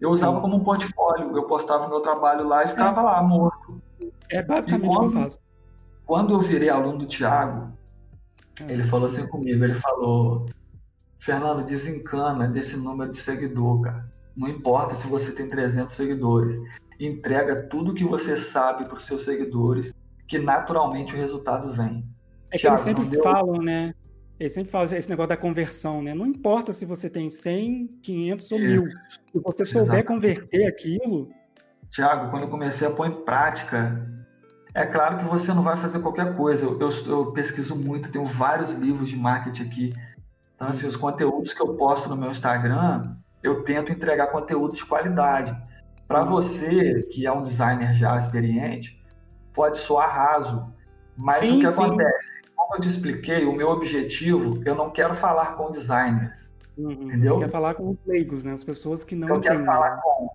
Eu 0.00 0.10
usava 0.10 0.36
Sim. 0.36 0.40
como 0.40 0.56
um 0.56 0.64
portfólio, 0.64 1.36
eu 1.36 1.42
postava 1.44 1.88
meu 1.88 2.00
trabalho 2.00 2.46
lá 2.46 2.64
e 2.64 2.68
ficava 2.68 3.00
é. 3.00 3.04
lá, 3.04 3.22
morto. 3.22 3.82
É 4.30 4.42
basicamente 4.42 4.96
o 4.96 4.98
que 4.98 5.04
eu 5.04 5.10
faço. 5.10 5.38
Quando 6.10 6.34
eu 6.34 6.40
virei 6.40 6.68
aluno 6.68 6.98
do 6.98 7.06
Thiago, 7.06 7.72
é, 8.60 8.72
ele 8.72 8.82
falou 8.82 9.08
sim. 9.08 9.20
assim 9.20 9.30
comigo, 9.30 9.62
ele 9.62 9.76
falou, 9.76 10.46
Fernando, 11.20 11.64
desencana 11.64 12.48
desse 12.48 12.76
número 12.76 13.12
de 13.12 13.16
seguidor, 13.16 13.80
cara. 13.82 14.12
Não 14.36 14.48
importa 14.48 14.96
se 14.96 15.06
você 15.06 15.30
tem 15.30 15.48
300 15.48 15.94
seguidores. 15.94 16.58
Entrega 16.98 17.62
tudo 17.68 17.94
que 17.94 18.02
você 18.02 18.36
sabe 18.36 18.86
para 18.86 18.96
os 18.96 19.06
seus 19.06 19.22
seguidores 19.22 19.94
que 20.26 20.36
naturalmente 20.36 21.14
o 21.14 21.16
resultado 21.16 21.72
vem. 21.72 22.04
É 22.50 22.56
que 22.56 22.62
Thiago, 22.62 22.74
eles 22.74 22.80
sempre 22.80 23.04
deu... 23.04 23.22
falam, 23.22 23.62
né? 23.62 23.94
Eles 24.40 24.52
sempre 24.52 24.72
falam 24.72 24.86
esse 24.92 25.08
negócio 25.08 25.28
da 25.28 25.36
conversão, 25.36 26.02
né? 26.02 26.12
Não 26.12 26.26
importa 26.26 26.72
se 26.72 26.84
você 26.84 27.08
tem 27.08 27.30
100, 27.30 27.86
500 28.02 28.50
ou 28.50 28.58
1000. 28.58 28.84
Se 28.88 28.90
você 29.34 29.64
souber 29.64 29.82
Exatamente. 29.82 30.06
converter 30.08 30.66
aquilo. 30.66 31.30
Tiago, 31.88 32.32
quando 32.32 32.42
eu 32.42 32.48
comecei 32.48 32.84
a 32.84 32.90
pôr 32.90 33.06
em 33.06 33.24
prática, 33.24 34.19
é 34.74 34.86
claro 34.86 35.18
que 35.18 35.24
você 35.24 35.52
não 35.52 35.62
vai 35.62 35.76
fazer 35.76 36.00
qualquer 36.00 36.36
coisa. 36.36 36.64
Eu, 36.64 36.90
eu, 37.06 37.32
pesquiso 37.32 37.74
muito, 37.74 38.10
tenho 38.10 38.24
vários 38.24 38.70
livros 38.70 39.08
de 39.08 39.16
marketing 39.16 39.62
aqui. 39.64 39.94
Então, 40.54 40.68
assim, 40.68 40.86
os 40.86 40.96
conteúdos 40.96 41.52
que 41.52 41.62
eu 41.62 41.74
posto 41.74 42.08
no 42.08 42.16
meu 42.16 42.30
Instagram, 42.30 43.16
eu 43.42 43.62
tento 43.64 43.90
entregar 43.90 44.28
conteúdo 44.28 44.74
de 44.74 44.84
qualidade. 44.84 45.56
Para 46.06 46.24
você, 46.24 47.02
que 47.10 47.26
é 47.26 47.32
um 47.32 47.42
designer 47.42 47.94
já 47.94 48.16
experiente, 48.16 49.02
pode 49.54 49.78
soar 49.78 50.14
raso, 50.14 50.72
mas 51.16 51.36
sim, 51.36 51.58
o 51.58 51.60
que 51.60 51.68
sim. 51.68 51.82
acontece? 51.82 52.40
Como 52.54 52.74
eu 52.76 52.80
te 52.80 52.88
expliquei, 52.88 53.44
o 53.44 53.52
meu 53.52 53.68
objetivo, 53.68 54.60
eu 54.64 54.74
não 54.74 54.90
quero 54.90 55.14
falar 55.14 55.56
com 55.56 55.70
designers. 55.70 56.52
Uhum, 56.76 56.92
entendeu? 56.92 57.34
Você 57.34 57.44
quer 57.44 57.50
falar 57.50 57.74
com 57.74 57.90
os 57.90 57.98
leigos, 58.06 58.44
né? 58.44 58.52
As 58.52 58.64
pessoas 58.64 59.02
que 59.02 59.14
não 59.14 59.28
Eu 59.28 59.40
quero 59.40 59.64
falar 59.64 59.96
com 59.98 60.30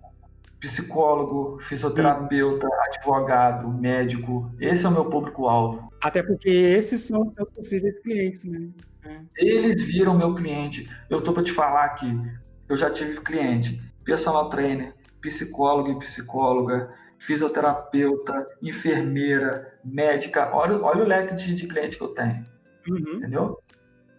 psicólogo, 0.60 1.58
fisioterapeuta, 1.60 2.66
uhum. 2.66 2.82
advogado, 2.88 3.68
médico. 3.68 4.50
Esse 4.60 4.86
é 4.86 4.88
o 4.88 4.92
meu 4.92 5.04
público-alvo. 5.06 5.90
Até 6.00 6.22
porque 6.22 6.48
esses 6.48 7.02
são 7.02 7.22
os 7.22 7.34
seus 7.34 7.48
possíveis 7.50 8.00
clientes, 8.00 8.44
né? 8.44 8.68
É. 9.04 9.20
Eles 9.36 9.82
viram 9.82 10.16
meu 10.16 10.34
cliente. 10.34 10.88
Eu 11.08 11.20
tô 11.20 11.32
para 11.32 11.42
te 11.42 11.52
falar 11.52 11.84
aqui. 11.84 12.20
Eu 12.68 12.76
já 12.76 12.90
tive 12.90 13.20
cliente, 13.20 13.80
personal 14.04 14.48
trainer, 14.48 14.94
psicólogo 15.20 15.90
e 15.90 15.98
psicóloga, 16.00 16.92
fisioterapeuta, 17.18 18.46
enfermeira, 18.62 19.78
médica. 19.84 20.50
Olha, 20.52 20.80
olha 20.82 21.04
o 21.04 21.06
leque 21.06 21.34
de, 21.34 21.54
de 21.54 21.66
cliente 21.66 21.96
que 21.96 22.02
eu 22.02 22.08
tenho. 22.08 22.44
Uhum. 22.88 23.16
Entendeu? 23.18 23.58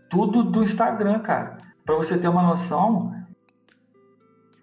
Tudo 0.10 0.44
do 0.44 0.64
Instagram, 0.64 1.20
cara. 1.20 1.58
Para 1.86 1.96
você 1.96 2.18
ter 2.18 2.28
uma 2.28 2.44
noção, 2.44 3.14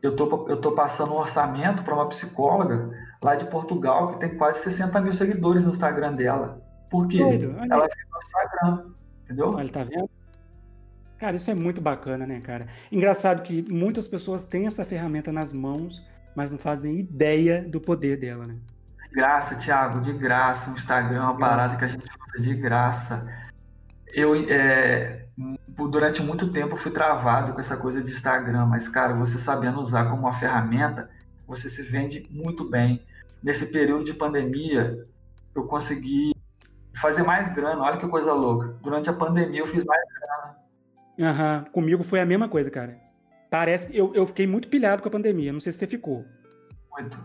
eu 0.06 0.16
tô, 0.16 0.48
eu 0.48 0.60
tô 0.60 0.72
passando 0.72 1.12
um 1.12 1.18
orçamento 1.18 1.82
para 1.82 1.94
uma 1.94 2.08
psicóloga 2.08 2.90
lá 3.22 3.34
de 3.34 3.46
Portugal 3.46 4.08
que 4.08 4.20
tem 4.20 4.36
quase 4.36 4.60
60 4.60 5.00
mil 5.00 5.12
seguidores 5.12 5.64
no 5.64 5.70
Instagram 5.70 6.14
dela. 6.14 6.62
Por 6.90 7.08
quê? 7.08 7.18
Doido, 7.18 7.56
Ela 7.70 7.88
fica 7.88 8.06
no 8.12 8.18
Instagram. 8.18 8.90
Entendeu? 9.24 9.48
Olha, 9.54 9.70
tá 9.70 9.84
vendo? 9.84 10.10
Cara, 11.18 11.36
isso 11.36 11.50
é 11.50 11.54
muito 11.54 11.80
bacana, 11.80 12.26
né, 12.26 12.40
cara? 12.40 12.66
Engraçado 12.92 13.42
que 13.42 13.64
muitas 13.70 14.06
pessoas 14.06 14.44
têm 14.44 14.66
essa 14.66 14.84
ferramenta 14.84 15.32
nas 15.32 15.52
mãos 15.52 16.04
mas 16.34 16.50
não 16.50 16.58
fazem 16.58 16.98
ideia 16.98 17.62
do 17.62 17.80
poder 17.80 18.18
dela, 18.18 18.46
né? 18.46 18.56
De 19.02 19.14
graça, 19.14 19.54
Thiago, 19.54 20.00
de 20.00 20.12
graça. 20.12 20.70
O 20.70 20.74
Instagram 20.74 21.16
é 21.16 21.20
uma 21.20 21.38
parada 21.38 21.76
que 21.76 21.84
a 21.84 21.88
gente 21.88 22.04
usa 22.04 22.42
de 22.42 22.54
graça. 22.54 23.26
Eu, 24.12 24.34
é, 24.50 25.23
durante 25.36 26.22
muito 26.22 26.50
tempo, 26.50 26.76
fui 26.76 26.90
travado 26.90 27.52
com 27.52 27.60
essa 27.60 27.76
coisa 27.76 28.02
de 28.02 28.12
Instagram, 28.12 28.66
mas, 28.66 28.88
cara, 28.88 29.14
você 29.14 29.38
sabendo 29.38 29.80
usar 29.80 30.04
como 30.04 30.22
uma 30.22 30.32
ferramenta, 30.32 31.10
você 31.46 31.68
se 31.68 31.82
vende 31.82 32.26
muito 32.30 32.68
bem. 32.68 33.02
Nesse 33.42 33.66
período 33.66 34.04
de 34.04 34.14
pandemia, 34.14 35.06
eu 35.54 35.64
consegui 35.64 36.32
fazer 36.96 37.22
mais 37.22 37.48
grana. 37.48 37.82
Olha 37.82 37.98
que 37.98 38.08
coisa 38.08 38.32
louca. 38.32 38.76
Durante 38.82 39.10
a 39.10 39.12
pandemia, 39.12 39.60
eu 39.60 39.66
fiz 39.66 39.84
mais 39.84 40.02
grana. 40.08 40.56
Aham, 41.30 41.58
uhum. 41.58 41.72
comigo 41.72 42.02
foi 42.02 42.20
a 42.20 42.26
mesma 42.26 42.48
coisa, 42.48 42.70
cara. 42.70 42.98
Parece 43.50 43.86
que 43.86 43.96
eu, 43.96 44.12
eu 44.14 44.26
fiquei 44.26 44.46
muito 44.46 44.68
pilhado 44.68 45.02
com 45.02 45.08
a 45.08 45.12
pandemia. 45.12 45.52
Não 45.52 45.60
sei 45.60 45.72
se 45.72 45.78
você 45.78 45.86
ficou. 45.86 46.24
Muito. 46.90 47.18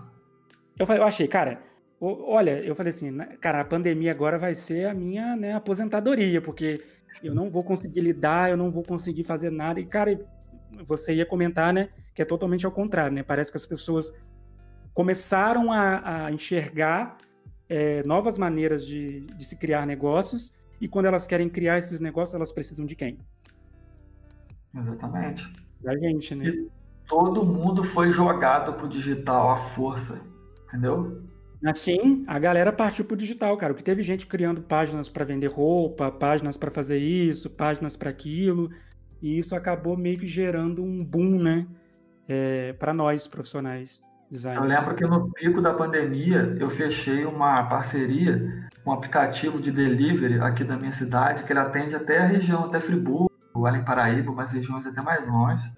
Eu, 0.78 0.86
eu 0.95 1.03
achei, 1.03 1.28
cara, 1.28 1.62
olha, 1.99 2.60
eu 2.60 2.76
falei 2.76 2.89
assim, 2.89 3.12
né, 3.12 3.38
cara, 3.41 3.62
a 3.62 3.66
pandemia 3.66 4.12
agora 4.12 4.38
vai 4.38 4.55
ser 4.55 4.86
a 4.88 4.93
minha 4.93 5.36
né, 5.36 5.53
aposentadoria, 5.53 6.41
porque 6.41 6.82
eu 7.24 7.34
não 7.34 7.49
vou 7.49 7.64
conseguir 7.64 8.01
lidar, 8.01 8.49
eu 8.49 8.57
não 8.57 8.72
vou 8.72 8.84
conseguir 8.84 9.24
fazer 9.24 9.49
nada. 9.49 9.80
E, 9.80 9.86
cara, 9.86 10.20
você 10.86 11.14
ia 11.14 11.26
comentar, 11.26 11.74
né, 11.74 11.89
que 12.14 12.22
é 12.22 12.26
totalmente 12.26 12.66
ao 12.66 12.72
contrário, 12.72 13.14
né? 13.14 13.24
Parece 13.24 13.51
que 13.51 13.57
as 13.57 13.66
pessoas 13.66 14.14
começaram 14.93 15.72
a, 15.72 16.26
a 16.26 16.32
enxergar 16.32 17.18
é, 17.68 18.03
novas 18.03 18.38
maneiras 18.38 18.86
de, 18.86 19.22
de 19.22 19.45
se 19.45 19.55
criar 19.57 19.86
negócios, 19.86 20.53
e 20.82 20.88
quando 20.88 21.05
elas 21.05 21.28
querem 21.28 21.49
criar 21.49 21.78
esses 21.78 21.99
negócios, 21.99 22.34
elas 22.34 22.51
precisam 22.51 22.86
de 22.86 22.95
quem? 22.95 23.20
Exatamente 24.76 25.70
da 25.82 25.97
gente, 25.97 26.36
né? 26.36 26.47
E 26.47 26.70
todo 27.07 27.45
mundo 27.45 27.84
foi 27.84 28.12
jogado 28.12 28.74
pro 28.74 28.88
digital 28.88 29.51
à 29.51 29.57
força, 29.70 30.20
entendeu? 30.68 31.24
Assim, 31.66 32.24
a 32.26 32.39
galera 32.39 32.72
partiu 32.72 33.03
pro 33.03 33.18
digital, 33.18 33.57
cara. 33.57 33.74
O 33.74 33.76
que 33.76 33.84
teve 33.84 34.01
gente 34.01 34.26
criando 34.26 34.62
páginas 34.62 35.10
para 35.10 35.26
vender 35.26 35.47
roupa, 35.47 36.10
páginas 36.10 36.55
para 36.55 36.72
fazer 36.72 36.97
isso, 36.97 37.49
páginas 37.49 37.97
para 37.97 38.10
aquilo, 38.10 38.70
e 39.22 39.38
isso 39.38 39.55
acabou 39.55 39.97
meio 39.97 40.18
que 40.18 40.28
gerando 40.28 40.84
um 40.84 41.03
boom, 41.03 41.38
né, 41.41 41.68
é, 42.28 42.74
para 42.74 42.93
nós 42.93 43.28
profissionais 43.28 44.01
designers. 44.32 44.64
Eu 44.64 44.70
lembro 44.70 44.95
que 44.95 45.05
no 45.05 45.32
pico 45.32 45.62
da 45.62 45.74
pandemia 45.74 46.55
eu 46.60 46.70
fechei 46.70 47.26
uma 47.26 47.64
parceria 47.64 48.68
com 48.84 48.91
um 48.91 48.93
aplicativo 48.93 49.60
de 49.60 49.72
delivery 49.72 50.39
aqui 50.39 50.64
da 50.64 50.78
minha 50.78 50.91
cidade 50.91 51.43
que 51.43 51.51
ele 51.51 51.60
atende 51.60 51.95
até 51.95 52.20
a 52.20 52.26
região, 52.26 52.66
até 52.66 52.80
Friburgo, 52.80 53.30
Além 53.53 53.84
Paraíba, 53.84 54.32
umas 54.32 54.53
regiões 54.53 54.86
até 54.86 55.01
mais 55.01 55.28
longe. 55.28 55.70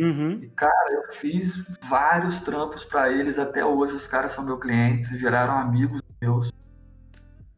Uhum. 0.00 0.40
E, 0.42 0.48
cara, 0.50 0.92
eu 0.92 1.12
fiz 1.12 1.52
vários 1.88 2.40
trampos 2.40 2.84
para 2.84 3.12
eles 3.12 3.38
até 3.38 3.64
hoje. 3.64 3.94
Os 3.94 4.06
caras 4.06 4.32
são 4.32 4.44
meus 4.44 4.58
clientes, 4.60 5.10
viraram 5.10 5.54
amigos 5.58 6.00
meus. 6.22 6.50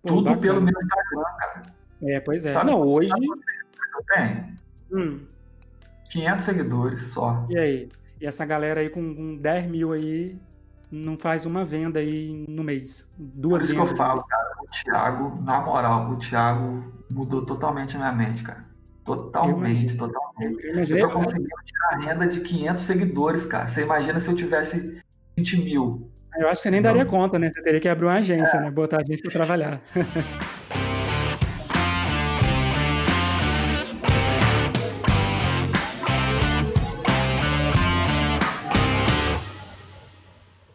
Pô, 0.02 0.08
Tudo 0.08 0.24
bacana. 0.24 0.40
pelo 0.40 0.60
meu 0.60 0.74
Instagram, 0.74 1.36
cara. 1.38 1.62
É, 2.02 2.20
pois 2.20 2.44
é. 2.44 2.48
Sabe, 2.48 2.70
Não, 2.70 2.80
hoje. 2.82 3.12
Eu 3.14 4.04
tenho? 4.14 4.56
Hum. 4.92 5.20
500 6.10 6.44
seguidores 6.44 7.00
só. 7.12 7.46
E 7.48 7.56
aí? 7.56 7.88
E 8.20 8.26
essa 8.26 8.44
galera 8.44 8.80
aí 8.80 8.90
com, 8.90 9.14
com 9.14 9.36
10 9.36 9.66
mil 9.70 9.92
aí 9.92 10.36
não 10.90 11.16
faz 11.16 11.46
uma 11.46 11.64
venda 11.64 12.00
aí 12.00 12.44
no 12.48 12.64
mês. 12.64 13.08
Duas 13.16 13.62
Por 13.62 13.64
isso 13.64 13.74
vendas. 13.74 13.88
que 13.88 13.94
eu 13.94 13.96
falo, 13.96 14.22
cara, 14.24 14.54
o 14.62 14.66
Thiago, 14.68 15.42
na 15.42 15.60
moral, 15.60 16.10
o 16.10 16.16
Thiago 16.18 16.92
mudou 17.10 17.46
totalmente 17.46 17.96
a 17.96 17.98
minha 17.98 18.12
mente, 18.12 18.42
cara. 18.42 18.64
Totalmente, 19.04 19.96
totalmente. 19.96 20.64
Eu, 20.64 20.96
eu 20.96 21.08
tô 21.08 21.14
conseguindo 21.14 21.48
tirar 21.64 21.98
renda 22.06 22.28
de 22.28 22.40
500 22.40 22.84
seguidores, 22.84 23.46
cara. 23.46 23.66
Você 23.66 23.82
imagina 23.82 24.20
se 24.20 24.28
eu 24.28 24.36
tivesse 24.36 25.02
20 25.36 25.64
mil. 25.64 26.08
Eu 26.36 26.48
acho 26.48 26.56
que 26.56 26.62
você 26.62 26.70
nem 26.70 26.80
daria 26.80 27.04
conta, 27.04 27.38
né? 27.38 27.50
Você 27.50 27.62
teria 27.62 27.80
que 27.80 27.88
abrir 27.88 28.06
uma 28.06 28.14
agência, 28.14 28.56
é. 28.56 28.60
né? 28.60 28.70
Botar 28.70 29.00
a 29.00 29.04
gente 29.04 29.22
para 29.22 29.32
trabalhar. 29.32 29.82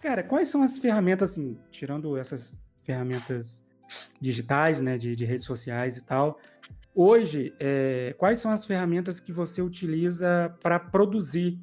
Cara, 0.01 0.23
quais 0.23 0.47
são 0.47 0.63
as 0.63 0.79
ferramentas, 0.79 1.31
assim, 1.31 1.57
tirando 1.69 2.17
essas 2.17 2.57
ferramentas 2.81 3.63
digitais, 4.19 4.81
né, 4.81 4.97
de, 4.97 5.15
de 5.15 5.25
redes 5.25 5.45
sociais 5.45 5.97
e 5.97 6.03
tal, 6.03 6.39
Hoje, 6.99 7.53
é, 7.59 8.15
quais 8.17 8.39
são 8.39 8.49
as 8.49 8.65
ferramentas 8.65 9.19
que 9.19 9.31
você 9.31 9.61
utiliza 9.61 10.51
para 10.63 10.79
produzir 10.79 11.61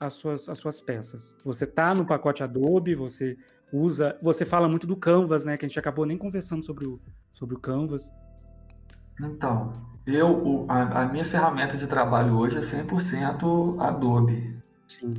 as 0.00 0.14
suas, 0.14 0.48
as 0.48 0.58
suas 0.58 0.80
peças? 0.80 1.36
Você 1.44 1.62
está 1.62 1.94
no 1.94 2.04
pacote 2.04 2.42
Adobe, 2.42 2.92
você 2.96 3.38
usa. 3.72 4.18
Você 4.20 4.44
fala 4.44 4.68
muito 4.68 4.84
do 4.84 4.96
Canvas, 4.96 5.44
né? 5.44 5.56
Que 5.56 5.64
a 5.64 5.68
gente 5.68 5.78
acabou 5.78 6.04
nem 6.04 6.18
conversando 6.18 6.64
sobre 6.64 6.84
o, 6.84 7.00
sobre 7.32 7.54
o 7.54 7.60
Canvas. 7.60 8.10
Então, 9.20 9.72
eu, 10.04 10.66
a, 10.68 11.02
a 11.02 11.06
minha 11.06 11.24
ferramenta 11.24 11.76
de 11.76 11.86
trabalho 11.86 12.36
hoje 12.36 12.56
é 12.56 12.60
100% 12.60 13.80
Adobe. 13.80 14.56
Sim. 14.88 15.14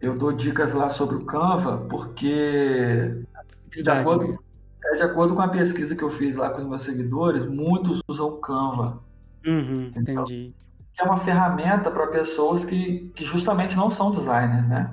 Eu 0.00 0.18
dou 0.18 0.32
dicas 0.32 0.72
lá 0.72 0.88
sobre 0.88 1.14
o 1.14 1.24
Canva 1.24 1.86
porque, 1.88 3.24
de 3.70 3.88
acordo, 3.88 4.32
né? 4.32 4.38
É, 4.84 4.94
de 4.94 5.02
acordo 5.02 5.34
com 5.34 5.42
a 5.42 5.48
pesquisa 5.48 5.94
que 5.94 6.02
eu 6.02 6.10
fiz 6.10 6.36
lá 6.36 6.50
com 6.50 6.62
os 6.62 6.68
meus 6.68 6.82
seguidores, 6.82 7.44
muitos 7.44 8.00
usam 8.08 8.40
Canva. 8.40 9.02
Uhum, 9.46 9.90
entendi. 9.96 10.54
Que 10.92 11.02
é 11.02 11.04
uma 11.04 11.18
ferramenta 11.18 11.90
para 11.90 12.06
pessoas 12.08 12.64
que, 12.64 13.10
que 13.14 13.24
justamente 13.24 13.76
não 13.76 13.90
são 13.90 14.10
designers, 14.10 14.68
né? 14.68 14.92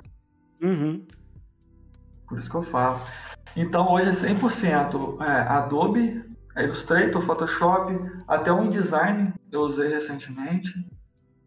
Uhum. 0.62 1.04
Por 2.28 2.38
isso 2.38 2.50
que 2.50 2.56
eu 2.56 2.62
falo. 2.62 3.00
Então 3.54 3.90
hoje 3.90 4.08
é 4.08 4.12
100% 4.12 5.22
é, 5.22 5.40
Adobe, 5.48 6.24
é 6.56 6.64
Illustrator, 6.64 7.22
Photoshop, 7.22 7.98
até 8.26 8.52
o 8.52 8.64
InDesign 8.64 9.32
eu 9.52 9.60
usei 9.60 9.88
recentemente. 9.88 10.72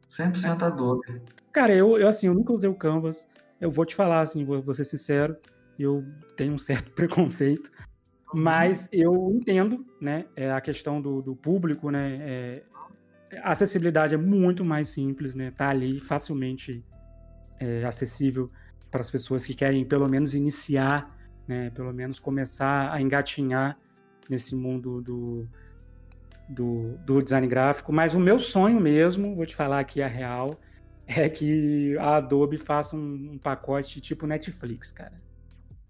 100% 0.10 0.64
Adobe. 0.64 1.22
Cara, 1.52 1.74
eu, 1.74 1.98
eu 1.98 2.08
assim, 2.08 2.28
eu 2.28 2.34
nunca 2.34 2.54
usei 2.54 2.70
o 2.70 2.76
Canvas. 2.76 3.28
Eu 3.60 3.70
vou 3.70 3.86
te 3.86 3.96
falar 3.96 4.22
assim, 4.22 4.44
vou, 4.44 4.62
vou 4.62 4.74
ser 4.74 4.86
sincero, 4.86 5.36
eu 5.78 6.04
tenho 6.36 6.54
um 6.54 6.58
certo 6.58 6.92
preconceito 6.96 7.70
mas 8.34 8.88
eu 8.92 9.32
entendo, 9.34 9.86
né, 10.00 10.26
é 10.36 10.52
a 10.52 10.62
questão 10.62 11.02
do, 11.02 11.22
do 11.22 11.36
público, 11.36 11.90
né, 11.90 12.18
é, 12.22 12.64
a 13.42 13.52
acessibilidade 13.52 14.14
é 14.14 14.18
muito 14.18 14.64
mais 14.64 14.90
simples, 14.90 15.34
né, 15.34 15.52
tá 15.52 15.70
ali 15.70 16.00
facilmente 16.00 16.86
é, 17.60 17.84
acessível 17.84 18.52
para 18.92 19.02
as 19.02 19.10
pessoas 19.10 19.46
que 19.46 19.54
querem 19.54 19.84
pelo 19.86 20.08
menos 20.08 20.34
iniciar, 20.36 21.16
né, 21.48 21.72
pelo 21.72 21.92
menos 21.92 22.20
começar 22.20 22.92
a 22.94 23.02
engatinhar 23.02 23.78
nesse 24.30 24.56
mundo 24.56 25.02
do, 25.02 25.48
do, 26.48 26.98
do 27.06 27.22
design 27.22 27.48
gráfico. 27.48 27.92
Mas 27.92 28.14
o 28.14 28.20
meu 28.20 28.38
sonho 28.38 28.80
mesmo, 28.80 29.36
vou 29.36 29.46
te 29.46 29.56
falar 29.56 29.80
aqui 29.80 30.02
a 30.04 30.08
real, 30.08 30.60
é 31.08 31.28
que 31.28 31.98
a 31.98 32.18
Adobe 32.18 32.60
faça 32.60 32.96
um, 32.96 33.32
um 33.34 33.38
pacote 33.40 34.00
tipo 34.00 34.28
Netflix, 34.28 34.92
cara 34.92 35.29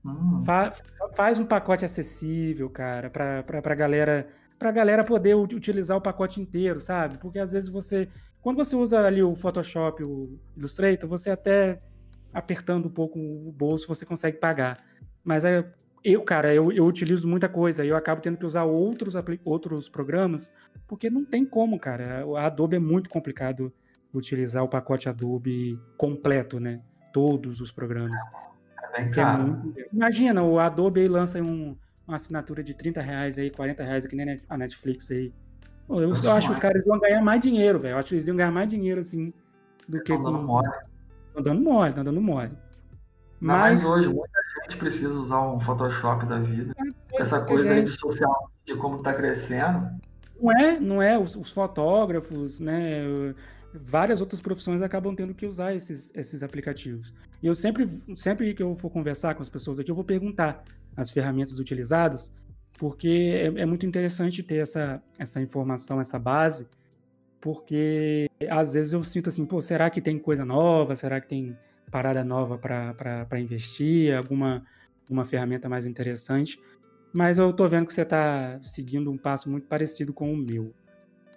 Hum. 0.05 0.41
Fa 0.45 0.71
faz 1.15 1.39
um 1.39 1.45
pacote 1.45 1.83
acessível, 1.83 2.69
cara, 2.69 3.09
pra, 3.09 3.43
pra, 3.43 3.61
pra 3.61 3.75
galera 3.75 4.27
pra 4.59 4.71
galera 4.71 5.05
poder 5.05 5.35
utilizar 5.35 5.97
o 5.97 6.01
pacote 6.01 6.41
inteiro, 6.41 6.81
sabe? 6.81 7.17
Porque 7.17 7.39
às 7.39 7.53
vezes 7.53 7.69
você. 7.69 8.09
Quando 8.41 8.57
você 8.57 8.75
usa 8.75 8.99
ali 8.99 9.23
o 9.23 9.35
Photoshop, 9.35 10.03
o 10.03 10.37
Illustrator, 10.55 11.09
você 11.09 11.31
até 11.31 11.81
apertando 12.33 12.87
um 12.87 12.91
pouco 12.91 13.17
o 13.17 13.51
bolso, 13.51 13.87
você 13.87 14.05
consegue 14.05 14.37
pagar. 14.37 14.77
Mas 15.23 15.43
eu, 16.03 16.21
cara, 16.23 16.53
eu, 16.53 16.71
eu 16.71 16.85
utilizo 16.85 17.27
muita 17.27 17.49
coisa 17.49 17.83
e 17.83 17.89
eu 17.89 17.95
acabo 17.95 18.21
tendo 18.21 18.37
que 18.37 18.45
usar 18.45 18.63
outros, 18.63 19.15
outros 19.43 19.89
programas, 19.89 20.51
porque 20.87 21.09
não 21.09 21.25
tem 21.25 21.45
como, 21.45 21.79
cara. 21.79 22.25
A 22.37 22.45
Adobe 22.45 22.75
é 22.75 22.79
muito 22.79 23.09
complicado 23.09 23.73
utilizar 24.13 24.63
o 24.63 24.69
pacote 24.69 25.09
Adobe 25.09 25.79
completo, 25.97 26.59
né? 26.59 26.81
Todos 27.11 27.59
os 27.59 27.71
programas. 27.71 28.21
É 28.93 29.05
caro. 29.09 29.73
É. 29.77 29.87
Imagina, 29.93 30.43
o 30.43 30.59
Adobe 30.59 31.01
aí 31.01 31.07
lança 31.07 31.41
um, 31.41 31.75
uma 32.07 32.15
assinatura 32.15 32.63
de 32.63 32.73
30 32.73 33.01
reais 33.01 33.37
aí, 33.37 33.49
40 33.49 33.83
reais, 33.83 34.05
que 34.05 34.15
nem 34.15 34.39
a 34.47 34.57
Netflix 34.57 35.11
aí. 35.11 35.33
Pô, 35.87 36.01
eu, 36.01 36.13
eu, 36.13 36.31
acho 36.31 36.47
que 36.47 36.53
os 36.53 36.59
caras 36.59 36.85
vão 36.85 36.99
ganhar 36.99 37.21
mais 37.21 37.41
dinheiro, 37.41 37.79
velho. 37.79 37.93
Eu 37.93 37.97
acho 37.97 38.09
que 38.09 38.15
eles 38.15 38.27
iam 38.27 38.37
ganhar 38.37 38.51
mais 38.51 38.69
dinheiro, 38.69 38.99
assim, 38.99 39.33
do 39.87 40.01
que. 40.01 40.13
Estão 40.13 40.23
dando 40.23 40.43
mole. 40.43 40.67
Estão 41.27 41.43
dando 41.43 41.61
mole, 41.61 41.89
estão 41.89 42.03
dando 42.03 42.21
mole. 42.21 42.51
Mas... 43.39 43.83
mas 43.83 43.85
hoje, 43.85 44.07
muita 44.07 44.39
gente 44.63 44.77
precisa 44.77 45.13
usar 45.13 45.41
um 45.41 45.59
Photoshop 45.59 46.25
da 46.25 46.39
vida. 46.39 46.75
É, 47.13 47.21
Essa 47.21 47.41
coisa 47.41 47.71
aí 47.71 47.83
de 47.83 47.91
social 47.91 48.51
de 48.65 48.75
como 48.75 48.97
está 48.97 49.13
crescendo. 49.13 49.89
Não 50.39 50.51
é, 50.51 50.79
não 50.79 51.01
é. 51.01 51.17
Os, 51.17 51.35
os 51.35 51.51
fotógrafos, 51.51 52.59
né? 52.59 53.03
várias 53.73 54.21
outras 54.21 54.41
profissões 54.41 54.81
acabam 54.81 55.15
tendo 55.15 55.33
que 55.33 55.45
usar 55.45 55.73
esses, 55.73 56.11
esses 56.15 56.43
aplicativos. 56.43 57.13
E 57.41 57.47
eu 57.47 57.55
sempre, 57.55 57.87
sempre 58.15 58.53
que 58.53 58.61
eu 58.61 58.75
for 58.75 58.89
conversar 58.89 59.35
com 59.35 59.41
as 59.41 59.49
pessoas 59.49 59.79
aqui, 59.79 59.89
eu 59.89 59.95
vou 59.95 60.03
perguntar 60.03 60.63
as 60.95 61.11
ferramentas 61.11 61.59
utilizadas, 61.59 62.33
porque 62.77 63.51
é, 63.57 63.61
é 63.61 63.65
muito 63.65 63.85
interessante 63.85 64.43
ter 64.43 64.57
essa, 64.57 65.01
essa 65.17 65.41
informação, 65.41 66.01
essa 66.01 66.19
base, 66.19 66.67
porque 67.39 68.29
às 68.49 68.73
vezes 68.73 68.93
eu 68.93 69.03
sinto 69.03 69.29
assim, 69.29 69.45
pô, 69.45 69.61
será 69.61 69.89
que 69.89 70.01
tem 70.01 70.19
coisa 70.19 70.43
nova? 70.43 70.95
Será 70.95 71.21
que 71.21 71.27
tem 71.27 71.57
parada 71.89 72.23
nova 72.23 72.57
para 72.57 73.39
investir? 73.39 74.15
Alguma 74.15 74.63
uma 75.09 75.25
ferramenta 75.25 75.67
mais 75.67 75.85
interessante? 75.85 76.61
Mas 77.11 77.39
eu 77.39 77.51
tô 77.51 77.67
vendo 77.67 77.87
que 77.87 77.93
você 77.93 78.03
está 78.03 78.59
seguindo 78.61 79.09
um 79.11 79.17
passo 79.17 79.49
muito 79.49 79.67
parecido 79.67 80.13
com 80.13 80.31
o 80.31 80.37
meu. 80.37 80.71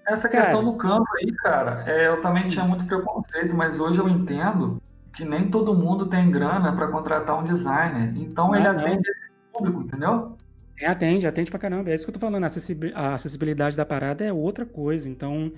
Essa 0.06 0.28
questão 0.28 0.60
cara, 0.60 0.64
do 0.64 0.76
campo 0.76 1.06
aí, 1.16 1.32
cara, 1.36 1.84
é, 1.86 2.08
eu 2.08 2.20
também 2.20 2.48
tinha 2.48 2.64
muito 2.64 2.84
preconceito, 2.84 3.54
mas 3.54 3.80
hoje 3.80 3.98
eu 3.98 4.08
entendo 4.08 4.82
que 5.14 5.24
nem 5.24 5.50
todo 5.50 5.74
mundo 5.74 6.06
tem 6.06 6.30
grana 6.30 6.74
para 6.74 6.88
contratar 6.88 7.38
um 7.38 7.44
designer. 7.44 8.12
Então 8.16 8.54
ele 8.54 8.66
atende 8.66 9.08
esse 9.10 9.30
público, 9.52 9.82
entendeu? 9.82 10.36
É, 10.80 10.86
atende, 10.86 11.26
atende 11.26 11.50
pra 11.50 11.60
caramba. 11.60 11.90
É 11.90 11.94
isso 11.94 12.04
que 12.04 12.10
eu 12.10 12.14
tô 12.14 12.20
falando. 12.20 12.44
A 12.94 13.14
acessibilidade 13.14 13.76
da 13.76 13.84
parada 13.84 14.24
é 14.24 14.32
outra 14.32 14.64
coisa. 14.64 15.08
Então, 15.08 15.52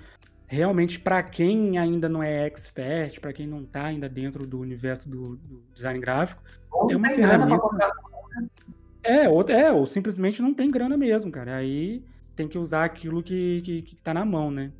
realmente, 0.47 0.99
para 0.99 1.23
quem 1.23 1.79
ainda 1.79 2.09
não 2.09 2.23
é 2.23 2.47
expert, 2.47 3.21
para 3.21 3.33
quem 3.33 3.47
não 3.47 3.65
tá 3.65 3.85
ainda 3.85 4.09
dentro 4.09 4.47
do 4.47 4.61
universo 4.61 5.09
do, 5.09 5.37
do 5.37 5.63
design 5.73 6.01
gráfico, 6.01 6.43
ou 6.71 6.91
é 6.91 6.97
uma 6.97 7.11
ferramenta. 7.11 7.63
É, 9.03 9.29
ou, 9.29 9.43
é, 9.43 9.71
ou 9.71 9.87
simplesmente 9.87 10.43
não 10.43 10.53
tem 10.53 10.71
grana 10.71 10.97
mesmo, 10.97 11.31
cara. 11.31 11.57
Aí 11.57 12.03
tem 12.35 12.49
que 12.49 12.59
usar 12.59 12.85
aquilo 12.85 13.23
que, 13.23 13.63
que, 13.63 13.83
que 13.83 13.97
tá 13.97 14.13
na 14.13 14.25
mão, 14.25 14.51
né? 14.51 14.73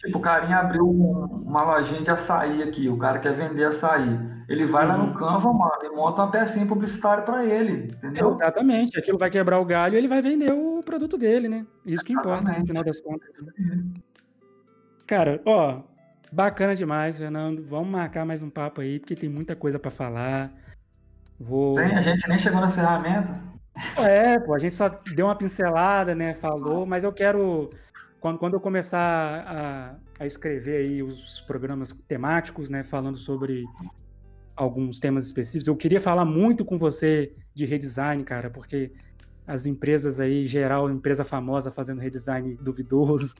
Tipo, 0.00 0.18
o 0.18 0.20
carinha 0.20 0.56
abriu 0.56 0.88
uma 0.88 1.62
lojinha 1.62 2.00
de 2.00 2.10
açaí 2.10 2.62
aqui, 2.62 2.88
o 2.88 2.96
cara 2.96 3.18
quer 3.18 3.34
vender 3.34 3.64
açaí. 3.64 4.18
Ele 4.48 4.64
vai 4.64 4.84
uhum. 4.84 4.88
lá 4.88 4.96
no 4.96 5.04
uhum. 5.08 5.12
Canva, 5.12 5.52
mano, 5.52 5.78
e 5.82 5.90
monta 5.90 6.22
uma 6.22 6.30
pecinha 6.30 6.66
publicitária 6.66 7.22
para 7.22 7.44
ele, 7.44 7.84
entendeu? 7.92 8.32
Exatamente, 8.32 8.98
aquilo 8.98 9.18
vai 9.18 9.30
quebrar 9.30 9.60
o 9.60 9.64
galho 9.64 9.94
e 9.94 9.98
ele 9.98 10.08
vai 10.08 10.22
vender 10.22 10.52
o 10.52 10.80
produto 10.82 11.18
dele, 11.18 11.48
né? 11.48 11.66
Isso 11.84 12.02
que 12.02 12.12
Exatamente. 12.12 12.40
importa, 12.40 12.60
no 12.60 12.66
final 12.66 12.82
das 12.82 13.00
contas. 13.00 13.28
Cara, 15.06 15.40
ó, 15.44 15.82
bacana 16.32 16.74
demais, 16.74 17.18
Fernando. 17.18 17.62
Vamos 17.62 17.90
marcar 17.90 18.24
mais 18.24 18.42
um 18.42 18.48
papo 18.48 18.80
aí, 18.80 18.98
porque 18.98 19.14
tem 19.14 19.28
muita 19.28 19.54
coisa 19.54 19.78
para 19.78 19.90
falar. 19.90 20.50
Vou... 21.38 21.74
Tem, 21.74 21.94
a 21.94 22.00
gente 22.00 22.26
nem 22.26 22.38
chegou 22.38 22.60
nas 22.60 22.74
ferramentas. 22.74 23.36
É, 23.96 24.38
pô, 24.38 24.54
a 24.54 24.58
gente 24.58 24.74
só 24.74 24.88
deu 25.14 25.26
uma 25.26 25.36
pincelada, 25.36 26.14
né? 26.14 26.34
Falou, 26.34 26.86
mas 26.86 27.04
eu 27.04 27.12
quero. 27.12 27.70
Quando, 28.20 28.38
quando 28.38 28.54
eu 28.54 28.60
começar 28.60 29.00
a, 29.00 29.96
a 30.22 30.26
escrever 30.26 30.76
aí 30.86 31.02
os 31.02 31.40
programas 31.40 31.92
temáticos, 32.06 32.68
né? 32.68 32.82
Falando 32.82 33.16
sobre 33.16 33.64
alguns 34.54 35.00
temas 35.00 35.24
específicos, 35.24 35.66
eu 35.66 35.74
queria 35.74 36.00
falar 36.00 36.26
muito 36.26 36.64
com 36.64 36.76
você 36.76 37.34
de 37.54 37.64
redesign, 37.64 38.22
cara, 38.22 38.50
porque 38.50 38.92
as 39.46 39.64
empresas 39.64 40.20
aí, 40.20 40.46
geral, 40.46 40.90
empresa 40.90 41.24
famosa 41.24 41.70
fazendo 41.70 42.00
redesign 42.00 42.56
duvidoso. 42.60 43.34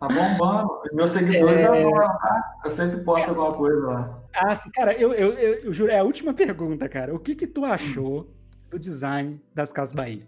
Tá 0.00 0.08
bombando. 0.08 0.68
Meus 0.92 1.10
seguidores 1.10 1.60
é... 1.60 1.66
adoram, 1.66 2.18
tá? 2.18 2.54
Eu 2.64 2.70
sempre 2.70 3.04
posto 3.04 3.28
alguma 3.28 3.52
coisa 3.52 3.86
lá. 3.86 4.22
Ah, 4.34 4.54
sim, 4.54 4.70
cara, 4.70 4.94
eu, 4.94 5.12
eu, 5.12 5.32
eu, 5.32 5.54
eu, 5.60 5.72
juro, 5.72 5.92
é 5.92 5.98
a 5.98 6.04
última 6.04 6.34
pergunta, 6.34 6.88
cara. 6.88 7.14
O 7.14 7.18
que 7.18 7.34
que 7.34 7.46
tu 7.46 7.64
achou 7.64 8.30
do 8.70 8.78
design 8.78 9.40
das 9.54 9.72
Casas 9.72 9.94
Bahia? 9.94 10.26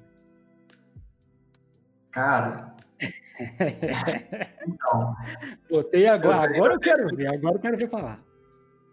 Cara. 2.11 2.78
Então. 4.66 5.14
Botei 5.70 6.09
agora, 6.09 6.51
eu 6.51 6.57
agora 6.57 6.74
eu 6.74 6.80
quero 6.80 7.09
ver, 7.14 7.28
agora 7.28 7.55
eu 7.57 7.61
quero 7.61 7.76
ver 7.76 7.88
falar. 7.88 8.20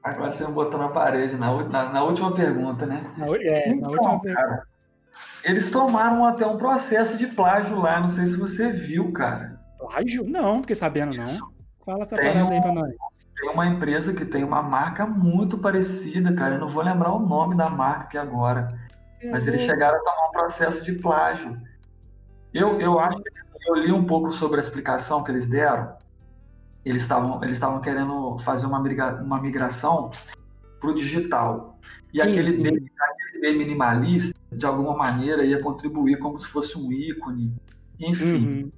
Agora 0.04 0.32
você 0.32 0.46
me 0.46 0.54
botou 0.54 0.80
na 0.80 0.90
parede, 0.90 1.36
na, 1.36 1.64
na, 1.64 1.92
na 1.92 2.04
última 2.04 2.34
pergunta, 2.36 2.86
né? 2.86 3.04
Na, 3.18 3.26
é, 3.38 3.70
então, 3.70 3.82
na 3.82 3.90
última 3.90 4.22
pergunta. 4.22 4.68
Eles 5.44 5.70
tomaram 5.70 6.26
até 6.26 6.46
um 6.46 6.58
processo 6.58 7.18
de 7.18 7.28
plágio 7.28 7.80
lá, 7.80 8.00
não 8.00 8.10
sei 8.10 8.26
se 8.26 8.38
você 8.38 8.72
viu, 8.72 9.12
cara. 9.12 9.60
Plágio? 9.80 10.24
Não, 10.28 10.62
fiquei 10.62 10.76
sabendo, 10.76 11.16
não. 11.16 11.56
Fala 11.86 12.02
essa 12.02 12.16
tem 12.16 12.26
parada 12.26 12.46
um, 12.46 12.52
aí 12.52 12.62
pra 12.62 12.72
nós. 12.72 12.96
Tem 13.40 13.50
uma 13.50 13.68
empresa 13.68 14.14
que 14.14 14.26
tem 14.26 14.44
uma 14.44 14.64
marca 14.64 15.06
muito 15.06 15.58
parecida, 15.58 16.34
cara. 16.34 16.56
Eu 16.56 16.60
não 16.60 16.70
vou 16.70 16.84
lembrar 16.84 17.12
o 17.12 17.20
nome 17.20 17.56
da 17.56 17.70
marca 17.70 18.06
aqui 18.06 18.18
agora. 18.18 18.68
É 19.22 19.30
mas 19.30 19.48
eles 19.48 19.62
chegaram 19.62 19.98
a 19.98 20.00
tomar 20.00 20.28
um 20.28 20.32
processo 20.32 20.84
de 20.84 20.94
plágio. 20.94 21.56
Eu, 22.56 22.80
eu 22.80 22.98
acho 23.00 23.22
que 23.22 23.30
eu 23.68 23.76
li 23.76 23.92
um 23.92 24.06
pouco 24.06 24.32
sobre 24.32 24.58
a 24.58 24.62
explicação 24.62 25.22
que 25.22 25.30
eles 25.30 25.46
deram. 25.46 25.94
Eles 26.86 27.02
estavam 27.02 27.44
eles 27.44 27.58
estavam 27.58 27.82
querendo 27.82 28.40
fazer 28.40 28.66
uma, 28.66 28.82
migra, 28.82 29.22
uma 29.22 29.42
migração 29.42 30.10
para 30.80 30.90
o 30.90 30.94
digital. 30.96 31.78
E 32.14 32.22
sim, 32.22 32.30
aquele, 32.30 32.52
sim. 32.54 32.64
B, 32.64 32.70
aquele 32.70 33.42
B 33.42 33.58
minimalista, 33.58 34.40
de 34.54 34.66
alguma 34.66 34.96
maneira, 34.96 35.44
ia 35.44 35.62
contribuir 35.62 36.18
como 36.20 36.40
se 36.40 36.48
fosse 36.48 36.78
um 36.78 36.90
ícone. 36.94 37.54
Enfim. 38.00 38.48
Uhum. 38.48 38.72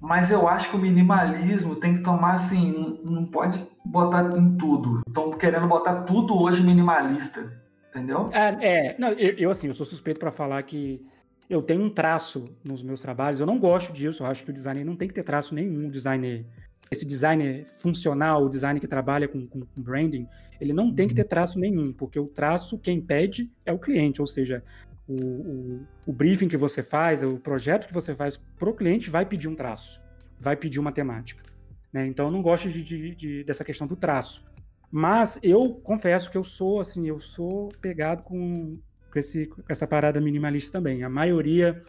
Mas 0.00 0.30
eu 0.30 0.46
acho 0.48 0.70
que 0.70 0.76
o 0.76 0.80
minimalismo 0.80 1.74
tem 1.76 1.94
que 1.94 2.02
tomar 2.02 2.34
assim, 2.34 3.00
não, 3.04 3.24
pode 3.24 3.66
botar 3.84 4.36
em 4.36 4.56
tudo. 4.56 5.02
Estão 5.06 5.32
querendo 5.32 5.66
botar 5.66 6.02
tudo 6.02 6.40
hoje 6.40 6.62
minimalista, 6.62 7.52
entendeu? 7.88 8.28
É, 8.32 8.90
é 8.90 8.96
não, 8.98 9.10
eu, 9.10 9.34
eu 9.38 9.50
assim, 9.50 9.68
eu 9.68 9.74
sou 9.74 9.86
suspeito 9.86 10.20
para 10.20 10.30
falar 10.30 10.62
que 10.64 11.04
eu 11.52 11.60
tenho 11.60 11.82
um 11.82 11.90
traço 11.90 12.46
nos 12.64 12.82
meus 12.82 13.02
trabalhos. 13.02 13.38
Eu 13.38 13.46
não 13.46 13.58
gosto 13.58 13.92
disso. 13.92 14.22
Eu 14.22 14.26
acho 14.26 14.42
que 14.42 14.50
o 14.50 14.54
designer 14.54 14.86
não 14.86 14.96
tem 14.96 15.06
que 15.06 15.12
ter 15.12 15.22
traço 15.22 15.54
nenhum. 15.54 15.90
Designer, 15.90 16.46
esse 16.90 17.04
designer 17.04 17.66
funcional, 17.66 18.46
o 18.46 18.48
designer 18.48 18.80
que 18.80 18.88
trabalha 18.88 19.28
com, 19.28 19.46
com, 19.46 19.60
com 19.60 19.82
branding, 19.82 20.26
ele 20.58 20.72
não 20.72 20.94
tem 20.94 21.06
que 21.06 21.14
ter 21.14 21.24
traço 21.24 21.60
nenhum, 21.60 21.92
porque 21.92 22.18
o 22.18 22.26
traço 22.26 22.78
quem 22.78 23.02
pede 23.02 23.52
é 23.66 23.72
o 23.72 23.78
cliente. 23.78 24.22
Ou 24.22 24.26
seja, 24.26 24.64
o, 25.06 25.14
o, 25.14 25.86
o 26.06 26.12
briefing 26.12 26.48
que 26.48 26.56
você 26.56 26.82
faz, 26.82 27.22
o 27.22 27.36
projeto 27.36 27.86
que 27.86 27.92
você 27.92 28.14
faz 28.14 28.38
para 28.58 28.70
o 28.70 28.74
cliente 28.74 29.10
vai 29.10 29.26
pedir 29.26 29.48
um 29.48 29.54
traço, 29.54 30.00
vai 30.40 30.56
pedir 30.56 30.80
uma 30.80 30.90
temática. 30.90 31.42
Né? 31.92 32.06
Então 32.06 32.26
eu 32.26 32.32
não 32.32 32.40
gosto 32.40 32.70
de, 32.70 32.82
de, 32.82 33.14
de, 33.14 33.44
dessa 33.44 33.62
questão 33.62 33.86
do 33.86 33.94
traço. 33.94 34.50
Mas 34.90 35.38
eu 35.42 35.74
confesso 35.82 36.30
que 36.30 36.38
eu 36.38 36.44
sou 36.44 36.80
assim, 36.80 37.06
eu 37.06 37.20
sou 37.20 37.68
pegado 37.80 38.22
com, 38.22 38.78
com, 39.12 39.18
esse, 39.18 39.46
com 39.46 39.62
essa 39.68 39.86
parada 39.86 40.20
minimalista 40.20 40.72
também. 40.78 41.04
A 41.04 41.08
maioria 41.08 41.80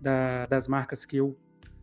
da, 0.00 0.46
das 0.46 0.68
marcas 0.68 1.04
que 1.04 1.16
eu, 1.16 1.36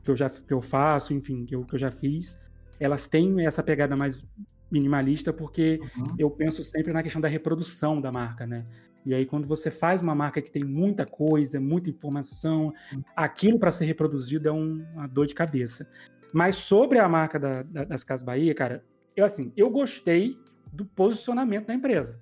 que 0.03 0.09
eu 0.09 0.15
já 0.15 0.29
que 0.29 0.53
eu 0.53 0.61
faço, 0.61 1.13
enfim, 1.13 1.45
que 1.45 1.55
eu, 1.55 1.65
que 1.65 1.75
eu 1.75 1.79
já 1.79 1.91
fiz, 1.91 2.39
elas 2.79 3.07
têm 3.07 3.45
essa 3.45 3.61
pegada 3.61 3.95
mais 3.95 4.23
minimalista 4.71 5.31
porque 5.31 5.79
uhum. 5.97 6.15
eu 6.17 6.31
penso 6.31 6.63
sempre 6.63 6.93
na 6.93 7.03
questão 7.03 7.21
da 7.21 7.27
reprodução 7.27 7.99
da 7.99 8.11
marca, 8.11 8.47
né? 8.47 8.65
E 9.05 9.13
aí, 9.13 9.23
quando 9.23 9.47
você 9.47 9.69
faz 9.69 10.01
uma 10.01 10.15
marca 10.15 10.41
que 10.41 10.49
tem 10.49 10.63
muita 10.63 11.05
coisa, 11.05 11.59
muita 11.59 11.91
informação, 11.91 12.73
aquilo 13.15 13.59
para 13.59 13.69
ser 13.69 13.85
reproduzido 13.85 14.49
é 14.49 14.51
um, 14.51 14.83
uma 14.95 15.05
dor 15.05 15.27
de 15.27 15.35
cabeça. 15.35 15.87
Mas 16.33 16.55
sobre 16.55 16.97
a 16.97 17.07
marca 17.07 17.37
da, 17.37 17.61
da, 17.61 17.83
das 17.83 18.03
Casas 18.03 18.25
Bahia, 18.25 18.55
cara, 18.55 18.83
eu 19.15 19.23
assim, 19.23 19.53
eu 19.55 19.69
gostei 19.69 20.35
do 20.73 20.85
posicionamento 20.85 21.67
da 21.67 21.75
empresa. 21.75 22.19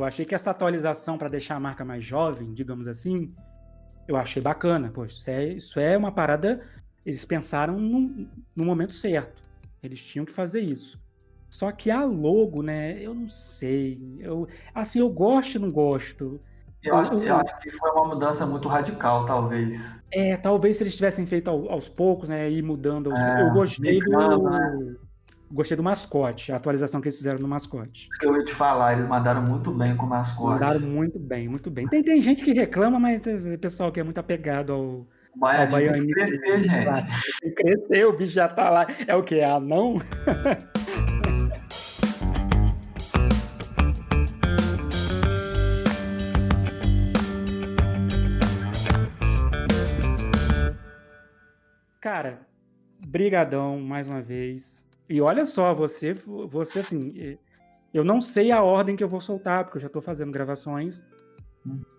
Eu 0.00 0.06
achei 0.06 0.24
que 0.24 0.34
essa 0.34 0.50
atualização 0.50 1.18
para 1.18 1.28
deixar 1.28 1.56
a 1.56 1.60
marca 1.60 1.84
mais 1.84 2.02
jovem, 2.02 2.54
digamos 2.54 2.88
assim, 2.88 3.34
eu 4.08 4.16
achei 4.16 4.40
bacana. 4.40 4.90
Poxa, 4.90 5.14
isso 5.14 5.30
é, 5.30 5.44
isso 5.44 5.80
é 5.80 5.96
uma 5.96 6.10
parada. 6.10 6.62
Eles 7.04 7.24
pensaram 7.24 7.78
no, 7.78 8.26
no 8.56 8.64
momento 8.64 8.94
certo. 8.94 9.42
Eles 9.82 10.02
tinham 10.02 10.24
que 10.24 10.32
fazer 10.32 10.60
isso. 10.60 10.98
Só 11.50 11.70
que 11.70 11.90
a 11.90 12.04
logo, 12.04 12.62
né? 12.62 12.98
Eu 13.00 13.14
não 13.14 13.28
sei. 13.28 14.18
Eu, 14.20 14.48
assim, 14.74 15.00
eu 15.00 15.10
gosto 15.10 15.56
e 15.56 15.58
não 15.58 15.70
gosto. 15.70 16.40
Eu 16.82 16.96
acho, 16.96 17.12
eu 17.14 17.36
acho, 17.36 17.58
que 17.58 17.70
foi 17.70 17.90
uma 17.90 18.08
mudança 18.08 18.46
muito 18.46 18.68
radical, 18.68 19.26
talvez. 19.26 20.00
É, 20.10 20.34
talvez 20.38 20.78
se 20.78 20.82
eles 20.82 20.96
tivessem 20.96 21.26
feito 21.26 21.50
aos 21.50 21.90
poucos, 21.90 22.28
né? 22.28 22.50
Ir 22.50 22.62
mudando 22.62 23.10
aos 23.10 23.20
é, 23.20 23.42
Eu 23.42 23.52
gostei 23.52 23.98
do. 23.98 24.48
Né? 24.48 24.96
Gostei 25.52 25.76
do 25.76 25.82
mascote, 25.82 26.52
a 26.52 26.56
atualização 26.56 27.00
que 27.00 27.08
eles 27.08 27.18
fizeram 27.18 27.40
no 27.40 27.48
mascote. 27.48 28.08
Eu 28.22 28.36
ia 28.36 28.44
te 28.44 28.54
falar, 28.54 28.92
eles 28.92 29.08
mandaram 29.08 29.42
muito 29.42 29.72
bem 29.72 29.96
com 29.96 30.06
o 30.06 30.08
mascote. 30.08 30.60
Mandaram 30.60 30.80
muito 30.80 31.18
bem, 31.18 31.48
muito 31.48 31.68
bem. 31.68 31.88
Tem, 31.88 32.04
tem 32.04 32.20
gente 32.20 32.44
que 32.44 32.52
reclama, 32.52 33.00
mas 33.00 33.24
o 33.26 33.58
pessoal 33.58 33.90
que 33.90 33.98
é 33.98 34.04
muito 34.04 34.18
apegado 34.18 34.72
ao, 34.72 35.06
Baianinho. 35.34 35.66
Ao 35.66 35.72
Baianinho. 35.72 36.14
Tem 36.14 36.24
que 36.24 36.38
crescer, 36.38 36.62
gente. 36.62 37.40
Tem 37.40 37.50
que 37.50 37.62
crescer, 37.62 38.06
o 38.06 38.16
bicho 38.16 38.32
já 38.32 38.46
tá 38.46 38.70
lá. 38.70 38.86
É 39.08 39.16
o 39.16 39.24
que? 39.24 39.40
É 39.40 39.44
anão? 39.44 39.96
Cara, 52.00 52.38
brigadão 53.04 53.80
mais 53.80 54.08
uma 54.08 54.22
vez. 54.22 54.88
E 55.10 55.20
olha 55.20 55.44
só, 55.44 55.74
você, 55.74 56.12
você 56.14 56.78
assim, 56.78 57.36
eu 57.92 58.04
não 58.04 58.20
sei 58.20 58.52
a 58.52 58.62
ordem 58.62 58.94
que 58.94 59.02
eu 59.02 59.08
vou 59.08 59.20
soltar, 59.20 59.64
porque 59.64 59.78
eu 59.78 59.80
já 59.80 59.88
estou 59.88 60.00
fazendo 60.00 60.30
gravações. 60.30 61.04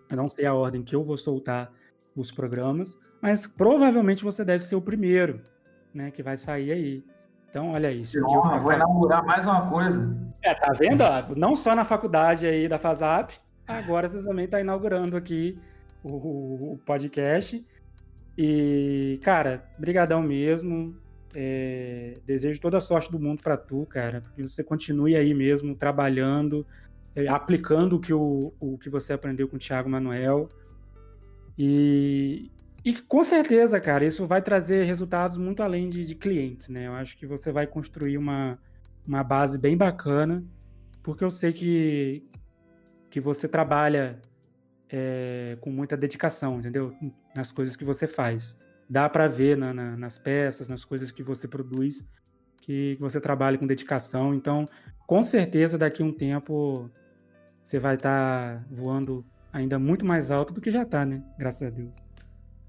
Eu 0.09 0.15
não 0.15 0.29
sei 0.29 0.45
a 0.45 0.53
ordem 0.53 0.81
que 0.81 0.95
eu 0.95 1.03
vou 1.03 1.17
soltar 1.17 1.69
os 2.15 2.31
programas, 2.31 2.97
mas 3.21 3.45
provavelmente 3.45 4.23
você 4.23 4.45
deve 4.45 4.63
ser 4.63 4.75
o 4.75 4.81
primeiro, 4.81 5.41
né, 5.93 6.09
que 6.09 6.23
vai 6.23 6.37
sair 6.37 6.71
aí. 6.71 7.05
Então, 7.49 7.73
olha. 7.73 7.91
Se 8.05 8.17
um 8.17 8.53
eu 8.53 8.61
vou 8.61 8.71
inaugurar 8.71 9.25
mais 9.25 9.45
uma 9.45 9.69
coisa. 9.69 10.17
É, 10.41 10.55
tá 10.55 10.71
vendo? 10.71 11.03
Não 11.35 11.53
só 11.53 11.75
na 11.75 11.83
faculdade 11.83 12.47
aí 12.47 12.69
da 12.69 12.79
FASAP, 12.79 13.33
agora 13.67 14.07
você 14.07 14.23
também 14.23 14.45
está 14.45 14.61
inaugurando 14.61 15.17
aqui 15.17 15.59
o, 16.01 16.75
o 16.75 16.77
podcast. 16.85 17.61
E, 18.37 19.19
cara, 19.21 19.65
brigadão 19.77 20.21
mesmo. 20.21 20.95
É, 21.33 22.13
desejo 22.25 22.59
toda 22.59 22.77
a 22.77 22.81
sorte 22.81 23.11
do 23.11 23.19
mundo 23.19 23.41
para 23.41 23.57
tu, 23.57 23.85
cara. 23.85 24.21
Que 24.35 24.41
você 24.41 24.63
continue 24.63 25.15
aí 25.15 25.33
mesmo 25.33 25.75
trabalhando, 25.75 26.65
é, 27.15 27.27
aplicando 27.27 27.95
o 27.95 27.99
que, 27.99 28.13
o, 28.13 28.53
o 28.59 28.77
que 28.77 28.89
você 28.89 29.13
aprendeu 29.13 29.47
com 29.47 29.55
o 29.55 29.59
Thiago 29.59 29.89
Manuel. 29.89 30.49
E, 31.57 32.51
e 32.83 32.93
com 32.93 33.23
certeza, 33.23 33.79
cara, 33.79 34.05
isso 34.05 34.25
vai 34.25 34.41
trazer 34.41 34.83
resultados 34.85 35.37
muito 35.37 35.61
além 35.61 35.89
de, 35.89 36.05
de 36.05 36.15
clientes, 36.15 36.69
né? 36.69 36.87
Eu 36.87 36.93
acho 36.93 37.17
que 37.17 37.25
você 37.25 37.51
vai 37.51 37.67
construir 37.67 38.17
uma, 38.17 38.57
uma 39.05 39.23
base 39.23 39.57
bem 39.57 39.77
bacana, 39.77 40.43
porque 41.03 41.23
eu 41.23 41.31
sei 41.31 41.53
que, 41.53 42.27
que 43.09 43.19
você 43.19 43.47
trabalha 43.47 44.19
é, 44.89 45.57
com 45.61 45.69
muita 45.69 45.95
dedicação, 45.95 46.59
entendeu? 46.59 46.93
Nas 47.35 47.51
coisas 47.51 47.75
que 47.75 47.85
você 47.85 48.07
faz. 48.07 48.59
Dá 48.91 49.07
para 49.07 49.25
ver 49.25 49.55
na, 49.55 49.73
na, 49.73 49.95
nas 49.95 50.17
peças, 50.17 50.67
nas 50.67 50.83
coisas 50.83 51.11
que 51.11 51.23
você 51.23 51.47
produz, 51.47 52.05
que, 52.61 52.97
que, 52.97 53.01
você 53.01 53.21
trabalha 53.21 53.57
com 53.57 53.65
dedicação. 53.65 54.33
Então, 54.33 54.65
com 55.07 55.23
certeza, 55.23 55.77
daqui 55.77 56.03
a 56.03 56.05
um 56.05 56.11
tempo, 56.11 56.89
você 57.63 57.79
vai 57.79 57.95
estar 57.95 58.57
tá 58.57 58.65
voando 58.69 59.23
ainda 59.53 59.79
muito 59.79 60.05
mais 60.05 60.29
alto 60.29 60.53
do 60.53 60.59
que 60.59 60.69
já 60.69 60.81
está, 60.81 61.05
né? 61.05 61.23
Graças 61.39 61.65
a 61.65 61.69
Deus. 61.69 62.03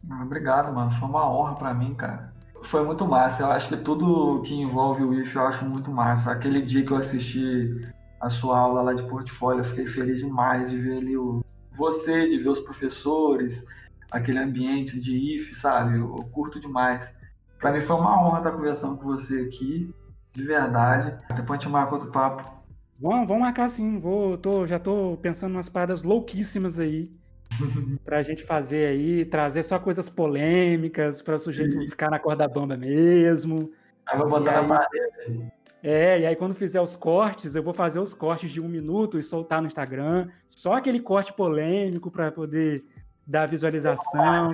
Ah, 0.09 0.23
obrigado, 0.23 0.73
mano. 0.73 0.93
Foi 0.93 1.09
uma 1.09 1.29
honra 1.29 1.57
para 1.57 1.75
mim, 1.75 1.93
cara. 1.95 2.33
Foi 2.67 2.85
muito 2.85 3.05
massa. 3.05 3.43
Eu 3.43 3.51
acho 3.51 3.69
que 3.69 3.79
tudo 3.79 4.43
que 4.43 4.55
envolve 4.55 5.03
o 5.03 5.13
IF 5.13 5.35
eu 5.35 5.49
acho 5.49 5.65
muito 5.65 5.91
massa. 5.91 6.31
Aquele 6.31 6.63
dia 6.63 6.87
que 6.87 6.93
eu 6.93 6.99
assisti 6.99 7.81
a 8.21 8.31
sua 8.31 8.61
aula 8.61 8.83
lá 8.83 8.95
de 8.95 9.03
portfólio, 9.09 9.63
eu 9.63 9.65
fiquei 9.65 9.89
feliz 9.89 10.21
demais 10.21 10.71
de 10.71 10.77
ver 10.77 10.99
ali 10.99 11.17
o, 11.17 11.45
você, 11.77 12.29
de 12.29 12.39
ver 12.39 12.51
os 12.51 12.61
professores, 12.61 13.67
aquele 14.13 14.39
ambiente 14.39 15.01
de 15.01 15.37
IF, 15.37 15.55
sabe? 15.55 15.95
Eu, 15.95 16.17
eu 16.17 16.25
curto 16.31 16.61
demais. 16.61 17.17
Para 17.59 17.73
mim 17.73 17.81
foi 17.81 17.97
uma 17.97 18.23
honra 18.23 18.39
estar 18.39 18.53
conversando 18.53 18.97
com 18.97 19.05
você 19.05 19.41
aqui, 19.41 19.93
de 20.33 20.45
verdade. 20.45 21.17
Depois 21.35 21.59
a 21.59 21.63
gente 21.63 21.73
marca 21.73 21.95
outro 21.95 22.11
papo. 22.11 22.49
Vamos, 23.01 23.27
vamos 23.27 23.43
marcar 23.43 23.69
sim. 23.69 23.99
Vou, 23.99 24.37
tô, 24.37 24.67
já 24.67 24.79
tô 24.79 25.19
pensando 25.23 25.53
umas 25.53 25.69
paradas 25.69 26.03
louquíssimas 26.03 26.79
aí. 26.79 27.11
pra 28.05 28.23
gente 28.23 28.43
fazer 28.43 28.87
aí, 28.87 29.25
trazer 29.25 29.63
só 29.63 29.79
coisas 29.79 30.09
polêmicas, 30.09 31.21
para 31.21 31.35
o 31.35 31.39
sujeito 31.39 31.79
Sim. 31.79 31.87
ficar 31.87 32.11
na 32.11 32.19
corda 32.19 32.49
bamba 32.49 32.77
mesmo. 32.77 33.71
Aí 34.07 34.19
vou 34.19 34.29
botar 34.29 34.59
aí, 34.59 34.67
na 34.67 34.79
parede. 34.79 35.53
É, 35.83 36.21
e 36.21 36.27
aí 36.27 36.37
quando 36.37 36.55
fizer 36.55 36.81
os 36.81 36.95
cortes, 36.97 37.55
eu 37.55 37.63
vou 37.63 37.75
fazer 37.75 37.99
os 37.99 38.15
cortes 38.15 38.51
de 38.51 38.61
um 38.61 38.69
minuto 38.69 39.19
e 39.19 39.23
soltar 39.23 39.61
no 39.61 39.67
Instagram. 39.67 40.29
Só 40.47 40.77
aquele 40.77 41.01
corte 41.01 41.33
polêmico 41.33 42.11
para 42.11 42.31
poder 42.31 42.85
dar 43.27 43.47
visualização. 43.47 44.53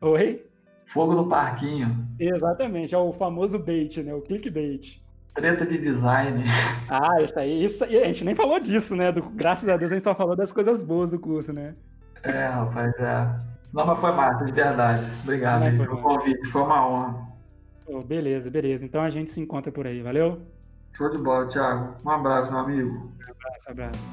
Oi? 0.00 0.46
Fogo 0.92 1.14
no 1.14 1.28
parquinho. 1.28 2.06
Exatamente, 2.18 2.94
é 2.94 2.98
o 2.98 3.12
famoso 3.12 3.58
bait, 3.58 4.02
né? 4.02 4.14
O 4.14 4.20
clickbait. 4.20 5.00
Treta 5.34 5.64
de 5.64 5.78
design. 5.78 6.42
Ah, 6.88 7.22
isso 7.22 7.38
aí, 7.38 7.64
isso 7.64 7.84
a 7.84 7.86
gente 7.86 8.24
nem 8.24 8.34
falou 8.34 8.58
disso, 8.58 8.96
né? 8.96 9.12
Do, 9.12 9.22
graças 9.22 9.68
a 9.68 9.76
Deus 9.76 9.92
a 9.92 9.94
gente 9.94 10.04
só 10.04 10.14
falou 10.14 10.34
das 10.34 10.50
coisas 10.50 10.82
boas 10.82 11.10
do 11.10 11.20
curso, 11.20 11.52
né? 11.52 11.76
É, 12.24 12.46
rapaz, 12.46 12.92
é. 12.98 13.50
Não, 13.72 13.86
mas 13.86 14.00
foi 14.00 14.12
massa, 14.12 14.44
de 14.44 14.52
verdade. 14.52 15.06
Obrigado 15.22 15.62
aí, 15.62 15.78
pelo 15.78 16.02
convite, 16.02 16.48
foi 16.48 16.62
uma 16.62 16.88
honra. 16.88 17.30
Oh, 17.86 18.02
beleza, 18.02 18.50
beleza. 18.50 18.84
Então 18.84 19.02
a 19.02 19.10
gente 19.10 19.30
se 19.30 19.40
encontra 19.40 19.70
por 19.70 19.86
aí, 19.86 20.02
valeu? 20.02 20.40
Show 20.96 21.10
de 21.10 21.18
bola, 21.18 21.46
Thiago. 21.48 21.96
Um 22.04 22.10
abraço, 22.10 22.50
meu 22.50 22.60
amigo. 22.60 22.90
Um 22.90 23.30
abraço, 23.30 23.70
abraço. 23.70 24.12